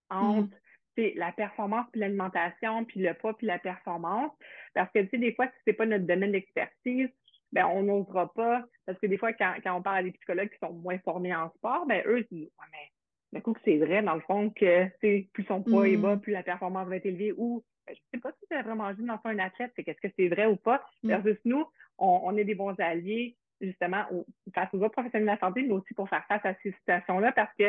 entre 0.09 0.49
mm. 0.97 1.11
la 1.15 1.31
performance 1.31 1.85
puis 1.91 2.01
l'alimentation, 2.01 2.85
puis 2.85 3.01
le 3.01 3.13
poids 3.13 3.37
puis 3.37 3.47
la 3.47 3.59
performance. 3.59 4.31
Parce 4.73 4.91
que, 4.91 4.99
tu 4.99 5.09
sais, 5.09 5.17
des 5.17 5.33
fois, 5.33 5.47
si 5.47 5.53
c'est 5.65 5.73
pas 5.73 5.85
notre 5.85 6.05
domaine 6.05 6.31
d'expertise, 6.31 7.09
ben, 7.51 7.65
on 7.67 7.83
n'osera 7.83 8.31
pas. 8.33 8.63
Parce 8.85 8.97
que 8.99 9.07
des 9.07 9.17
fois, 9.17 9.33
quand, 9.33 9.53
quand, 9.63 9.77
on 9.77 9.81
parle 9.81 9.97
à 9.97 10.03
des 10.03 10.11
psychologues 10.11 10.49
qui 10.49 10.57
sont 10.59 10.73
moins 10.73 10.97
formés 10.99 11.35
en 11.35 11.49
sport, 11.51 11.85
ben, 11.85 12.01
eux, 12.05 12.19
ils 12.19 12.35
disent, 12.35 12.51
ouais, 12.59 12.67
mais 12.71 12.91
d'un 13.33 13.41
coup, 13.41 13.55
c'est 13.63 13.77
vrai, 13.77 14.01
dans 14.01 14.15
le 14.15 14.21
fond, 14.21 14.49
que, 14.49 14.87
plus 15.31 15.43
son 15.45 15.63
poids 15.63 15.87
est 15.87 15.97
bas, 15.97 16.15
mm. 16.15 16.21
plus 16.21 16.33
la 16.33 16.43
performance 16.43 16.87
va 16.87 16.97
être 16.97 17.05
élevée, 17.05 17.33
ou 17.37 17.63
ben, 17.87 17.95
je 17.95 18.01
sais 18.13 18.21
pas 18.21 18.31
si 18.31 18.45
c'est 18.49 18.61
vraiment 18.61 18.89
juste 18.93 19.05
dans 19.05 19.19
un 19.23 19.39
athlète, 19.39 19.71
c'est 19.75 19.83
qu'est-ce 19.83 20.01
que 20.01 20.13
c'est 20.17 20.27
vrai 20.27 20.45
ou 20.45 20.55
pas. 20.55 20.83
Mm. 21.03 21.09
Versus 21.09 21.37
nous, 21.45 21.65
on, 21.97 22.21
on, 22.23 22.37
est 22.37 22.43
des 22.43 22.55
bons 22.55 22.77
alliés, 22.79 23.37
justement, 23.59 24.05
face 24.53 24.69
aux 24.73 24.79
autres 24.79 24.89
professionnels 24.89 25.27
de 25.27 25.31
la 25.31 25.39
santé, 25.39 25.63
mais 25.63 25.73
aussi 25.73 25.93
pour 25.93 26.09
faire 26.09 26.25
face 26.27 26.45
à 26.45 26.53
ces 26.63 26.71
situations-là, 26.71 27.31
parce 27.31 27.53
que 27.57 27.65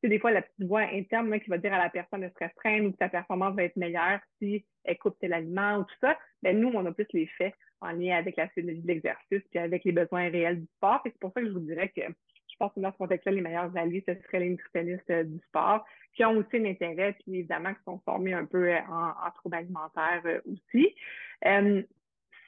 c'est 0.00 0.08
des 0.08 0.18
fois 0.18 0.30
la 0.30 0.42
petite 0.42 0.68
voix 0.68 0.82
interne 0.82 1.38
qui 1.40 1.50
va 1.50 1.58
dire 1.58 1.72
à 1.72 1.78
la 1.78 1.90
personne 1.90 2.22
de 2.22 2.28
se 2.28 2.38
restreindre 2.38 2.88
ou 2.88 2.92
que 2.92 2.98
ta 2.98 3.08
performance 3.08 3.54
va 3.54 3.64
être 3.64 3.76
meilleure 3.76 4.20
si 4.38 4.64
elle 4.84 4.98
coupe 4.98 5.18
tel 5.18 5.32
aliment 5.32 5.78
ou 5.78 5.84
tout 5.84 5.96
ça. 6.00 6.18
Ben, 6.42 6.58
nous, 6.58 6.70
on 6.74 6.84
a 6.86 6.92
plus 6.92 7.06
les 7.12 7.26
faits 7.38 7.54
en 7.80 7.90
lien 7.90 8.16
avec 8.16 8.36
la 8.36 8.48
physiologie 8.48 8.82
de 8.82 8.86
l'exercice 8.86 9.42
puis 9.50 9.58
avec 9.58 9.84
les 9.84 9.92
besoins 9.92 10.28
réels 10.30 10.60
du 10.60 10.66
sport. 10.76 11.00
C'est 11.04 11.18
pour 11.18 11.32
ça 11.32 11.40
que 11.40 11.48
je 11.48 11.52
vous 11.52 11.60
dirais 11.60 11.92
que 11.94 12.02
je 12.02 12.64
pense 12.64 12.72
que 12.72 12.80
dans 12.80 12.92
ce 12.92 12.96
contexte-là, 12.96 13.32
les 13.32 13.42
meilleurs 13.42 13.76
alliés, 13.76 14.02
ce 14.08 14.14
seraient 14.14 14.40
les 14.40 14.50
nutritionnistes 14.50 15.10
euh, 15.10 15.24
du 15.24 15.38
sport, 15.48 15.84
qui 16.14 16.24
ont 16.24 16.38
aussi 16.38 16.56
un 16.56 16.64
intérêt, 16.64 17.12
puis 17.12 17.40
évidemment, 17.40 17.74
qui 17.74 17.82
sont 17.84 18.00
formés 18.06 18.32
un 18.32 18.46
peu 18.46 18.72
euh, 18.72 18.78
en, 18.88 19.30
troubles 19.34 19.56
alimentaires 19.56 20.22
euh, 20.24 20.40
aussi. 20.46 20.94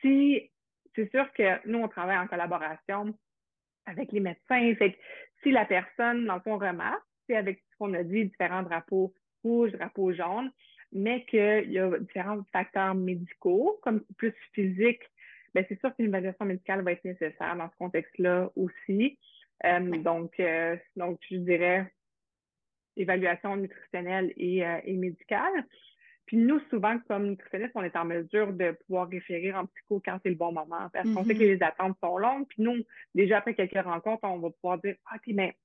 si 0.00 0.50
c'est 0.94 1.10
sûr 1.10 1.30
que 1.34 1.68
nous, 1.68 1.78
on 1.78 1.88
travaille 1.88 2.16
en 2.16 2.26
collaboration 2.26 3.14
avec 3.84 4.10
les 4.12 4.20
médecins. 4.20 4.74
Fait 4.76 4.92
que 4.92 4.98
si 5.42 5.50
la 5.50 5.66
personne, 5.66 6.24
dans 6.24 6.36
le 6.36 6.40
fond, 6.40 6.56
remarque, 6.56 7.02
avec 7.34 7.62
ce 7.70 7.76
qu'on 7.78 7.94
a 7.94 8.02
dit, 8.02 8.26
différents 8.26 8.62
drapeaux 8.62 9.14
rouges, 9.42 9.72
drapeaux 9.72 10.12
jaunes, 10.12 10.50
mais 10.92 11.24
qu'il 11.26 11.70
y 11.70 11.78
a 11.78 11.98
différents 11.98 12.42
facteurs 12.52 12.94
médicaux, 12.94 13.78
comme 13.82 14.00
plus 14.16 14.34
physiques, 14.52 15.02
ben 15.54 15.64
c'est 15.68 15.78
sûr 15.80 15.94
qu'une 15.94 16.06
évaluation 16.06 16.44
médicale 16.44 16.82
va 16.82 16.92
être 16.92 17.04
nécessaire 17.04 17.56
dans 17.56 17.70
ce 17.70 17.76
contexte-là 17.76 18.50
aussi. 18.56 19.18
Euh, 19.64 19.80
donc, 20.02 20.38
euh, 20.40 20.76
donc, 20.96 21.18
je 21.30 21.36
dirais 21.36 21.92
évaluation 22.96 23.56
nutritionnelle 23.56 24.32
et, 24.36 24.64
euh, 24.66 24.80
et 24.84 24.96
médicale. 24.96 25.64
Puis 26.26 26.36
nous, 26.36 26.60
souvent, 26.68 26.98
comme 27.08 27.28
nutritionnistes, 27.28 27.72
on 27.74 27.82
est 27.82 27.96
en 27.96 28.04
mesure 28.04 28.52
de 28.52 28.72
pouvoir 28.86 29.08
référer 29.08 29.54
en 29.54 29.64
psycho 29.66 30.02
quand 30.04 30.18
c'est 30.22 30.28
le 30.28 30.34
bon 30.34 30.52
moment. 30.52 30.90
Parce 30.92 31.10
qu'on 31.10 31.24
sait 31.24 31.34
que 31.34 31.40
mm-hmm. 31.40 31.58
les 31.58 31.62
attentes 31.62 31.96
sont 32.02 32.18
longues. 32.18 32.46
Puis 32.48 32.62
nous, 32.62 32.84
déjà 33.14 33.38
après 33.38 33.54
quelques 33.54 33.82
rencontres, 33.82 34.24
on 34.24 34.38
va 34.38 34.50
pouvoir 34.50 34.78
dire 34.78 34.96
OK, 35.14 35.22
mais 35.28 35.56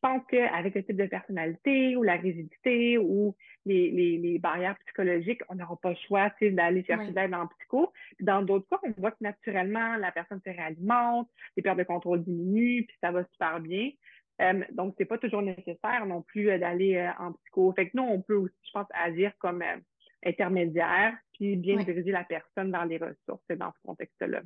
pense 0.00 0.22
qu'avec 0.28 0.74
le 0.74 0.84
type 0.84 0.96
de 0.96 1.06
personnalité 1.06 1.96
ou 1.96 2.02
la 2.02 2.14
rigidité 2.14 2.98
ou 2.98 3.34
les, 3.66 3.90
les, 3.90 4.18
les 4.18 4.38
barrières 4.38 4.76
psychologiques, 4.86 5.42
on 5.48 5.54
n'aura 5.54 5.76
pas 5.76 5.90
le 5.90 5.96
choix 6.06 6.30
d'aller 6.40 6.84
chercher 6.84 7.10
de 7.10 7.14
l'aide 7.14 7.34
en 7.34 7.46
psycho. 7.46 7.92
Puis 8.16 8.24
dans 8.24 8.42
d'autres 8.42 8.68
cas, 8.68 8.78
on 8.82 9.00
voit 9.00 9.10
que 9.10 9.22
naturellement, 9.22 9.96
la 9.96 10.12
personne 10.12 10.40
se 10.44 10.50
réalimente, 10.50 11.28
les 11.56 11.62
pertes 11.62 11.78
de 11.78 11.84
contrôle 11.84 12.24
diminuent, 12.24 12.84
puis 12.86 12.96
ça 13.00 13.10
va 13.10 13.24
super 13.32 13.60
bien. 13.60 13.90
Euh, 14.40 14.64
donc, 14.72 14.94
c'est 14.96 15.04
pas 15.04 15.18
toujours 15.18 15.42
nécessaire 15.42 16.06
non 16.06 16.22
plus 16.22 16.50
euh, 16.50 16.58
d'aller 16.58 16.96
euh, 16.96 17.10
en 17.18 17.32
psycho. 17.32 17.72
Fait 17.72 17.90
que 17.90 17.96
nous, 17.96 18.04
on 18.04 18.22
peut 18.22 18.36
aussi, 18.36 18.54
je 18.66 18.72
pense, 18.72 18.86
agir 18.94 19.32
comme 19.38 19.62
intermédiaire, 20.24 21.14
puis 21.34 21.56
bien 21.56 21.76
diriger 21.76 22.10
la 22.10 22.24
personne 22.24 22.70
dans 22.70 22.84
les 22.84 22.98
ressources 22.98 23.46
dans 23.50 23.72
ce 23.72 23.86
contexte-là. 23.86 24.40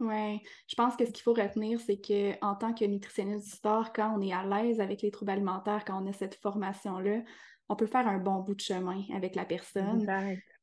Oui, 0.00 0.40
je 0.66 0.74
pense 0.74 0.96
que 0.96 1.04
ce 1.04 1.10
qu'il 1.10 1.22
faut 1.22 1.34
retenir, 1.34 1.78
c'est 1.80 2.00
qu'en 2.00 2.54
tant 2.54 2.72
que 2.72 2.84
nutritionniste 2.86 3.44
du 3.44 3.50
sport, 3.50 3.92
quand 3.92 4.16
on 4.16 4.22
est 4.22 4.32
à 4.32 4.44
l'aise 4.44 4.80
avec 4.80 5.02
les 5.02 5.10
troubles 5.10 5.32
alimentaires, 5.32 5.84
quand 5.84 6.02
on 6.02 6.08
a 6.08 6.12
cette 6.14 6.36
formation-là, 6.36 7.20
on 7.68 7.76
peut 7.76 7.86
faire 7.86 8.08
un 8.08 8.18
bon 8.18 8.40
bout 8.40 8.54
de 8.54 8.60
chemin 8.60 9.02
avec 9.14 9.36
la 9.36 9.44
personne. 9.44 10.06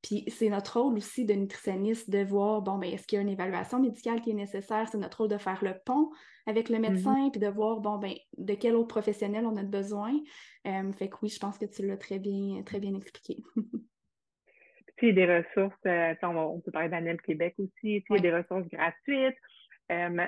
Puis 0.02 0.26
c'est 0.28 0.50
notre 0.50 0.82
rôle 0.82 0.98
aussi 0.98 1.24
de 1.24 1.34
nutritionniste 1.34 2.10
de 2.10 2.24
voir, 2.24 2.62
bon, 2.62 2.78
ben, 2.78 2.92
est-ce 2.92 3.08
qu'il 3.08 3.18
y 3.18 3.20
a 3.20 3.22
une 3.22 3.30
évaluation 3.30 3.80
médicale 3.80 4.22
qui 4.22 4.32
est 4.32 4.36
nécessaire? 4.36 4.88
C'est 4.92 4.98
notre 4.98 5.20
rôle 5.20 5.30
de 5.30 5.38
faire 5.38 5.64
le 5.64 5.74
pont 5.86 6.10
avec 6.48 6.70
le 6.70 6.80
médecin, 6.80 7.28
mm-hmm. 7.28 7.32
puis 7.32 7.40
de 7.40 7.48
voir, 7.48 7.80
bon, 7.80 7.98
ben, 7.98 8.14
de 8.38 8.54
quel 8.56 8.76
autre 8.76 8.88
professionnel 8.88 9.46
on 9.46 9.56
a 9.56 9.64
besoin. 9.64 10.14
Euh, 10.66 10.92
fait 10.94 11.10
que 11.10 11.16
oui, 11.22 11.30
je 11.30 11.40
pense 11.40 11.58
que 11.58 11.66
tu 11.66 11.86
l'as 11.86 11.98
très 11.98 12.20
bien, 12.20 12.64
très 12.64 12.80
bien 12.80 12.94
expliqué. 12.96 13.44
il 15.02 15.08
y 15.10 15.12
a 15.12 15.26
des 15.26 15.38
ressources, 15.38 15.80
euh, 15.86 16.14
on, 16.24 16.60
peut 16.60 16.72
parler 16.72 16.90
d'ANEM 16.90 17.18
Québec 17.22 17.56
aussi, 17.60 17.72
il 17.98 18.04
y 18.10 18.16
a 18.16 18.20
des 18.20 18.34
ressources 18.34 18.68
gratuites. 18.70 19.38
Euh, 19.92 20.26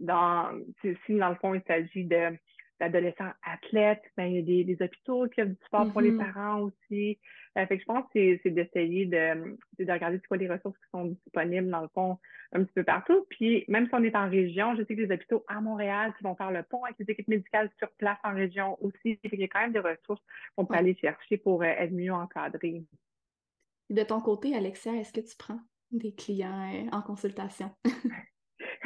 dans, 0.00 0.50
si 0.82 1.14
dans 1.14 1.30
le 1.30 1.36
fond, 1.36 1.54
il 1.54 1.62
s'agit 1.66 2.04
de 2.04 2.36
d'adolescents 2.80 3.32
athlètes, 3.44 4.04
ben, 4.16 4.26
il 4.26 4.36
y 4.36 4.38
a 4.38 4.42
des, 4.42 4.64
des 4.64 4.84
hôpitaux 4.84 5.26
qui 5.28 5.42
offrent 5.42 5.50
du 5.50 5.64
sport 5.66 5.90
pour 5.90 6.00
les 6.00 6.12
mm-hmm. 6.12 6.32
parents 6.32 6.60
aussi. 6.60 7.18
Euh, 7.56 7.66
fait 7.66 7.76
que 7.76 7.80
je 7.82 7.86
pense 7.86 8.04
que 8.14 8.38
c'est 8.42 8.50
d'essayer 8.50 9.06
de, 9.06 9.56
de 9.78 9.92
regarder 9.92 10.20
quoi 10.20 10.36
les 10.36 10.48
ressources 10.48 10.76
qui 10.78 10.90
sont 10.92 11.06
disponibles, 11.06 11.70
dans 11.70 11.82
le 11.82 11.88
fond, 11.88 12.18
un 12.52 12.62
petit 12.62 12.72
peu 12.74 12.84
partout. 12.84 13.26
Puis 13.30 13.64
même 13.68 13.86
si 13.88 13.94
on 13.94 14.02
est 14.04 14.14
en 14.14 14.28
région, 14.30 14.76
je 14.76 14.84
sais 14.84 14.94
que 14.94 15.00
les 15.00 15.12
hôpitaux 15.12 15.44
à 15.48 15.60
Montréal 15.60 16.14
qui 16.16 16.24
vont 16.24 16.36
faire 16.36 16.52
le 16.52 16.62
pont 16.62 16.84
avec 16.84 16.96
les 17.00 17.10
équipes 17.10 17.28
médicales 17.28 17.70
sur 17.78 17.90
place 17.92 18.18
en 18.22 18.34
région 18.34 18.78
aussi. 18.80 19.18
Il 19.24 19.40
y 19.40 19.44
a 19.44 19.48
quand 19.48 19.60
même 19.60 19.72
des 19.72 19.80
ressources 19.80 20.22
qu'on 20.54 20.64
peut 20.64 20.74
aller 20.74 20.94
chercher 20.94 21.36
pour 21.36 21.64
être 21.64 21.92
mieux 21.92 22.12
encadrés. 22.12 22.84
De 23.90 24.02
ton 24.02 24.20
côté, 24.20 24.54
Alexia, 24.54 24.92
est-ce 24.94 25.12
que 25.12 25.20
tu 25.20 25.36
prends 25.38 25.60
des 25.90 26.14
clients 26.14 26.70
euh, 26.72 26.88
en 26.92 27.00
consultation? 27.00 27.70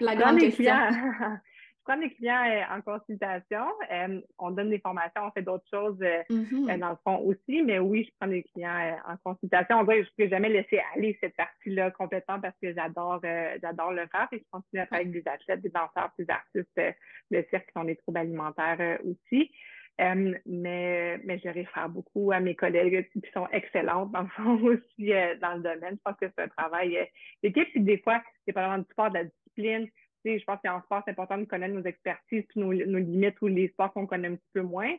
La 0.00 0.16
grande 0.16 0.40
question. 0.40 0.74
je 0.74 1.84
prends 1.84 1.96
des 1.98 2.10
clients 2.10 2.44
euh, 2.44 2.76
en 2.76 2.80
consultation. 2.80 3.64
Euh, 3.92 4.20
on 4.38 4.50
donne 4.50 4.70
des 4.70 4.80
formations, 4.80 5.22
on 5.22 5.30
fait 5.30 5.42
d'autres 5.42 5.68
choses 5.72 6.00
mm-hmm. 6.00 6.78
dans 6.80 6.90
le 6.90 6.96
fond 7.04 7.18
aussi, 7.18 7.62
mais 7.62 7.78
oui, 7.78 8.04
je 8.04 8.10
prends 8.18 8.28
des 8.28 8.42
clients 8.42 8.98
en 9.06 9.16
consultation. 9.22 9.78
On 9.78 9.84
dirait 9.84 10.00
que 10.00 10.06
je 10.06 10.10
ne 10.18 10.24
peux 10.24 10.30
jamais 10.30 10.48
laisser 10.48 10.80
aller 10.96 11.16
cette 11.20 11.36
partie-là 11.36 11.92
complètement 11.92 12.40
parce 12.40 12.56
que 12.60 12.74
j'adore 12.74 13.20
j'adore 13.62 13.92
le 13.92 14.06
faire 14.08 14.26
et 14.32 14.38
je 14.38 14.44
continue 14.50 14.82
à 14.82 14.86
travailler 14.86 15.10
avec 15.10 15.22
des 15.22 15.30
athlètes, 15.30 15.62
des 15.62 15.70
danseurs, 15.70 16.10
des 16.18 16.28
artistes 16.28 16.96
de 17.30 17.46
cirque 17.50 17.70
qui 17.70 17.78
ont 17.78 17.84
des 17.84 17.96
troubles 17.96 18.18
alimentaires 18.18 18.98
aussi. 19.04 19.52
Euh, 20.00 20.34
mais, 20.44 21.18
mais 21.24 21.38
je 21.38 21.48
réfère 21.48 21.88
beaucoup 21.88 22.32
à 22.32 22.40
mes 22.40 22.56
collègues 22.56 23.08
qui 23.12 23.22
sont 23.32 23.46
excellentes 23.52 24.10
dans 24.10 24.22
le 24.22 24.28
fond 24.28 24.58
aussi 24.64 25.12
euh, 25.12 25.36
dans 25.36 25.54
le 25.54 25.62
domaine. 25.62 25.94
Je 25.94 26.02
pense 26.04 26.16
que 26.20 26.26
c'est 26.36 26.44
un 26.44 26.48
travail 26.48 26.98
euh, 26.98 27.04
d'équipe. 27.42 27.68
Puis 27.70 27.80
des 27.80 27.98
fois, 27.98 28.22
c'est 28.44 28.52
vraiment 28.52 28.78
du 28.78 28.90
sport, 28.90 29.10
de 29.10 29.18
la 29.18 29.24
discipline. 29.24 29.86
Tu 29.86 30.32
sais, 30.32 30.38
je 30.40 30.44
pense 30.44 30.58
qu'en 30.64 30.82
sport, 30.82 31.02
c'est 31.04 31.12
important 31.12 31.38
de 31.38 31.44
connaître 31.44 31.74
nos 31.74 31.84
expertises, 31.84 32.44
nos, 32.56 32.72
nos 32.72 32.98
limites 32.98 33.40
ou 33.40 33.46
les 33.46 33.68
sports 33.68 33.92
qu'on 33.92 34.06
connaît 34.06 34.28
un 34.28 34.34
petit 34.34 34.50
peu 34.52 34.62
moins. 34.62 34.96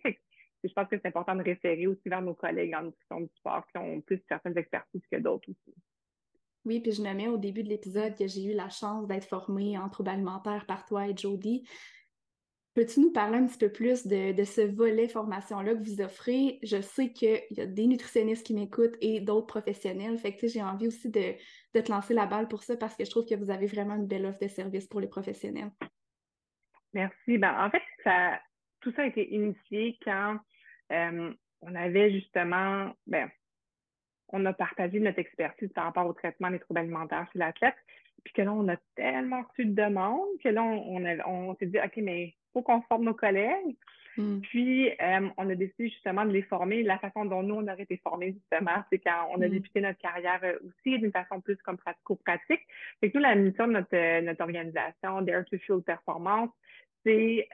Je 0.63 0.73
pense 0.73 0.87
que 0.87 0.97
c'est 0.97 1.07
important 1.07 1.35
de 1.35 1.43
référer 1.43 1.87
aussi 1.87 2.07
vers 2.07 2.21
nos 2.21 2.33
collègues 2.33 2.73
en 2.75 2.83
nutrition 2.83 3.19
du 3.19 3.29
sport 3.35 3.67
qui 3.67 3.77
ont 3.77 4.01
plus 4.01 4.21
certaines 4.27 4.57
expertises 4.57 5.05
que 5.11 5.17
d'autres 5.17 5.49
aussi. 5.49 5.75
Oui, 6.63 6.79
puis 6.79 6.93
je 6.93 7.01
nommais 7.01 7.27
au 7.27 7.37
début 7.37 7.63
de 7.63 7.69
l'épisode 7.69 8.17
que 8.17 8.27
j'ai 8.27 8.45
eu 8.45 8.55
la 8.55 8.69
chance 8.69 9.07
d'être 9.07 9.27
formée 9.27 9.77
en 9.77 9.89
troubles 9.89 10.09
alimentaires 10.09 10.65
par 10.65 10.85
toi 10.85 11.07
et 11.07 11.15
Jody. 11.15 11.67
Peux-tu 12.75 12.99
nous 12.99 13.11
parler 13.13 13.37
un 13.37 13.47
petit 13.47 13.57
peu 13.57 13.71
plus 13.71 14.05
de, 14.05 14.43
ce 14.43 14.59
volet 14.59 15.07
formation-là 15.07 15.75
que 15.75 15.81
vous 15.81 16.01
offrez? 16.01 16.59
Je 16.61 16.81
sais 16.81 17.09
qu'il 17.13 17.41
y 17.51 17.61
a 17.61 17.65
des 17.65 17.87
nutritionnistes 17.87 18.45
qui 18.45 18.53
m'écoutent 18.53 18.97
et 18.99 19.21
d'autres 19.21 19.47
professionnels. 19.47 20.17
Fait 20.17 20.35
j'ai 20.43 20.61
envie 20.61 20.87
aussi 20.87 21.09
de, 21.09 21.35
te 21.71 21.89
lancer 21.89 22.13
la 22.13 22.25
balle 22.25 22.49
pour 22.49 22.63
ça 22.63 22.75
parce 22.75 22.97
que 22.97 23.05
je 23.05 23.09
trouve 23.09 23.25
que 23.25 23.35
vous 23.35 23.49
avez 23.49 23.65
vraiment 23.65 23.95
une 23.95 24.07
belle 24.07 24.25
offre 24.25 24.41
de 24.41 24.49
service 24.49 24.87
pour 24.87 24.99
les 24.99 25.07
professionnels. 25.07 25.71
Merci. 26.93 27.37
Ben, 27.37 27.65
en 27.65 27.69
fait, 27.69 27.81
ça, 28.03 28.41
tout 28.81 28.91
ça 28.91 29.03
a 29.03 29.05
été 29.05 29.33
initié 29.33 29.97
quand 30.03 30.37
euh, 30.91 31.33
on 31.61 31.75
avait 31.75 32.11
justement, 32.11 32.93
ben, 33.07 33.31
on 34.27 34.45
a 34.45 34.51
partagé 34.51 34.99
notre 34.99 35.19
expertise 35.19 35.71
par 35.71 35.85
rapport 35.85 36.07
au 36.07 36.13
traitement 36.13 36.51
des 36.51 36.59
troubles 36.59 36.81
alimentaires 36.81 37.25
chez 37.31 37.39
l'athlète. 37.39 37.75
Puis 38.25 38.33
que 38.33 38.41
là, 38.41 38.51
on 38.51 38.67
a 38.67 38.75
tellement 38.95 39.43
reçu 39.43 39.65
de 39.65 39.81
demandes 39.81 40.27
que 40.43 40.49
là, 40.49 40.61
on, 40.61 41.05
on 41.25 41.55
s'est 41.55 41.67
dit, 41.67 41.77
OK, 41.79 41.93
mais 41.97 42.35
faut 42.55 42.61
qu'on 42.61 42.81
forme 42.83 43.03
nos 43.03 43.13
collègues. 43.13 43.75
Hmm. 44.17 44.39
Puis, 44.39 44.89
euh, 44.89 45.27
on 45.35 45.49
a 45.49 45.55
décidé 45.55 45.89
justement 45.89 46.23
de 46.23 46.31
les 46.31 46.43
former. 46.43 46.83
La 46.83 46.97
façon 46.99 47.25
dont 47.25 47.43
nous, 47.43 47.55
on 47.55 47.67
aurait 47.67 47.83
été 47.83 47.97
formés, 47.97 48.31
justement, 48.31 48.81
c'est 48.89 48.99
quand 48.99 49.27
on 49.31 49.41
a 49.41 49.47
hmm. 49.47 49.51
débuté 49.51 49.81
notre 49.81 49.99
carrière 49.99 50.39
euh, 50.43 50.57
aussi 50.63 50.97
d'une 50.97 51.11
façon 51.11 51.41
plus 51.41 51.57
comme 51.57 51.77
pratico-pratique. 51.77 52.61
Fait 53.01 53.11
que 53.11 53.17
nous, 53.17 53.23
la 53.23 53.35
mission 53.35 53.67
de 53.67 53.73
notre, 53.73 53.93
euh, 53.93 54.21
notre 54.21 54.41
organisation, 54.41 55.21
Dare 55.21 55.43
to 55.45 55.57
Fuel 55.57 55.81
Performance, 55.81 56.49
c'est 57.05 57.49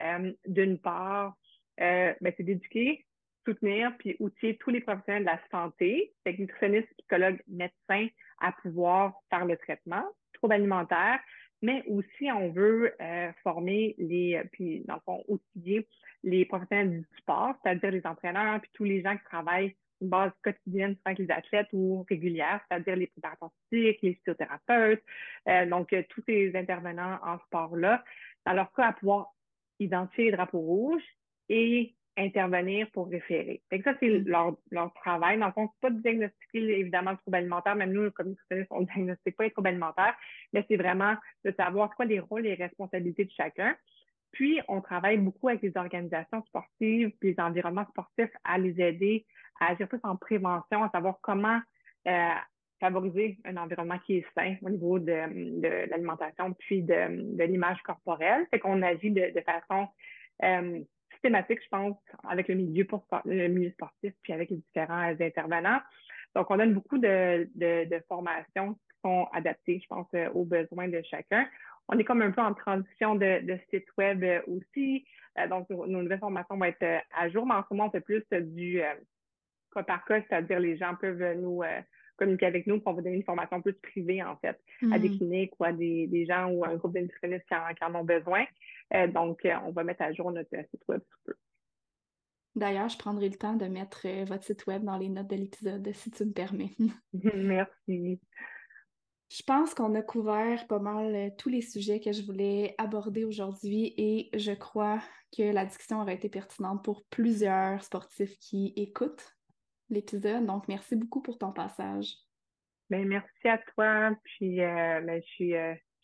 d'une 0.46 0.78
part, 0.78 1.36
ben, 1.76 2.16
c'est 2.22 2.42
d'éduquer 2.42 3.04
soutenir 3.44 3.92
puis 3.98 4.16
outiller 4.18 4.56
tous 4.56 4.70
les 4.70 4.80
professionnels 4.80 5.24
de 5.24 5.28
la 5.28 5.40
santé, 5.50 6.14
fait 6.24 6.38
nutritionnistes, 6.38 6.88
psychologues, 6.96 7.42
médecins, 7.48 8.08
à 8.40 8.52
pouvoir 8.62 9.12
faire 9.28 9.44
le 9.44 9.58
traitement, 9.58 10.04
troubles 10.32 10.54
alimentaires, 10.54 11.20
mais 11.62 11.84
aussi 11.86 12.30
on 12.30 12.50
veut 12.50 12.92
euh, 13.00 13.32
former 13.42 13.94
les, 13.98 14.36
euh, 14.36 14.44
puis 14.52 14.82
dans 14.86 14.94
le 14.96 15.00
fond, 15.00 15.24
outiller 15.28 15.86
les 16.24 16.44
professionnels 16.44 16.90
du 16.90 17.06
sport, 17.18 17.54
c'est-à-dire 17.62 17.90
les 17.90 18.06
entraîneurs, 18.06 18.60
puis 18.60 18.70
tous 18.74 18.84
les 18.84 19.02
gens 19.02 19.16
qui 19.16 19.24
travaillent 19.24 19.76
une 20.00 20.08
base 20.08 20.32
quotidienne 20.42 20.96
avec 21.04 21.20
les 21.20 21.30
athlètes 21.30 21.68
ou 21.72 22.04
régulière, 22.08 22.60
c'est-à-dire 22.68 22.96
les 22.96 23.06
préparateurs 23.06 23.52
physiques, 23.70 24.02
les 24.02 24.14
physiothérapeutes, 24.14 25.02
euh, 25.48 25.66
donc 25.66 25.94
tous 26.08 26.22
ces 26.26 26.54
intervenants 26.56 27.18
en 27.24 27.38
sport-là, 27.46 28.04
dans 28.44 28.52
leur 28.52 28.72
cas, 28.72 28.88
à 28.88 28.92
pouvoir 28.92 29.32
identifier 29.78 30.26
les 30.26 30.32
drapeaux 30.32 30.60
rouges 30.60 31.02
et 31.48 31.94
intervenir 32.16 32.90
pour 32.92 33.08
référer. 33.08 33.62
Fait 33.70 33.78
que 33.78 33.84
ça, 33.84 33.96
c'est 34.00 34.08
mm. 34.08 34.28
leur, 34.28 34.56
leur, 34.70 34.92
travail. 34.94 35.38
Dans 35.38 35.46
le 35.46 35.52
fond, 35.52 35.68
pas 35.80 35.90
de 35.90 36.00
diagnostiquer 36.00 36.80
évidemment 36.80 37.12
le 37.12 37.16
trouble 37.18 37.36
alimentaire, 37.36 37.74
même 37.74 37.92
nous, 37.92 38.10
comme 38.10 38.28
nutritionnistes, 38.28 38.70
on 38.70 38.80
ne 38.80 38.86
diagnostique 38.86 39.36
pas 39.36 39.44
les 39.44 39.50
troubles 39.50 39.68
alimentaires, 39.68 40.14
mais 40.52 40.64
c'est 40.68 40.76
vraiment 40.76 41.14
de 41.44 41.52
savoir 41.52 41.94
quoi 41.94 42.04
les 42.04 42.20
rôles 42.20 42.46
et 42.46 42.56
les 42.56 42.62
responsabilités 42.62 43.24
de 43.24 43.30
chacun. 43.30 43.74
Puis, 44.32 44.60
on 44.68 44.80
travaille 44.80 45.18
beaucoup 45.18 45.48
avec 45.48 45.62
les 45.62 45.76
organisations 45.76 46.42
sportives, 46.46 47.10
puis 47.20 47.32
les 47.32 47.40
environnements 47.40 47.86
sportifs 47.86 48.32
à 48.44 48.58
les 48.58 48.80
aider 48.80 49.26
à 49.60 49.72
agir 49.72 49.88
plus 49.88 50.00
en 50.02 50.16
prévention, 50.16 50.82
à 50.82 50.90
savoir 50.90 51.18
comment 51.20 51.60
euh, 52.08 52.28
favoriser 52.80 53.38
un 53.44 53.56
environnement 53.58 53.98
qui 54.00 54.16
est 54.16 54.26
sain 54.36 54.56
au 54.62 54.70
niveau 54.70 54.98
de, 54.98 55.60
de, 55.60 55.90
l'alimentation 55.90 56.52
puis 56.54 56.82
de, 56.82 57.36
de 57.36 57.44
l'image 57.44 57.80
corporelle. 57.82 58.46
Fait 58.50 58.58
qu'on 58.58 58.82
agit 58.82 59.10
de, 59.10 59.32
de 59.32 59.40
façon 59.42 59.86
euh, 60.42 60.80
systématique, 61.22 61.60
je 61.62 61.68
pense, 61.68 61.96
avec 62.28 62.48
le 62.48 62.56
milieu, 62.56 62.84
pour, 62.84 63.04
le 63.24 63.48
milieu 63.48 63.70
sportif 63.70 64.12
puis 64.22 64.32
avec 64.32 64.50
les 64.50 64.56
différents 64.56 65.14
intervenants. 65.20 65.80
Donc, 66.34 66.50
on 66.50 66.56
donne 66.56 66.74
beaucoup 66.74 66.98
de, 66.98 67.48
de, 67.54 68.02
formations 68.08 68.74
qui 68.74 69.00
sont 69.04 69.28
adaptées, 69.32 69.80
je 69.82 69.86
pense, 69.86 70.06
euh, 70.14 70.30
aux 70.30 70.44
besoins 70.44 70.88
de 70.88 71.00
chacun. 71.02 71.46
On 71.88 71.98
est 71.98 72.04
comme 72.04 72.22
un 72.22 72.30
peu 72.30 72.40
en 72.40 72.54
transition 72.54 73.14
de, 73.14 73.58
site 73.70 73.86
web 73.98 74.24
euh, 74.24 74.40
aussi. 74.46 75.04
Euh, 75.38 75.46
donc, 75.46 75.68
nos 75.70 75.86
nouvelles 75.86 76.18
formations 76.18 76.56
vont 76.56 76.64
être 76.64 77.02
à 77.14 77.28
jour, 77.28 77.46
mais 77.46 77.54
en 77.54 77.62
ce 77.62 77.74
moment, 77.74 77.88
on 77.88 77.90
fait 77.90 78.00
plus 78.00 78.24
du 78.30 78.80
cas 79.74 79.82
par 79.82 80.04
cas, 80.04 80.22
c'est-à-dire 80.22 80.60
les 80.60 80.76
gens 80.76 80.94
peuvent 80.96 81.34
nous 81.36 81.62
communiquer 82.16 82.46
avec 82.46 82.66
nous, 82.66 82.80
pour 82.80 82.92
on 82.92 82.96
va 82.96 83.02
donner 83.02 83.16
une 83.16 83.24
formation 83.24 83.60
plus 83.60 83.74
privée, 83.74 84.22
en 84.22 84.36
fait, 84.36 84.60
à 84.92 84.98
des 84.98 85.08
mm. 85.08 85.16
cliniques 85.16 85.60
ou 85.60 85.64
à 85.64 85.72
des, 85.72 86.06
des 86.06 86.26
gens 86.26 86.48
ou 86.50 86.64
à 86.64 86.68
un 86.68 86.76
groupe 86.76 86.92
d'industrialistes 86.92 87.46
qui, 87.46 87.54
qui, 87.74 87.84
en 87.84 87.94
ont 87.94 88.04
besoin. 88.04 88.44
Euh, 88.94 89.06
donc, 89.06 89.44
euh, 89.44 89.54
on 89.64 89.72
va 89.72 89.84
mettre 89.84 90.02
à 90.02 90.12
jour 90.12 90.30
notre 90.30 90.54
euh, 90.54 90.62
site 90.70 90.82
web 90.88 91.00
sous 91.10 91.18
peu. 91.24 91.34
D'ailleurs, 92.54 92.88
je 92.88 92.98
prendrai 92.98 93.28
le 93.28 93.36
temps 93.36 93.56
de 93.56 93.64
mettre 93.64 94.06
votre 94.24 94.44
site 94.44 94.66
web 94.66 94.84
dans 94.84 94.98
les 94.98 95.08
notes 95.08 95.28
de 95.28 95.36
l'épisode, 95.36 95.90
si 95.94 96.10
tu 96.10 96.24
me 96.26 96.32
permets. 96.32 96.72
Merci. 97.34 98.20
Je 99.30 99.42
pense 99.46 99.72
qu'on 99.72 99.94
a 99.94 100.02
couvert 100.02 100.66
pas 100.66 100.78
mal 100.78 101.34
tous 101.38 101.48
les 101.48 101.62
sujets 101.62 102.00
que 102.00 102.12
je 102.12 102.22
voulais 102.22 102.74
aborder 102.76 103.24
aujourd'hui 103.24 103.94
et 103.96 104.28
je 104.34 104.52
crois 104.52 105.00
que 105.34 105.42
la 105.42 105.64
discussion 105.64 106.02
aurait 106.02 106.16
été 106.16 106.28
pertinente 106.28 106.84
pour 106.84 107.02
plusieurs 107.04 107.82
sportifs 107.82 108.36
qui 108.38 108.74
écoutent 108.76 109.34
l'épisode. 109.94 110.46
Donc, 110.46 110.68
merci 110.68 110.96
beaucoup 110.96 111.22
pour 111.22 111.38
ton 111.38 111.52
passage. 111.52 112.14
Bien, 112.90 113.04
merci 113.04 113.48
à 113.48 113.58
toi. 113.74 114.10
Puis, 114.24 114.56
ben, 114.56 115.20
je 115.22 115.32
suis 115.32 115.54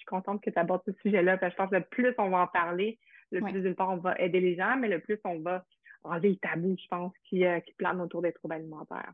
contente 0.07 0.43
que 0.43 0.51
tu 0.51 0.59
abordes 0.59 0.83
ce 0.87 0.93
sujet-là. 1.03 1.39
je 1.43 1.55
pense 1.55 1.71
que 1.71 1.77
le 1.77 1.85
plus 1.85 2.15
on 2.19 2.31
va 2.31 2.43
en 2.43 2.47
parler, 2.47 2.99
le 3.31 3.41
plus 3.41 3.61
d'une 3.61 3.75
part 3.75 3.91
on 3.91 3.99
va 3.99 4.19
aider 4.19 4.41
les 4.41 4.57
gens, 4.57 4.77
mais 4.77 4.89
le 4.89 5.01
plus 5.01 5.19
on 5.25 5.41
va 5.41 5.65
enlever 6.05 6.31
le 6.31 6.37
tabou, 6.37 6.77
je 6.79 6.87
pense, 6.89 7.13
qui, 7.25 7.45
euh, 7.45 7.61
qui 7.61 7.73
plane 7.75 8.01
autour 8.01 8.23
des 8.23 8.33
troubles 8.33 8.55
alimentaires. 8.55 9.13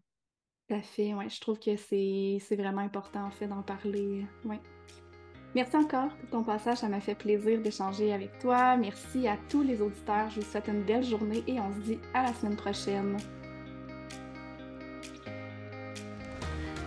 Tout 0.69 0.75
à 0.77 0.83
fait, 0.83 1.15
oui. 1.15 1.29
Je 1.29 1.41
trouve 1.41 1.59
que 1.59 1.77
c'est 1.77 2.57
vraiment 2.57 2.81
important, 2.81 3.25
en 3.25 3.31
fait, 3.31 3.47
d'en 3.47 3.63
parler. 3.63 4.25
Oui. 4.45 4.57
Merci 5.55 5.77
encore 5.77 6.17
pour 6.17 6.31
ton 6.31 6.43
passage. 6.43 6.79
Ça 6.79 6.89
m'a 6.89 7.01
fait 7.01 7.15
plaisir 7.15 7.61
d'échanger 7.61 8.13
avec 8.13 8.39
toi. 8.39 8.77
Merci 8.77 9.29
à 9.29 9.37
tous 9.49 9.63
les 9.63 9.81
auditeurs. 9.81 10.31
Je 10.31 10.41
vous 10.41 10.47
souhaite 10.47 10.69
une 10.69 10.83
belle 10.83 11.05
journée 11.05 11.45
et 11.47 11.61
on 11.61 11.73
se 11.73 11.81
dit 11.81 11.99
à 12.13 12.23
la 12.23 12.33
semaine 12.33 12.57
prochaine. 12.57 13.17